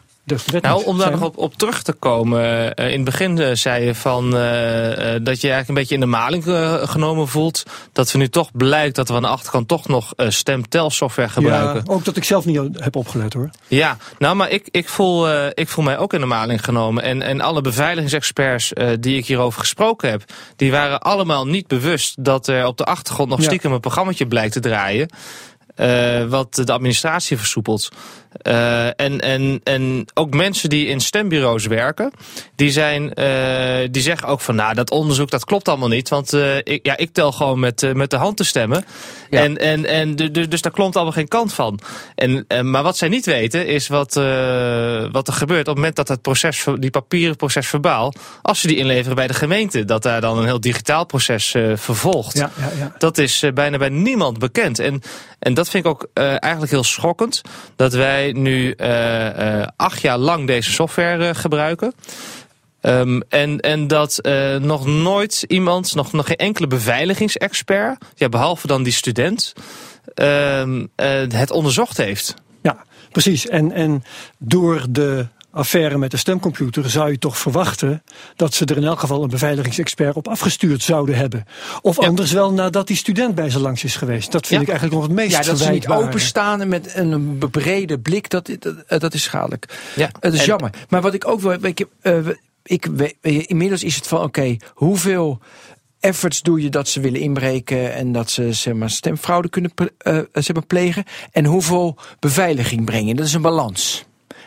nou, 0.61 0.85
om 0.85 0.99
daar 0.99 1.11
nog 1.11 1.23
op, 1.23 1.37
op, 1.37 1.55
terug 1.55 1.83
te 1.83 1.93
komen. 1.93 2.43
Uh, 2.81 2.91
in 2.91 2.95
het 2.95 3.05
begin 3.05 3.37
uh, 3.37 3.51
zei 3.53 3.85
je 3.85 3.95
van, 3.95 4.25
uh, 4.25 4.33
dat 5.23 5.41
je 5.41 5.49
eigenlijk 5.51 5.69
een 5.69 5.75
beetje 5.75 5.95
in 5.95 6.01
de 6.01 6.07
maling 6.07 6.45
genomen 6.85 7.29
voelt. 7.29 7.63
Dat 7.93 8.13
we 8.13 8.19
nu 8.19 8.29
toch 8.29 8.51
blijkt 8.53 8.97
dat 8.97 9.09
we 9.09 9.15
aan 9.15 9.23
de 9.23 9.29
achterkant 9.29 9.69
toch 9.69 9.89
nog 9.89 10.13
stemtelsoftware 10.17 11.29
gebruiken. 11.29 11.83
Ja, 11.87 11.93
ook 11.93 12.05
dat 12.05 12.17
ik 12.17 12.25
zelf 12.25 12.45
niet 12.45 12.61
heb 12.73 12.97
opgelet 12.97 13.33
hoor. 13.33 13.51
Ja, 13.67 13.97
nou 14.19 14.37
maar 14.37 14.51
ik, 14.51 14.69
ik, 14.71 14.89
voel, 14.89 15.49
ik 15.49 15.69
voel 15.69 15.85
mij 15.85 15.99
ook 15.99 16.13
in 16.13 16.21
de 16.21 16.27
maling 16.27 16.65
genomen. 16.65 17.03
En, 17.03 17.23
en 17.23 17.41
alle 17.41 17.61
beveiligingsexperts 17.61 18.73
die 19.01 19.17
ik 19.17 19.27
hierover 19.27 19.61
gesproken 19.61 20.11
heb, 20.11 20.23
die 20.57 20.71
waren 20.71 21.01
allemaal 21.01 21.47
niet 21.47 21.67
bewust 21.67 22.25
dat 22.25 22.47
er 22.47 22.67
op 22.67 22.77
de 22.77 22.85
achtergrond 22.85 23.29
nog 23.29 23.43
stiekem 23.43 23.73
een 23.73 23.81
programmaatje 23.81 24.27
blijkt 24.27 24.53
te 24.53 24.61
draaien. 24.61 25.09
Wat 26.29 26.55
de 26.55 26.73
administratie 26.73 27.37
versoepelt. 27.37 27.89
Uh, 28.43 28.87
en, 28.87 29.21
en, 29.21 29.61
en 29.65 30.07
ook 30.15 30.35
mensen 30.35 30.69
die 30.69 30.87
in 30.87 31.01
stembureaus 31.01 31.67
werken, 31.67 32.11
die, 32.57 32.71
zijn, 32.71 33.03
uh, 33.15 33.89
die 33.91 34.03
zeggen 34.03 34.29
ook 34.29 34.41
van 34.41 34.55
nou, 34.55 34.75
dat 34.75 34.91
onderzoek 34.91 35.31
dat 35.31 35.45
klopt 35.45 35.69
allemaal 35.69 35.89
niet. 35.89 36.09
Want 36.09 36.33
ik, 36.63 36.87
ja, 36.87 36.97
ik 36.97 37.13
tel 37.13 37.33
gewoon 37.33 37.61
met, 37.61 37.95
met 37.95 38.11
de 38.11 38.17
hand 38.17 38.37
te 38.37 38.45
stemmen. 38.45 38.85
Ja. 39.31 39.43
En, 39.43 39.57
en, 39.59 39.87
en 39.87 40.17
dus, 40.33 40.61
daar 40.61 40.73
klopt 40.73 40.95
allemaal 40.95 41.13
geen 41.13 41.29
kant 41.29 41.53
van. 41.53 41.79
En, 42.15 42.47
maar 42.71 42.83
wat 42.83 42.97
zij 42.97 43.09
niet 43.09 43.27
weten 43.27 43.67
is 43.67 43.89
wat, 43.89 44.15
wat 45.13 45.29
er 45.29 45.33
gebeurt 45.33 45.61
op 45.61 45.67
het 45.67 45.77
moment 45.77 45.97
dat 45.97 46.09
het 46.09 46.23
proces, 46.23 46.65
die 46.79 46.91
papieren 46.91 47.37
proces 47.37 47.67
verbaal, 47.67 48.13
als 48.43 48.61
ze 48.61 48.67
die 48.67 48.77
inleveren 48.77 49.17
bij 49.17 49.27
de 49.27 49.35
gemeente, 49.35 49.85
dat 49.85 50.03
daar 50.03 50.21
dan 50.21 50.39
een 50.39 50.45
heel 50.45 50.61
digitaal 50.61 51.07
proces 51.07 51.55
vervolgt. 51.75 52.39
Ja, 52.39 52.51
ja, 52.57 52.71
ja. 52.79 52.95
Dat 52.99 53.19
is 53.19 53.45
bijna 53.55 53.79
bij 53.79 53.89
niemand 53.89 54.39
bekend. 54.39 54.79
En, 54.79 55.03
en 55.39 55.55
dat 55.55 55.69
vind 55.69 55.85
ik 55.85 55.91
ook 55.91 56.09
eigenlijk 56.15 56.73
heel 56.73 56.85
schokkend. 56.85 57.43
Dat 57.77 57.93
wij 57.93 58.24
nu 58.33 58.75
uh, 58.77 58.89
uh, 59.39 59.67
acht 59.77 60.01
jaar 60.01 60.19
lang 60.19 60.47
deze 60.47 60.73
software 60.73 61.35
gebruiken. 61.35 61.95
Um, 62.81 63.23
en, 63.29 63.61
en 63.61 63.87
dat 63.87 64.21
nog 64.61 64.87
nooit 64.87 65.45
iemand, 65.49 65.95
nog, 65.95 66.13
nog 66.13 66.27
geen 66.27 66.37
enkele 66.37 66.67
beveiligingsexpert, 66.67 68.05
ja, 68.15 68.29
behalve 68.29 68.67
dan 68.67 68.83
die 68.83 68.93
student, 68.93 69.53
um, 70.15 70.89
het 71.29 71.51
onderzocht 71.51 71.97
heeft. 71.97 72.35
Ja, 72.63 72.85
precies. 73.11 73.47
En, 73.47 73.73
en 73.73 74.05
door 74.39 74.87
de 74.91 75.27
affaire 75.55 75.99
met 75.99 76.11
de 76.11 76.17
stemcomputer 76.17 76.91
zou 76.91 77.11
je 77.11 77.19
toch 77.19 77.39
verwachten 77.39 78.03
dat 78.37 78.55
ze 78.55 78.65
er 78.65 78.77
in 78.77 78.85
elk 78.85 79.01
geval 79.01 79.23
een 79.23 79.29
beveiligingsexpert 79.29 80.17
op 80.17 80.29
afgestuurd 80.29 80.83
zouden 80.83 81.17
hebben. 81.17 81.45
Of 81.83 82.01
ja. 82.01 82.07
anders 82.07 82.33
wel 82.33 82.53
nadat 82.53 82.87
die 82.87 82.97
student 82.97 83.35
bij 83.35 83.51
ze 83.51 83.61
langs 83.61 83.85
is 83.85 83.97
geweest. 83.97 84.33
Dat 84.33 84.47
vind 84.47 84.61
ja. 84.61 84.67
ik 84.67 84.73
eigenlijk 84.73 85.01
nog 85.01 85.09
het 85.09 85.17
meest 85.17 85.37
Ja, 85.37 85.43
dat 85.43 85.59
ze 85.59 85.71
niet 85.71 85.89
openstaan 85.89 86.69
met 86.69 86.93
een 86.95 87.39
brede 87.51 87.99
blik, 87.99 88.31
dat, 88.31 88.51
dat, 88.59 89.01
dat 89.01 89.15
is 89.15 89.23
schadelijk. 89.23 89.79
Ja. 89.97 90.11
Het 90.21 90.33
is 90.33 90.41
en, 90.41 90.47
jammer. 90.47 90.71
Maar 90.89 91.03
wat 91.03 91.15
ik 91.15 91.29
ook 91.29 91.41
wil, 91.41 91.65
ik, 91.65 91.85
uh, 92.03 92.29
ik, 92.63 92.87
inmiddels 93.21 93.83
is 93.83 93.97
het 93.97 94.07
van 94.07 94.19
oké, 94.19 94.27
okay, 94.27 94.61
hoeveel 94.75 95.41
efforts 96.01 96.43
doe 96.43 96.63
je 96.63 96.69
dat 96.69 96.89
ze 96.89 97.01
willen 97.01 97.21
inbreken 97.21 97.95
en 97.95 98.13
dat 98.13 98.31
ze 98.31 98.53
zeg 98.53 98.75
maar, 98.75 98.91
stemfraude 98.91 99.49
kunnen 99.49 99.73
uh, 99.79 100.19
zeg 100.33 100.53
maar, 100.53 100.67
plegen 100.67 101.05
en 101.33 101.45
hoeveel 101.45 101.97
beveiliging 102.19 102.85
brengen. 102.85 103.17
Dat 103.17 103.27
is 103.27 103.35
een 103.35 103.43
balans. 103.43 104.05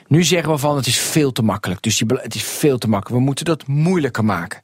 Nu 0.08 0.24
zeggen 0.24 0.51
we 0.51 0.58
van 0.58 0.76
het 0.76 0.88
is 0.88 0.99
veel 0.99 1.32
te 1.32 1.41
makkelijk. 1.41 1.82
Dus 1.82 2.03
het 2.08 2.36
is 2.36 2.43
veel 2.43 2.78
te 2.78 2.89
makkelijk. 2.89 3.20
We 3.20 3.26
moeten 3.26 3.45
dat 3.45 3.68
moeilijker 3.68 4.26
maken. 4.26 4.62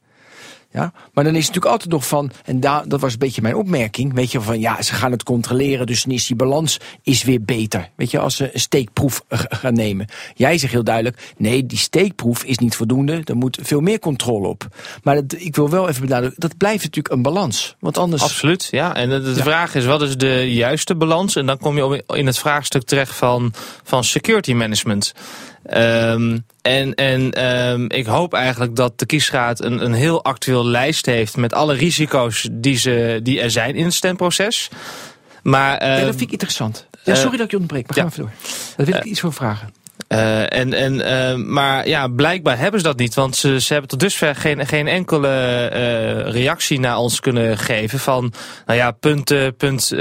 Ja? 0.74 0.92
Maar 1.12 1.24
dan 1.24 1.34
is 1.34 1.46
het 1.46 1.54
natuurlijk 1.54 1.72
altijd 1.72 1.90
nog 1.90 2.06
van, 2.06 2.30
en 2.44 2.60
daar, 2.60 2.88
dat 2.88 3.00
was 3.00 3.12
een 3.12 3.18
beetje 3.18 3.42
mijn 3.42 3.54
opmerking, 3.54 4.14
weet 4.14 4.32
je, 4.32 4.40
van 4.40 4.60
ja, 4.60 4.82
ze 4.82 4.94
gaan 4.94 5.10
het 5.10 5.22
controleren, 5.22 5.86
dus 5.86 6.02
dan 6.02 6.14
is 6.14 6.26
die 6.26 6.36
balans 6.36 6.80
is 7.02 7.22
weer 7.22 7.42
beter. 7.42 7.90
Weet 7.96 8.10
je, 8.10 8.18
als 8.18 8.36
ze 8.36 8.50
een 8.54 8.60
steekproef 8.60 9.22
gaan 9.28 9.74
nemen. 9.74 10.06
Jij 10.34 10.58
zegt 10.58 10.72
heel 10.72 10.84
duidelijk, 10.84 11.32
nee, 11.36 11.66
die 11.66 11.78
steekproef 11.78 12.44
is 12.44 12.58
niet 12.58 12.76
voldoende, 12.76 13.20
er 13.24 13.36
moet 13.36 13.58
veel 13.62 13.80
meer 13.80 13.98
controle 13.98 14.48
op. 14.48 14.66
Maar 15.02 15.14
dat, 15.14 15.40
ik 15.40 15.56
wil 15.56 15.70
wel 15.70 15.88
even 15.88 16.00
benadrukken, 16.00 16.40
dat 16.40 16.56
blijft 16.56 16.82
natuurlijk 16.82 17.14
een 17.14 17.22
balans. 17.22 17.76
Want 17.80 17.98
anders. 17.98 18.22
Absoluut, 18.22 18.68
ja. 18.70 18.94
En 18.94 19.08
de, 19.08 19.22
de 19.22 19.34
vraag 19.34 19.74
is, 19.74 19.84
wat 19.84 20.02
is 20.02 20.16
de 20.16 20.52
juiste 20.52 20.94
balans? 20.94 21.36
En 21.36 21.46
dan 21.46 21.58
kom 21.58 21.76
je 21.76 22.04
in 22.06 22.26
het 22.26 22.38
vraagstuk 22.38 22.82
terecht 22.82 23.14
van, 23.14 23.52
van 23.82 24.04
security 24.04 24.52
management. 24.52 25.14
Um, 25.72 26.46
en 26.62 26.94
en 26.94 27.44
um, 27.44 27.90
ik 27.90 28.06
hoop 28.06 28.34
eigenlijk 28.34 28.76
dat 28.76 28.98
de 28.98 29.06
kiesraad 29.06 29.62
een, 29.62 29.84
een 29.84 29.92
heel 29.92 30.24
actueel 30.24 30.66
lijst 30.66 31.06
heeft 31.06 31.36
met 31.36 31.54
alle 31.54 31.74
risico's 31.74 32.48
die, 32.52 32.76
ze, 32.76 33.20
die 33.22 33.40
er 33.40 33.50
zijn 33.50 33.74
in 33.74 33.84
het 33.84 33.94
stemproces. 33.94 34.68
Maar, 35.42 35.82
uh, 35.82 35.88
ja, 35.88 36.00
dat 36.00 36.08
vind 36.08 36.20
ik 36.20 36.30
interessant. 36.30 36.86
Ja, 37.04 37.14
sorry 37.14 37.32
uh, 37.32 37.36
dat 37.36 37.46
ik 37.46 37.50
je 37.50 37.58
ontbreek, 37.58 37.86
maar 37.86 37.96
ja. 37.96 38.02
gaan 38.02 38.12
we 38.16 38.22
even 38.22 38.24
door. 38.24 38.76
Daar 38.76 38.86
wil 38.86 38.94
ik 38.94 39.04
uh, 39.04 39.10
iets 39.10 39.20
voor 39.20 39.32
vragen. 39.32 39.72
Uh, 40.08 40.52
en, 40.52 40.72
en, 40.72 40.94
uh, 40.94 41.46
maar 41.46 41.88
ja, 41.88 42.08
blijkbaar 42.08 42.58
hebben 42.58 42.80
ze 42.80 42.86
dat 42.86 42.98
niet. 42.98 43.14
Want 43.14 43.36
ze, 43.36 43.60
ze 43.60 43.72
hebben 43.72 43.90
tot 43.90 44.00
dusver 44.00 44.34
geen, 44.34 44.66
geen 44.66 44.88
enkele 44.88 45.28
uh, 45.72 46.32
reactie 46.32 46.80
naar 46.80 46.96
ons 46.96 47.20
kunnen 47.20 47.58
geven. 47.58 47.98
Van, 47.98 48.32
nou 48.66 48.78
ja, 48.78 48.90
punt, 48.90 49.56
punt 49.56 49.92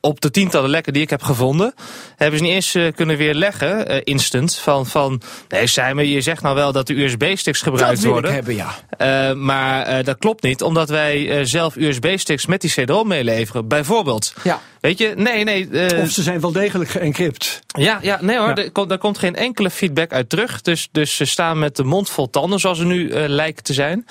op 0.00 0.20
de 0.20 0.30
tientallen 0.30 0.70
lekken 0.70 0.92
die 0.92 1.02
ik 1.02 1.10
heb 1.10 1.22
gevonden. 1.22 1.74
Hebben 2.16 2.38
ze 2.38 2.44
niet 2.44 2.54
eens 2.54 2.94
kunnen 2.94 3.16
weerleggen, 3.16 4.04
instant. 4.04 4.56
Van, 4.56 4.86
van 4.86 5.20
nee, 5.48 5.66
Simon, 5.66 6.08
je 6.08 6.20
zegt 6.20 6.42
nou 6.42 6.54
wel 6.54 6.72
dat 6.72 6.86
de 6.86 7.02
USB-sticks 7.02 7.62
gebruikt 7.62 8.02
dat 8.02 8.10
worden. 8.12 8.32
Hebben, 8.32 8.54
ja. 8.54 9.34
maar 9.34 10.04
dat 10.04 10.18
klopt 10.18 10.42
niet, 10.42 10.62
omdat 10.62 10.88
wij 10.88 11.44
zelf 11.44 11.76
USB-sticks 11.76 12.46
met 12.46 12.60
die 12.60 12.70
CD-ROM 12.70 13.08
meeleveren. 13.08 13.68
Bijvoorbeeld. 13.68 14.34
Ja. 14.42 14.60
Weet 14.86 14.98
je, 14.98 15.12
nee, 15.16 15.44
nee. 15.44 15.68
of 16.02 16.10
ze 16.10 16.22
zijn 16.22 16.40
wel 16.40 16.52
degelijk 16.52 16.90
geëncrypt. 16.90 17.60
Ja, 17.66 17.98
ja 18.02 18.18
nee 18.22 18.38
hoor, 18.38 18.48
ja. 18.48 18.54
Er, 18.54 18.70
komt, 18.70 18.90
er 18.90 18.98
komt 18.98 19.18
geen 19.18 19.36
enkele 19.36 19.70
feedback 19.70 20.12
uit 20.12 20.28
terug. 20.28 20.60
Dus, 20.60 20.88
dus 20.92 21.16
ze 21.16 21.24
staan 21.24 21.58
met 21.58 21.76
de 21.76 21.84
mond 21.84 22.10
vol 22.10 22.30
tanden, 22.30 22.60
zoals 22.60 22.78
ze 22.78 22.84
nu 22.84 23.08
uh, 23.08 23.24
lijken 23.26 23.62
te 23.62 23.72
zijn. 23.72 24.06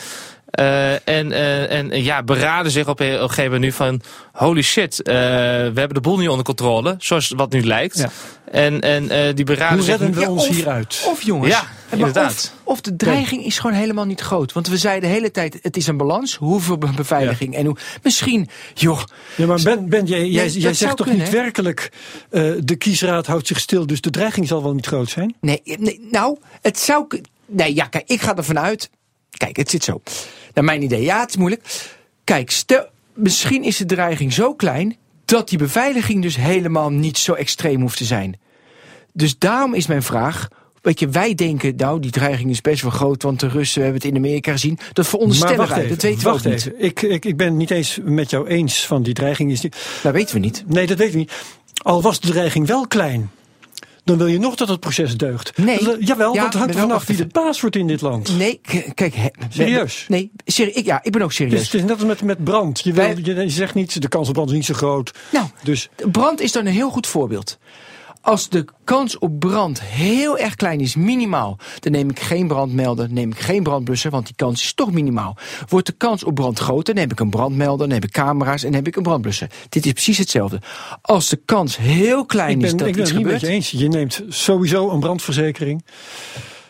Uh, 0.60 1.08
en, 1.08 1.28
uh, 1.32 1.72
en 1.72 2.04
ja, 2.04 2.24
beraden 2.24 2.72
zich 2.72 2.88
op 2.88 3.00
een 3.00 3.06
gegeven 3.20 3.44
moment 3.44 3.62
nu 3.62 3.72
van... 3.72 4.02
holy 4.34 4.62
shit, 4.62 5.00
we 5.04 5.12
hebben 5.74 5.94
de 5.94 6.02
boel 6.02 6.18
niet 6.18 6.30
onder 6.30 6.46
controle, 6.46 6.96
zoals 7.00 7.34
wat 7.36 7.52
nu 7.52 7.64
lijkt. 7.64 7.98
Ja. 7.98 8.10
En, 8.52 8.82
en 8.82 9.36
die 9.36 9.46
beraden 9.46 9.76
Hoe 9.78 9.86
zich... 9.86 9.98
redden 9.98 10.14
we 10.16 10.22
Ja, 10.22 10.30
ons 10.30 10.48
of- 10.48 10.56
hieruit? 10.56 11.04
Of 11.08 11.22
jongens, 11.22 11.54
Ja, 11.54 11.64
inderdaad. 11.92 12.54
Of, 12.64 12.74
of 12.74 12.82
de 12.82 12.96
dreiging 12.96 13.46
is 13.46 13.60
gewoon 13.60 13.76
helemaal 13.76 14.06
niet 14.06 14.22
groot. 14.22 14.54
Want 14.54 14.68
we 14.68 14.78
zeiden 14.78 15.10
de 15.10 15.16
hele 15.16 15.32
tijd, 15.32 15.60
het 15.62 15.78
is 15.78 15.88
een 15.88 15.98
balans. 15.98 16.36
Hoeveel 16.36 16.78
be- 16.78 16.92
beveiliging 16.96 17.56
en 17.56 17.66
hoe... 17.66 17.76
Misschien, 18.04 18.48
joh, 18.74 19.02
Ja, 19.36 19.46
maar 19.46 19.60
Ben, 19.64 19.90
ben 19.90 20.06
jij, 20.06 20.28
jij, 20.28 20.50
zegt 20.50 20.80
toch 20.98 21.06
kunnen, 21.08 21.24
niet 21.26 21.34
hè? 21.36 21.42
werkelijk... 21.42 21.92
eh, 22.30 22.52
de 22.64 22.76
kiesraad 22.76 23.26
houdt 23.28 23.48
zich 23.48 23.60
stil, 23.60 23.88
dus 23.88 24.02
de 24.02 24.10
dreiging 24.10 24.48
zal 24.48 24.64
wel 24.64 24.74
niet 24.74 24.86
groot 24.88 25.10
zijn? 25.10 25.36
Nee, 25.42 25.62
nee, 25.64 26.08
nou, 26.12 26.38
het 26.62 26.80
zou. 26.80 27.06
Nee, 27.46 27.76
ja, 27.76 27.86
kijk, 27.86 28.10
ik 28.10 28.22
ga 28.22 28.36
ervan 28.36 28.60
uit. 28.60 28.90
Kijk, 29.38 29.58
het 29.58 29.70
zit 29.70 29.84
zo. 29.84 30.02
Naar 30.54 30.64
mijn 30.64 30.84
idee, 30.84 31.02
ja, 31.02 31.20
het 31.20 31.30
is 31.30 31.38
moeilijk. 31.38 31.64
Kijk, 32.24 32.52
stel, 32.52 32.86
misschien 33.14 33.64
is 33.64 33.78
de 33.78 33.86
dreiging 33.86 34.34
zo 34.34 34.54
klein. 34.54 34.96
dat 35.26 35.50
die 35.50 35.58
beveiliging 35.58 36.22
dus 36.22 36.36
helemaal 36.36 36.90
niet 36.92 37.18
zo 37.18 37.34
extreem 37.34 37.82
hoeft 37.82 37.98
te 37.98 38.06
zijn. 38.06 38.40
Dus 39.14 39.38
daarom 39.38 39.74
is 39.74 39.88
mijn 39.88 40.04
vraag. 40.04 40.48
Weet 40.82 41.00
je, 41.00 41.08
wij 41.10 41.36
denken, 41.36 41.76
nou, 41.76 42.00
die 42.00 42.12
dreiging 42.12 42.50
is 42.50 42.62
best 42.62 42.82
wel 42.82 42.92
groot, 42.92 43.24
want 43.24 43.40
de 43.40 43.48
Russen 43.48 43.78
we 43.78 43.84
hebben 43.84 44.02
het 44.02 44.12
in 44.12 44.18
Amerika 44.18 44.52
gezien. 44.52 44.76
Dat 44.76 44.96
Maar 44.96 45.06
veronderstellen 45.06 45.58
wacht 45.58 45.70
wij, 45.70 45.78
even, 45.78 45.90
dat 45.90 46.02
weten 46.02 46.20
we 46.24 46.28
ook 46.28 46.34
wacht 46.34 46.46
niet. 46.46 46.54
even. 46.54 46.74
Ik, 46.84 47.02
ik, 47.02 47.26
ik 47.26 47.38
ben 47.38 47.48
het 47.48 47.56
niet 47.56 47.72
eens 47.72 48.00
met 48.04 48.30
jou 48.30 48.48
eens 48.48 48.86
van 48.86 49.04
die 49.04 49.14
dreiging. 49.14 49.52
Is 49.52 49.62
die... 49.62 49.72
Dat 50.04 50.14
weten 50.14 50.34
we 50.34 50.40
niet. 50.40 50.64
Nee, 50.68 50.88
dat 50.88 50.98
weet 50.98 51.08
ik 51.10 51.16
niet. 51.16 51.32
Al 51.84 52.02
was 52.02 52.20
de 52.20 52.28
dreiging 52.32 52.68
wel 52.68 52.88
klein, 52.88 53.32
dan 54.06 54.18
wil 54.18 54.28
je 54.28 54.40
nog 54.40 54.56
dat 54.56 54.68
het 54.68 54.80
proces 54.80 55.18
deugt. 55.18 55.58
Nee. 55.58 55.84
Dat- 55.84 55.98
jawel, 56.00 56.34
Ja, 56.34 56.40
want 56.42 56.54
het 56.54 56.62
hangt 56.62 56.76
er 56.76 56.82
vanaf 56.82 57.06
wie 57.06 57.18
de 57.18 57.26
baas 57.28 57.62
wordt 57.62 57.76
in 57.76 57.88
dit 57.88 58.02
land. 58.02 58.38
Nee, 58.38 58.62
kijk. 58.94 59.16
Serieus? 59.50 60.06
Nee, 60.08 60.32
seri 60.46 60.72
ik, 60.72 60.86
ja, 60.86 61.00
ik 61.04 61.12
ben 61.12 61.22
ook 61.22 61.28
Dus 61.28 61.38
serieus. 61.38 61.64
het 61.64 61.74
is 61.74 61.82
net 61.82 61.92
als 61.92 62.04
met, 62.04 62.22
met 62.22 62.44
brand. 62.44 62.80
Je, 62.84 62.94
wil, 62.94 63.18
je 63.42 63.50
zegt 63.50 63.74
niet, 63.74 64.02
de 64.02 64.08
kans 64.08 64.28
op 64.28 64.34
brand 64.34 64.50
is 64.50 64.56
niet 64.56 64.66
zo 64.66 64.74
groot. 64.74 65.12
Nou, 65.32 65.46
Dus 65.64 65.90
Brand 66.12 66.42
is 66.42 66.52
dan 66.52 66.66
een 66.66 66.74
heel 66.74 66.90
goed 66.90 67.08
voorbeeld. 67.08 67.58
Als 68.26 68.50
de 68.50 68.66
kans 68.84 69.18
op 69.18 69.40
brand 69.40 69.82
heel 69.82 70.38
erg 70.38 70.56
klein 70.56 70.80
is, 70.80 70.96
minimaal, 70.96 71.58
dan 71.80 71.92
neem 71.92 72.10
ik 72.10 72.20
geen 72.20 72.48
brandmelder, 72.48 73.12
neem 73.12 73.32
ik 73.32 73.40
geen 73.40 73.64
brandblusser, 73.64 74.12
want 74.12 74.26
die 74.26 74.36
kans 74.36 74.64
is 74.64 74.74
toch 74.74 74.92
minimaal. 74.92 75.38
Wordt 75.68 75.88
de 75.88 75.94
kans 75.94 76.24
op 76.24 76.36
brand 76.36 76.60
groter, 76.60 76.94
dan 76.94 77.04
heb 77.04 77.12
ik 77.12 77.20
een 77.20 77.30
brandmelder, 77.30 77.88
dan 77.88 77.96
heb 77.96 78.04
ik 78.04 78.12
camera's 78.12 78.64
en 78.64 78.74
heb 78.74 78.88
ik 78.88 78.96
een 78.96 79.04
brandblusser. 79.04 79.50
Dit 79.70 79.86
is 79.86 79.92
precies 79.92 80.18
hetzelfde. 80.18 80.62
Als 81.02 81.30
de 81.30 81.40
kans 81.46 81.78
heel 81.78 82.26
klein 82.26 82.60
ik 82.60 82.66
is 82.66 82.76
dat 82.76 82.88
ik 82.88 82.94
ben 82.94 83.02
iets 83.02 83.12
het 83.12 83.20
niet 83.20 83.28
met 83.28 83.42
gebeurt. 83.42 83.52
je 83.52 83.58
eens. 83.58 83.82
Je 83.82 83.88
neemt 83.88 84.24
sowieso 84.30 84.90
een 84.90 85.00
brandverzekering. 85.00 85.84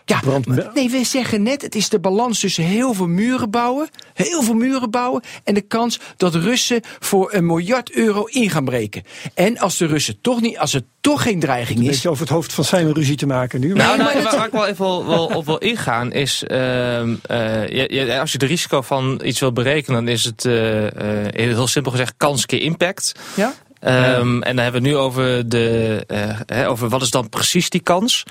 Ja, 0.05 0.19
brand- 0.19 0.45
maar- 0.45 0.71
nee, 0.73 0.89
we 0.89 1.03
zeggen 1.03 1.43
net, 1.43 1.61
het 1.61 1.75
is 1.75 1.89
de 1.89 1.99
balans 1.99 2.39
tussen 2.39 2.63
heel 2.63 2.93
veel 2.93 3.07
muren 3.07 3.49
bouwen, 3.49 3.89
heel 4.13 4.41
veel 4.43 4.53
muren 4.53 4.89
bouwen, 4.91 5.21
en 5.43 5.53
de 5.53 5.61
kans 5.61 5.99
dat 6.17 6.35
Russen 6.35 6.81
voor 6.99 7.33
een 7.33 7.45
miljard 7.45 7.91
euro 7.91 8.23
in 8.25 8.49
gaan 8.49 8.65
breken. 8.65 9.03
En 9.33 9.57
als 9.57 9.77
de 9.77 9.85
Russen 9.85 10.21
toch 10.21 10.41
niet, 10.41 10.57
als 10.57 10.73
er 10.73 10.81
toch 11.01 11.21
geen 11.21 11.39
dreiging 11.39 11.79
Een 11.79 11.85
is, 11.85 11.89
beetje 11.91 12.09
over 12.09 12.21
het 12.21 12.31
hoofd 12.31 12.53
van 12.53 12.63
Simon 12.63 12.93
ruzie 12.93 13.15
te 13.15 13.25
maken 13.25 13.59
nu. 13.59 13.67
Nou, 13.73 13.77
Nee, 13.97 13.97
nou, 14.07 14.23
maar 14.23 14.33
waar, 14.35 14.45
ik 14.45 14.51
wel 14.51 14.65
even 14.67 14.85
wel, 14.85 15.05
wel 15.07 15.25
op 15.25 15.45
wil 15.45 15.57
ingaan 15.57 16.11
is, 16.11 16.43
ehm, 16.43 17.15
eh, 17.23 17.67
je- 17.67 17.87
je- 17.93 18.19
als 18.19 18.31
je 18.31 18.37
het 18.37 18.47
risico 18.47 18.81
van 18.81 19.21
iets 19.23 19.39
wil 19.39 19.51
berekenen, 19.53 20.05
dan 20.05 20.13
is 20.13 20.23
het 20.23 20.45
eh, 20.45 21.25
eh, 21.25 21.33
heel 21.33 21.67
simpel 21.67 21.91
gezegd 21.91 22.13
kans 22.17 22.45
keer 22.45 22.61
impact. 22.61 23.11
ja? 23.35 23.53
Ehm, 23.85 24.41
En 24.41 24.55
dan 24.55 24.63
hebben 24.63 24.81
we 24.81 24.87
het 24.87 24.97
nu 24.97 25.03
over, 25.03 25.49
de, 25.49 26.03
eh, 26.07 26.39
hè, 26.45 26.69
over 26.69 26.89
wat 26.89 27.01
is 27.01 27.09
dan 27.09 27.29
precies 27.29 27.69
die 27.69 27.81
kans. 27.81 28.23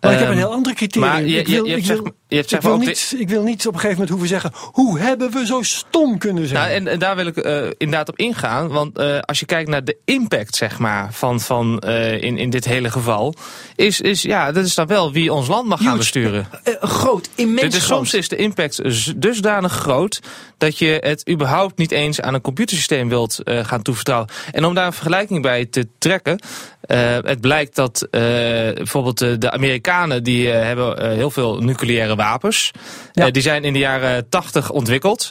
Maar 0.00 0.12
ik 0.12 0.18
heb 0.18 0.28
een 0.28 0.34
Ehm, 0.34 0.42
heel 0.42 0.52
ander 0.52 0.74
criterium. 0.74 1.26
je- 1.26 1.38
ik, 1.38 1.46
wil, 1.46 1.64
je- 1.64 1.70
je 1.70 1.76
ik, 1.76 1.84
hebt 1.84 1.98
wil, 1.98 2.04
zeg- 2.06 2.14
je 2.28 2.36
hebt 2.36 2.48
zeg 2.48 2.58
ik, 2.58 2.64
wil 2.64 2.76
maar 2.76 2.80
ook 2.86 2.88
niet, 2.88 3.14
ik 3.18 3.28
wil 3.28 3.42
niet 3.42 3.66
op 3.66 3.74
een 3.74 3.80
gegeven 3.80 3.90
moment 3.90 4.08
hoeven 4.08 4.28
zeggen... 4.28 4.52
hoe 4.72 4.98
hebben 4.98 5.30
we 5.32 5.46
zo 5.46 5.62
stom 5.62 6.18
kunnen 6.18 6.46
zijn? 6.46 6.60
Nou, 6.60 6.72
en, 6.74 6.88
en 6.88 6.98
daar 6.98 7.16
wil 7.16 7.26
ik 7.26 7.36
eh, 7.36 7.62
inderdaad 7.76 8.08
op 8.08 8.16
ingaan. 8.18 8.68
Want 8.68 8.98
eh, 8.98 9.18
als 9.20 9.40
je 9.40 9.46
kijkt 9.46 9.68
naar 9.70 9.84
de 9.84 9.96
impact, 10.04 10.56
zeg 10.56 10.78
maar, 10.78 11.08
van, 11.12 11.40
van 11.40 11.78
in, 12.20 12.38
in 12.38 12.50
dit 12.50 12.64
hele 12.64 12.90
geval. 12.90 13.34
Is, 13.76 14.00
is, 14.00 14.22
ja, 14.22 14.52
dat 14.52 14.64
is 14.64 14.74
dan 14.74 14.86
wel 14.86 15.12
wie 15.12 15.32
ons 15.32 15.48
land 15.48 15.68
mag 15.68 15.82
gaan 15.82 15.96
besturen. 15.96 16.48
Groot, 16.80 17.28
immens 17.34 17.60
Dus, 17.60 17.72
dus 17.72 17.82
groot. 17.84 17.96
soms 17.98 18.14
is 18.14 18.28
de 18.28 18.36
impact 18.36 18.80
dusdanig 19.22 19.72
groot 19.72 20.20
dat 20.58 20.78
je 20.78 20.96
het 21.00 21.28
überhaupt 21.30 21.78
niet 21.78 21.90
eens 21.90 22.20
aan 22.20 22.34
een 22.34 22.40
computersysteem 22.40 23.08
wilt 23.08 23.38
gaan 23.44 23.82
toevertrouwen. 23.82 24.28
En 24.52 24.64
om 24.64 24.74
daar 24.74 24.89
een 24.90 24.96
vergelijking 24.96 25.42
bij 25.42 25.66
te 25.66 25.86
trekken. 25.98 26.38
eh, 26.80 27.16
het 27.22 27.40
blijkt 27.40 27.74
dat 27.74 28.02
eh, 28.10 28.20
bijvoorbeeld 28.20 29.18
de, 29.18 29.38
de 29.38 29.50
Amerikanen 29.50 30.22
die 30.22 30.50
eh, 30.52 30.62
hebben 30.62 30.98
eh, 30.98 31.08
heel 31.12 31.30
veel 31.30 31.58
nucleaire 31.60 32.16
wapens. 32.16 32.70
Ja. 33.12 33.26
Eh, 33.26 33.32
die 33.32 33.42
zijn 33.42 33.64
in 33.64 33.72
de 33.72 33.78
jaren 33.78 34.28
80 34.28 34.70
ontwikkeld. 34.70 35.30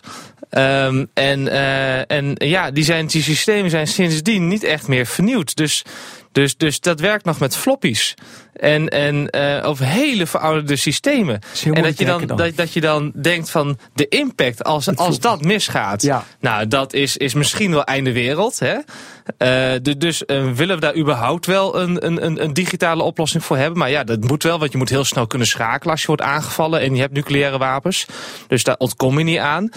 Ehm, 0.50 1.06
en, 1.14 1.48
eh, 1.48 2.12
en 2.12 2.34
ja, 2.36 2.72
die, 2.72 2.84
zijn, 2.84 3.08
die 3.08 3.24
systemen 3.24 3.70
zijn 3.70 3.88
sindsdien 3.88 4.48
niet 4.48 4.64
echt 4.64 4.88
meer 4.88 5.06
vernieuwd. 5.06 5.56
Dus, 5.56 5.84
dus, 6.32 6.58
dus 6.58 6.80
dat 6.80 7.00
werkt 7.00 7.26
nog 7.26 7.40
met 7.40 7.56
floppies. 7.58 8.14
En, 8.60 8.90
en 8.90 9.30
eh 9.30 9.68
over 9.68 9.86
hele 9.86 10.28
verouderde 10.28 10.76
systemen. 10.76 11.40
En 11.74 11.84
dat 11.84 12.00
je 12.00 12.06
dan, 12.06 12.26
dat, 12.26 12.56
dat 12.56 12.74
je 12.74 12.82
dan 12.82 13.12
denkt 13.16 13.50
van 13.50 13.78
de 13.94 14.08
impact 14.08 14.64
als, 14.64 14.96
als 14.96 15.20
dat 15.20 15.42
misgaat. 15.44 16.02
Ja. 16.02 16.24
Nou, 16.40 16.68
dat 16.68 16.94
is, 16.94 17.18
is 17.18 17.34
misschien 17.34 17.72
wel 17.72 17.84
einde 17.84 18.12
wereld. 18.12 18.60
Hè? 18.60 18.76
Eh, 19.38 19.80
du- 19.82 19.98
dus 19.98 20.26
eh, 20.26 20.52
willen 20.52 20.76
we 20.76 20.82
daar 20.82 20.96
überhaupt 20.96 21.46
wel 21.46 21.80
een, 21.80 22.06
een, 22.06 22.44
een, 22.44 22.54
digitale 22.54 23.04
oplossing 23.04 23.44
voor 23.44 23.58
hebben? 23.58 23.80
Maar 23.80 23.90
ja, 23.90 24.04
dat 24.04 24.24
moet 24.24 24.44
wel, 24.44 24.60
want 24.60 24.72
je 24.72 24.78
moet 24.78 24.90
heel 24.90 25.04
snel 25.06 25.28
kunnen 25.28 25.48
schakelen 25.48 25.92
als 25.92 26.02
je 26.02 26.08
wordt 26.08 26.22
aangevallen 26.22 26.82
en 26.82 26.96
je 26.96 27.02
hebt 27.02 27.14
nucleaire 27.14 27.58
wapens. 27.58 28.06
Dus 28.48 28.64
daar 28.64 28.78
ontkom 28.78 29.18
je 29.18 29.24
niet 29.24 29.38
aan. 29.38 29.70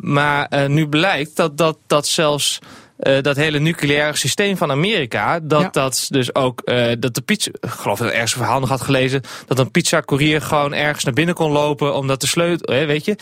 Maar 0.00 0.68
nu 0.68 0.88
blijkt 0.88 1.36
dat, 1.36 1.58
dat, 1.58 1.78
dat 1.86 2.06
zelfs 2.06 2.58
eh, 3.00 3.22
dat 3.22 3.36
hele 3.36 3.58
nucleaire 3.58 4.16
systeem 4.16 4.56
van 4.56 4.70
Amerika, 4.70 5.40
dat 5.42 5.60
Ja. 5.60 5.68
dat 5.72 6.06
dus 6.08 6.34
ook, 6.34 6.60
eh, 6.60 6.86
dat 6.98 7.14
de 7.14 7.20
pizza, 7.20 7.50
ik 7.60 7.70
geloof 7.70 7.98
dat 7.98 8.06
ik 8.08 8.12
ergens 8.12 8.32
een 8.32 8.38
verhaal 8.38 8.60
nog 8.60 8.68
had 8.68 8.80
gelezen, 8.80 9.22
dat 9.46 9.58
een 9.58 9.70
pizza-courier 9.70 10.42
gewoon 10.42 10.74
ergens 10.74 11.04
naar 11.04 11.14
binnen 11.14 11.34
kon 11.34 11.50
lopen 11.50 11.94
omdat 11.94 12.20
de 12.20 12.26
sleutel, 12.26 12.86
weet 12.86 13.04
je, 13.04 13.16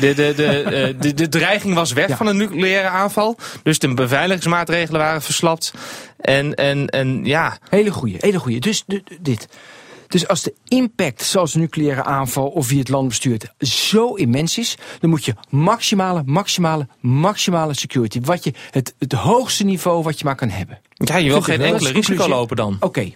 de, 0.00 0.14
de, 0.14 0.32
de, 0.36 0.46
eh, 0.62 0.94
de, 1.00 1.14
de 1.14 1.28
dreiging 1.28 1.74
was 1.74 1.92
weg 1.92 2.08
Ja. 2.08 2.16
van 2.16 2.26
een 2.26 2.36
nucleaire 2.36 2.88
aanval. 2.88 3.36
Dus 3.62 3.78
de 3.78 3.94
beveiligingsmaatregelen 3.94 5.00
waren 5.00 5.22
verslapt. 5.22 5.72
En, 6.20 6.54
en, 6.54 6.86
en 6.86 7.24
ja, 7.24 7.58
Hele 7.70 7.90
goeie, 7.90 8.16
hele 8.20 8.38
goeie. 8.38 8.60
Dus 8.60 8.84
dit. 9.20 9.48
Dus 10.12 10.28
als 10.28 10.42
de 10.42 10.54
impact, 10.68 11.22
zoals 11.22 11.54
een 11.54 11.60
nucleaire 11.60 12.04
aanval 12.04 12.48
of 12.48 12.68
wie 12.68 12.78
het 12.78 12.88
land 12.88 13.08
bestuurt, 13.08 13.52
zo 13.58 14.14
immens 14.14 14.58
is, 14.58 14.76
dan 15.00 15.10
moet 15.10 15.24
je 15.24 15.34
maximale, 15.48 16.22
maximale, 16.26 16.86
maximale 17.00 17.74
security. 17.74 18.20
Wat 18.20 18.44
je, 18.44 18.52
het, 18.70 18.94
het 18.98 19.12
hoogste 19.12 19.64
niveau 19.64 20.02
wat 20.02 20.18
je 20.18 20.24
maar 20.24 20.34
kan 20.36 20.48
hebben. 20.48 20.80
ja 20.94 21.16
je 21.16 21.28
wil 21.28 21.40
geen 21.42 21.60
enkele 21.60 21.90
risico 21.90 22.02
conclusie. 22.02 22.28
lopen 22.34 22.56
dan. 22.56 22.76
Oké. 22.80 23.12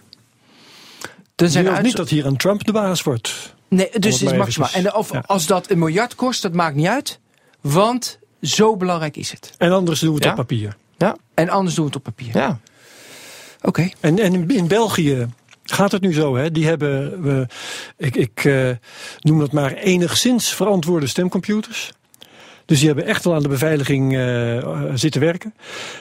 Dan 1.35 1.47
je 1.47 1.49
zijn 1.49 1.63
wilt 1.63 1.77
er 1.77 1.83
niet 1.83 1.95
dat 1.95 2.09
hier 2.09 2.25
een 2.25 2.37
Trump 2.37 2.63
de 2.65 2.71
baas 2.71 3.03
wordt. 3.03 3.55
Nee, 3.67 3.89
dus 3.99 4.19
het 4.19 4.31
is 4.31 4.37
maximaal. 4.37 4.69
En 4.73 4.93
of, 4.93 5.11
ja. 5.11 5.23
als 5.25 5.45
dat 5.45 5.69
een 5.69 5.79
miljard 5.79 6.15
kost, 6.15 6.41
dat 6.41 6.53
maakt 6.53 6.75
niet 6.75 6.87
uit. 6.87 7.19
Want 7.61 8.19
zo 8.41 8.77
belangrijk 8.77 9.17
is 9.17 9.31
het. 9.31 9.53
En 9.57 9.71
anders 9.71 9.99
doen 9.99 10.09
we 10.09 10.15
het 10.15 10.23
Ja. 10.23 10.29
op 10.29 10.35
papier. 10.35 10.77
En 11.33 11.49
anders 11.49 11.75
doen 11.75 11.85
we 11.85 11.89
het 11.95 11.99
op 12.07 12.15
papier. 12.15 12.37
Ja. 12.37 12.59
Oké. 13.61 13.89
En, 13.99 14.19
en 14.19 14.49
in 14.49 14.67
België 14.67 15.27
gaat 15.71 15.91
het 15.91 16.01
nu 16.01 16.13
zo. 16.13 16.35
Hè? 16.35 16.51
Die 16.51 16.65
hebben, 16.65 17.21
we, 17.21 17.47
ik, 17.97 18.15
ik 18.15 18.45
eh, 18.45 18.69
noem 19.19 19.39
dat 19.39 19.51
maar 19.51 19.73
enigszins 19.73 20.53
verantwoorde 20.53 21.07
stemcomputers. 21.07 21.91
Dus 22.65 22.77
die 22.79 22.87
hebben 22.87 23.05
echt 23.05 23.23
wel 23.23 23.33
aan 23.33 23.43
de 23.43 23.49
beveiliging 23.49 24.17
eh, 24.17 24.69
zitten 24.93 25.21
werken. 25.21 25.53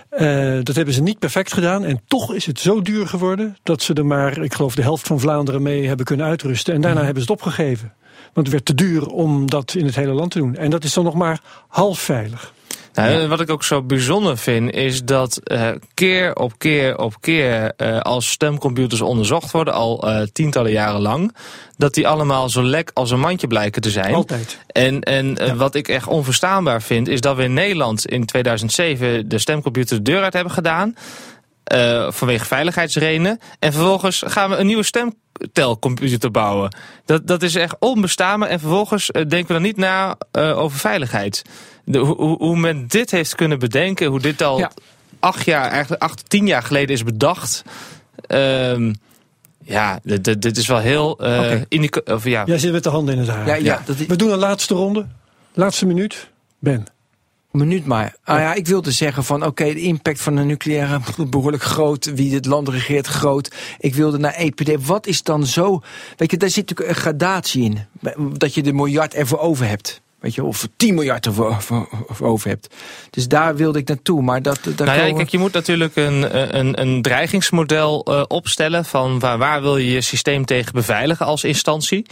Eh, 0.08 0.58
dat 0.62 0.76
hebben 0.76 0.94
ze 0.94 1.02
niet 1.02 1.18
perfect 1.18 1.52
gedaan. 1.52 1.84
En 1.84 2.00
toch 2.06 2.34
is 2.34 2.46
het 2.46 2.60
zo 2.60 2.82
duur 2.82 3.06
geworden 3.06 3.56
dat 3.62 3.82
ze 3.82 3.94
er 3.94 4.06
maar, 4.06 4.38
ik 4.38 4.54
geloof, 4.54 4.74
de 4.74 4.82
helft 4.82 5.06
van 5.06 5.20
Vlaanderen 5.20 5.62
mee 5.62 5.86
hebben 5.86 6.06
kunnen 6.06 6.26
uitrusten. 6.26 6.74
En 6.74 6.80
daarna 6.80 7.04
hebben 7.04 7.22
ze 7.22 7.32
het 7.32 7.40
opgegeven. 7.40 7.92
Want 8.32 8.46
het 8.46 8.48
werd 8.48 8.64
te 8.64 8.74
duur 8.74 9.06
om 9.06 9.50
dat 9.50 9.74
in 9.74 9.84
het 9.84 9.94
hele 9.94 10.12
land 10.12 10.30
te 10.30 10.38
doen. 10.38 10.56
En 10.56 10.70
dat 10.70 10.84
is 10.84 10.92
dan 10.92 11.04
nog 11.04 11.14
maar 11.14 11.40
half 11.68 11.98
veilig. 11.98 12.52
Nou, 12.96 13.28
Wat 13.28 13.40
ik 13.40 13.50
ook 13.50 13.64
zo 13.64 13.82
bijzonder 13.82 14.38
vind, 14.38 14.72
is 14.72 15.04
dat 15.04 15.36
eh, 15.36 15.68
keer 15.94 16.34
op 16.34 16.52
keer 16.58 16.98
op 16.98 17.20
keer, 17.20 17.72
eh, 17.76 18.00
als 18.00 18.30
stemcomputers 18.30 19.00
onderzocht 19.00 19.50
worden, 19.50 19.74
al 19.74 20.08
eh, 20.08 20.22
tientallen 20.32 20.72
jaren 20.72 21.00
lang, 21.00 21.36
dat 21.76 21.94
die 21.94 22.08
allemaal 22.08 22.48
zo 22.48 22.62
lek 22.62 22.90
als 22.94 23.10
een 23.10 23.20
mandje 23.20 23.46
blijken 23.46 23.82
te 23.82 23.90
zijn. 23.90 24.14
Altijd. 24.14 24.58
En, 24.66 25.00
en 25.00 25.56
wat 25.56 25.74
ik 25.74 25.88
echt 25.88 26.06
onverstaanbaar 26.06 26.82
vind, 26.82 27.08
is 27.08 27.20
dat 27.20 27.36
we 27.36 27.42
in 27.42 27.54
Nederland 27.54 28.06
in 28.06 28.24
2007 28.24 29.28
de 29.28 29.38
stemcomputer 29.38 29.96
de 29.96 30.02
deur 30.02 30.22
uit 30.22 30.32
hebben 30.32 30.52
gedaan. 30.52 30.94
Eh, 31.66 32.10
vanwege 32.10 32.44
veiligheidsredenen. 32.44 33.38
En 33.58 33.72
vervolgens 33.72 34.22
gaan 34.26 34.50
we 34.50 34.56
een 34.56 34.66
nieuwe 34.66 34.82
stemtelcomputer 34.82 36.30
bouwen. 36.30 36.76
Dat, 37.04 37.26
dat 37.26 37.42
is 37.42 37.54
echt 37.54 37.76
onbestaanbaar. 37.78 38.48
En 38.48 38.60
vervolgens 38.60 39.10
eh, 39.10 39.22
denken 39.28 39.46
we 39.46 39.52
dan 39.52 39.62
niet 39.62 39.76
na 39.76 40.16
eh, 40.32 40.58
over 40.58 40.78
veiligheid. 40.78 41.42
De, 41.84 41.98
hoe, 41.98 42.16
hoe- 42.16 42.36
hoe 42.38 42.56
men 42.56 42.86
dit 42.86 43.10
heeft 43.10 43.34
kunnen 43.34 43.58
bedenken, 43.58 44.06
hoe 44.06 44.20
dit 44.20 44.42
al 44.42 44.58
Ja. 44.58 44.70
acht 45.20 45.44
jaar, 45.44 45.70
eigenlijk 45.70 46.02
acht, 46.02 46.28
tien 46.30 46.46
jaar 46.46 46.62
geleden 46.62 46.94
is 46.94 47.02
bedacht. 47.04 47.62
Ehm, 48.26 48.92
ja, 49.64 49.98
dit, 50.02 50.24
dit- 50.24 50.42
dit 50.42 50.56
is 50.56 50.66
wel 50.66 50.78
heel. 50.78 51.18
eh 51.18 51.60
indica- 51.68 52.14
of 52.14 52.24
ja, 52.24 52.42
Jij 52.46 52.58
zit 52.58 52.72
met 52.72 52.82
de 52.82 52.88
handen 52.90 53.14
in 53.14 53.20
het 53.20 53.28
haar. 53.28 53.46
Ja, 53.46 53.54
ja, 53.54 53.82
We 54.08 54.16
doen 54.16 54.30
een 54.32 54.38
laatste 54.38 54.74
ronde. 54.74 55.06
Laatste 55.54 55.86
minuut. 55.86 56.30
Ben. 56.58 56.86
Minuut 57.56 57.86
maar. 57.86 58.16
Ah, 58.24 58.38
ja, 58.38 58.54
ik 58.54 58.66
wilde 58.66 58.90
zeggen 58.90 59.24
van 59.24 59.44
oké, 59.44 59.64
de 59.64 59.80
impact 59.80 60.20
van 60.20 60.36
de 60.36 60.42
nucleaire 60.42 61.00
behoorlijk 61.30 61.62
groot. 61.62 62.04
Wie 62.14 62.34
het 62.34 62.46
land 62.46 62.68
regeert 62.68 63.06
groot. 63.06 63.54
Ik 63.78 63.94
wilde 63.94 64.18
naar 64.18 64.34
EPD. 64.34 64.86
Wat 64.86 65.06
is 65.06 65.22
dan 65.22 65.46
zo... 65.46 65.80
Weet 66.16 66.30
je, 66.30 66.36
daar 66.36 66.50
zit 66.50 66.68
natuurlijk 66.68 66.96
een 66.96 67.02
gradatie 67.02 67.62
in. 67.62 67.78
Dat 68.38 68.54
je 68.54 68.62
de 68.62 68.72
miljard 68.72 69.14
ervoor 69.14 69.38
over 69.38 69.68
hebt. 69.68 70.00
Weet 70.26 70.34
je, 70.34 70.44
of 70.44 70.68
10 70.76 70.94
miljard 70.94 71.26
ervoor 71.26 71.56
over, 71.56 71.86
over 72.20 72.48
hebt. 72.48 72.74
Dus 73.10 73.28
daar 73.28 73.56
wilde 73.56 73.78
ik 73.78 73.88
naartoe. 73.88 74.22
Maar 74.22 74.42
dat, 74.42 74.58
daar 74.64 74.86
Nou 74.86 74.98
ja, 74.98 75.04
komen- 75.04 75.16
kijk, 75.16 75.28
je 75.28 75.38
moet 75.38 75.52
natuurlijk 75.52 75.96
een, 75.96 76.58
een, 76.58 76.80
een 76.80 77.02
dreigingsmodel 77.02 78.04
eh, 78.04 78.22
opstellen 78.28 78.84
van 78.84 79.18
waar, 79.18 79.38
waar 79.38 79.62
wil 79.62 79.76
je 79.76 79.90
je 79.90 80.00
systeem 80.00 80.44
tegen 80.44 80.72
beveiligen 80.72 81.26
als 81.26 81.44
instantie. 81.44 82.06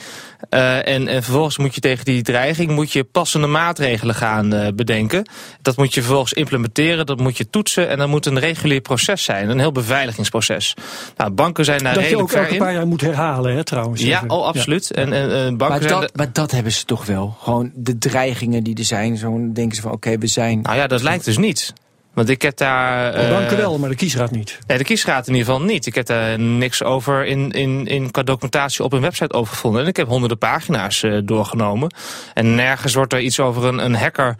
Eh, 0.48 0.88
en, 0.88 1.08
en 1.08 1.22
vervolgens 1.22 1.58
moet 1.58 1.74
je 1.74 1.80
tegen 1.80 2.04
die 2.04 2.22
dreiging 2.22 2.70
moet 2.70 2.92
je 2.92 3.04
passende 3.04 3.46
maatregelen 3.46 4.14
gaan 4.14 4.52
eh, 4.52 4.72
bedenken. 4.74 5.28
Dat 5.62 5.76
moet 5.76 5.94
je 5.94 6.00
vervolgens 6.00 6.32
implementeren, 6.32 7.06
dat 7.06 7.18
moet 7.18 7.36
je 7.36 7.50
toetsen 7.50 7.88
en 7.88 7.98
dat 7.98 8.08
moet 8.08 8.26
een 8.26 8.38
regulier 8.38 8.80
proces 8.80 9.24
zijn, 9.24 9.48
een 9.48 9.58
heel 9.58 9.72
beveiligingsproces. 9.72 10.74
Nou, 11.16 11.30
banken 11.30 11.64
zijn 11.64 11.82
daar 11.82 11.94
dat 11.94 12.02
je 12.02 12.08
redelijk 12.08 12.32
ook 12.32 12.38
ver 12.38 12.46
elke 12.46 12.64
paar 12.64 12.72
jaar 12.72 12.86
moet 12.86 13.00
herhalen, 13.00 13.54
hè, 13.54 13.64
trouwens. 13.64 14.02
Ja, 14.02 14.16
Even. 14.16 14.30
oh, 14.30 14.46
absoluut. 14.46 14.90
En, 14.90 15.12
en, 15.12 15.56
banken 15.56 15.78
maar, 15.80 15.88
zijn 15.88 16.00
dat, 16.00 16.16
maar 16.16 16.32
dat 16.32 16.50
hebben 16.50 16.72
ze 16.72 16.84
toch 16.84 17.06
wel. 17.06 17.36
Gewoon 17.40 17.70
de 17.74 17.98
dreigingen 18.08 18.64
die 18.64 18.76
er 18.76 18.84
zijn. 18.84 19.16
Zo 19.16 19.52
denken 19.52 19.76
ze 19.76 19.82
van 19.82 19.92
oké, 19.92 20.18
we 20.18 20.26
zijn... 20.26 20.60
Nou 20.60 20.76
ja, 20.76 20.86
dat 20.86 21.02
lijkt 21.02 21.24
dus 21.24 21.38
niet. 21.38 21.72
Want 22.14 22.28
ik 22.28 22.42
heb 22.42 22.56
daar. 22.56 23.12
De 23.12 23.18
eh, 23.18 23.30
banken 23.30 23.56
wel, 23.56 23.78
maar 23.78 23.88
de 23.88 23.94
kiesraad 23.94 24.30
niet. 24.30 24.58
Nee, 24.66 24.78
de 24.78 24.84
kiesraad 24.84 25.26
in 25.26 25.34
ieder 25.34 25.52
geval 25.52 25.66
niet. 25.66 25.86
Ik 25.86 25.94
heb 25.94 26.06
daar 26.06 26.38
niks 26.38 26.82
over 26.82 27.26
in, 27.26 27.50
in, 27.50 27.86
in 27.86 28.10
qua 28.10 28.22
documentatie 28.22 28.84
op 28.84 28.92
hun 28.92 29.00
website 29.00 29.32
over 29.34 29.54
gevonden. 29.54 29.82
En 29.82 29.88
ik 29.88 29.96
heb 29.96 30.08
honderden 30.08 30.38
pagina's 30.38 31.02
eh, 31.02 31.18
doorgenomen. 31.24 31.94
En 32.34 32.54
nergens 32.54 32.94
wordt 32.94 33.12
er 33.12 33.20
iets 33.20 33.40
over 33.40 33.64
een, 33.64 33.84
een 33.84 33.94
hacker 33.94 34.36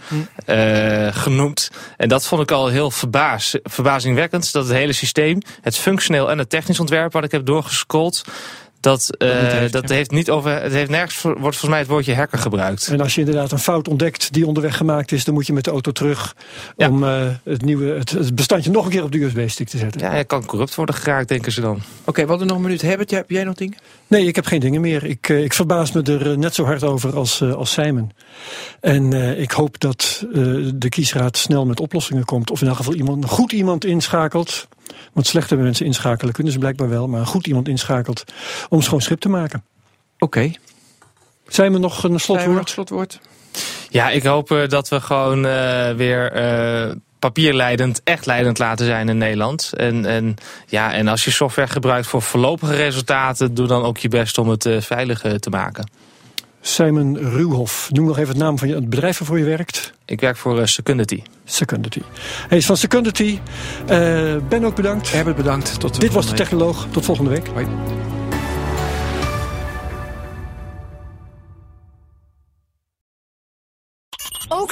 eh, 0.46 1.08
genoemd. 1.10 1.70
En 1.96 2.08
dat 2.08 2.26
vond 2.26 2.42
ik 2.42 2.50
al 2.50 2.68
heel 2.68 2.90
verbaas, 2.90 3.58
verbazingwekkend. 3.62 4.52
Dat 4.52 4.64
het 4.64 4.76
hele 4.76 4.92
systeem, 4.92 5.38
het 5.60 5.76
functioneel 5.76 6.30
en 6.30 6.38
het 6.38 6.50
technisch 6.50 6.80
ontwerp 6.80 7.12
wat 7.12 7.24
ik 7.24 7.30
heb 7.30 7.46
doorgescrolld. 7.46 8.24
Dat, 8.84 9.16
eh, 9.18 9.42
niet 9.42 9.52
heeft, 9.52 9.72
dat 9.72 9.88
ja. 9.88 9.94
heeft 9.94 10.10
niet 10.10 10.30
over. 10.30 10.62
Het 10.62 10.72
heeft 10.72 10.90
nergens 10.90 11.22
wordt 11.22 11.40
volgens 11.40 11.68
mij 11.68 11.78
het 11.78 11.88
woordje 11.88 12.14
hacker 12.14 12.38
gebruikt. 12.38 12.88
En 12.88 13.00
als 13.00 13.14
je 13.14 13.20
inderdaad 13.20 13.52
een 13.52 13.58
fout 13.58 13.88
ontdekt 13.88 14.32
die 14.32 14.46
onderweg 14.46 14.76
gemaakt 14.76 15.12
is, 15.12 15.24
dan 15.24 15.34
moet 15.34 15.46
je 15.46 15.52
met 15.52 15.64
de 15.64 15.70
auto 15.70 15.92
terug 15.92 16.36
Ja. 16.76 16.88
om 16.88 17.04
eh, 17.04 17.26
het, 17.44 17.62
nieuwe, 17.62 17.86
het, 17.86 18.10
het 18.10 18.34
bestandje 18.34 18.70
nog 18.70 18.84
een 18.84 18.90
keer 18.90 19.02
op 19.02 19.12
de 19.12 19.22
USB-stick 19.22 19.68
te 19.68 19.78
zetten. 19.78 20.00
Ja, 20.00 20.10
hij 20.10 20.24
kan 20.24 20.44
corrupt 20.44 20.74
worden 20.74 20.94
geraakt, 20.94 21.28
denken 21.28 21.52
ze 21.52 21.60
dan. 21.60 21.82
Oké, 22.04 22.22
we 22.22 22.28
hadden 22.28 22.46
nog 22.46 22.56
een 22.56 22.62
minuut. 22.62 22.82
Herbert, 22.82 23.10
heb 23.10 23.30
jij 23.30 23.44
nog 23.44 23.54
dingen? 23.54 23.76
Nee, 24.06 24.26
ik 24.26 24.34
heb 24.34 24.46
geen 24.46 24.60
dingen 24.60 24.80
meer. 24.80 25.04
Ik, 25.04 25.28
eh, 25.28 25.44
ik 25.44 25.52
verbaas 25.52 25.92
me 25.92 26.02
er 26.02 26.38
net 26.38 26.54
zo 26.54 26.64
hard 26.64 26.82
over 26.82 27.16
als, 27.16 27.40
eh, 27.40 27.52
als 27.52 27.72
Simon. 27.72 28.12
En 28.80 29.12
eh, 29.12 29.40
ik 29.40 29.50
hoop 29.50 29.80
dat 29.80 30.24
eh, 30.26 30.32
de 30.74 30.88
kiesraad 30.88 31.36
snel 31.36 31.66
met 31.66 31.80
oplossingen 31.80 32.24
komt. 32.24 32.50
Of 32.50 32.60
in 32.60 32.66
elk 32.66 32.76
geval 32.76 32.94
iemand, 32.94 33.22
een 33.22 33.28
goed 33.28 33.52
iemand 33.52 33.84
inschakelt. 33.84 34.68
Want 35.12 35.26
slechte 35.26 35.56
mensen 35.56 35.86
inschakelen 35.86 36.32
kunnen 36.32 36.52
ze 36.52 36.58
blijkbaar 36.58 36.88
wel. 36.88 37.08
Maar 37.08 37.20
een 37.20 37.26
goed 37.26 37.46
iemand 37.46 37.68
inschakelt 37.68 38.24
om 38.74 38.82
schoon 38.82 39.00
schip 39.00 39.20
te 39.20 39.28
maken. 39.28 39.64
Oké. 40.18 40.52
Simon, 41.46 41.80
nog 41.80 41.92
een 41.92 41.98
Zijn 42.00 42.10
we 42.10 42.10
nog 42.10 42.22
slotwoord? 42.22 42.70
slotwoord? 42.70 43.20
Ja, 43.88 44.10
ik 44.10 44.22
hoop 44.22 44.50
eh, 44.50 44.68
dat 44.68 44.88
we 44.88 45.00
gewoon 45.00 45.46
eh, 45.46 45.92
weer 45.92 46.32
eh, 46.32 46.94
papierleidend, 47.18 48.00
echt 48.04 48.26
leidend 48.26 48.58
laten 48.58 48.86
zijn 48.86 49.08
in 49.08 49.18
Nederland. 49.18 49.72
En, 49.76 50.06
en, 50.06 50.34
ja, 50.66 50.92
en 50.92 51.08
als 51.08 51.24
je 51.24 51.30
software 51.30 51.68
gebruikt 51.68 52.06
voor 52.06 52.22
voorlopige 52.22 52.74
resultaten, 52.74 53.54
doe 53.54 53.66
dan 53.66 53.82
ook 53.82 53.98
je 53.98 54.08
best 54.08 54.38
om 54.38 54.48
het 54.48 54.68
veilig 54.78 55.20
te 55.20 55.50
maken. 55.50 55.90
Simon 56.60 57.18
Ruwhoff, 57.18 57.90
noem 57.90 58.06
nog 58.06 58.18
even 58.18 58.28
het 58.28 58.42
naam 58.42 58.58
van 58.58 58.68
je, 58.68 58.74
het 58.74 58.90
bedrijf 58.90 59.18
waarvoor 59.18 59.38
je 59.38 59.44
werkt. 59.44 59.92
Ik 60.04 60.20
werk 60.20 60.36
voor 60.36 60.68
Secundity. 60.68 61.22
Secundity. 61.44 62.00
Hij 62.48 62.58
is 62.58 62.66
van 62.66 62.76
Secundity. 62.76 63.38
Eh, 63.86 64.36
ben 64.48 64.64
ook 64.64 64.74
bedankt. 64.74 65.12
Herbert, 65.12 65.36
bedankt. 65.36 65.80
Tot 65.80 66.00
Dit 66.00 66.12
was 66.12 66.26
de. 66.26 66.34
Technoloog. 66.34 66.86
Tot 66.90 67.04
volgende 67.04 67.30
week. 67.30 67.46
Hoi. 67.46 67.66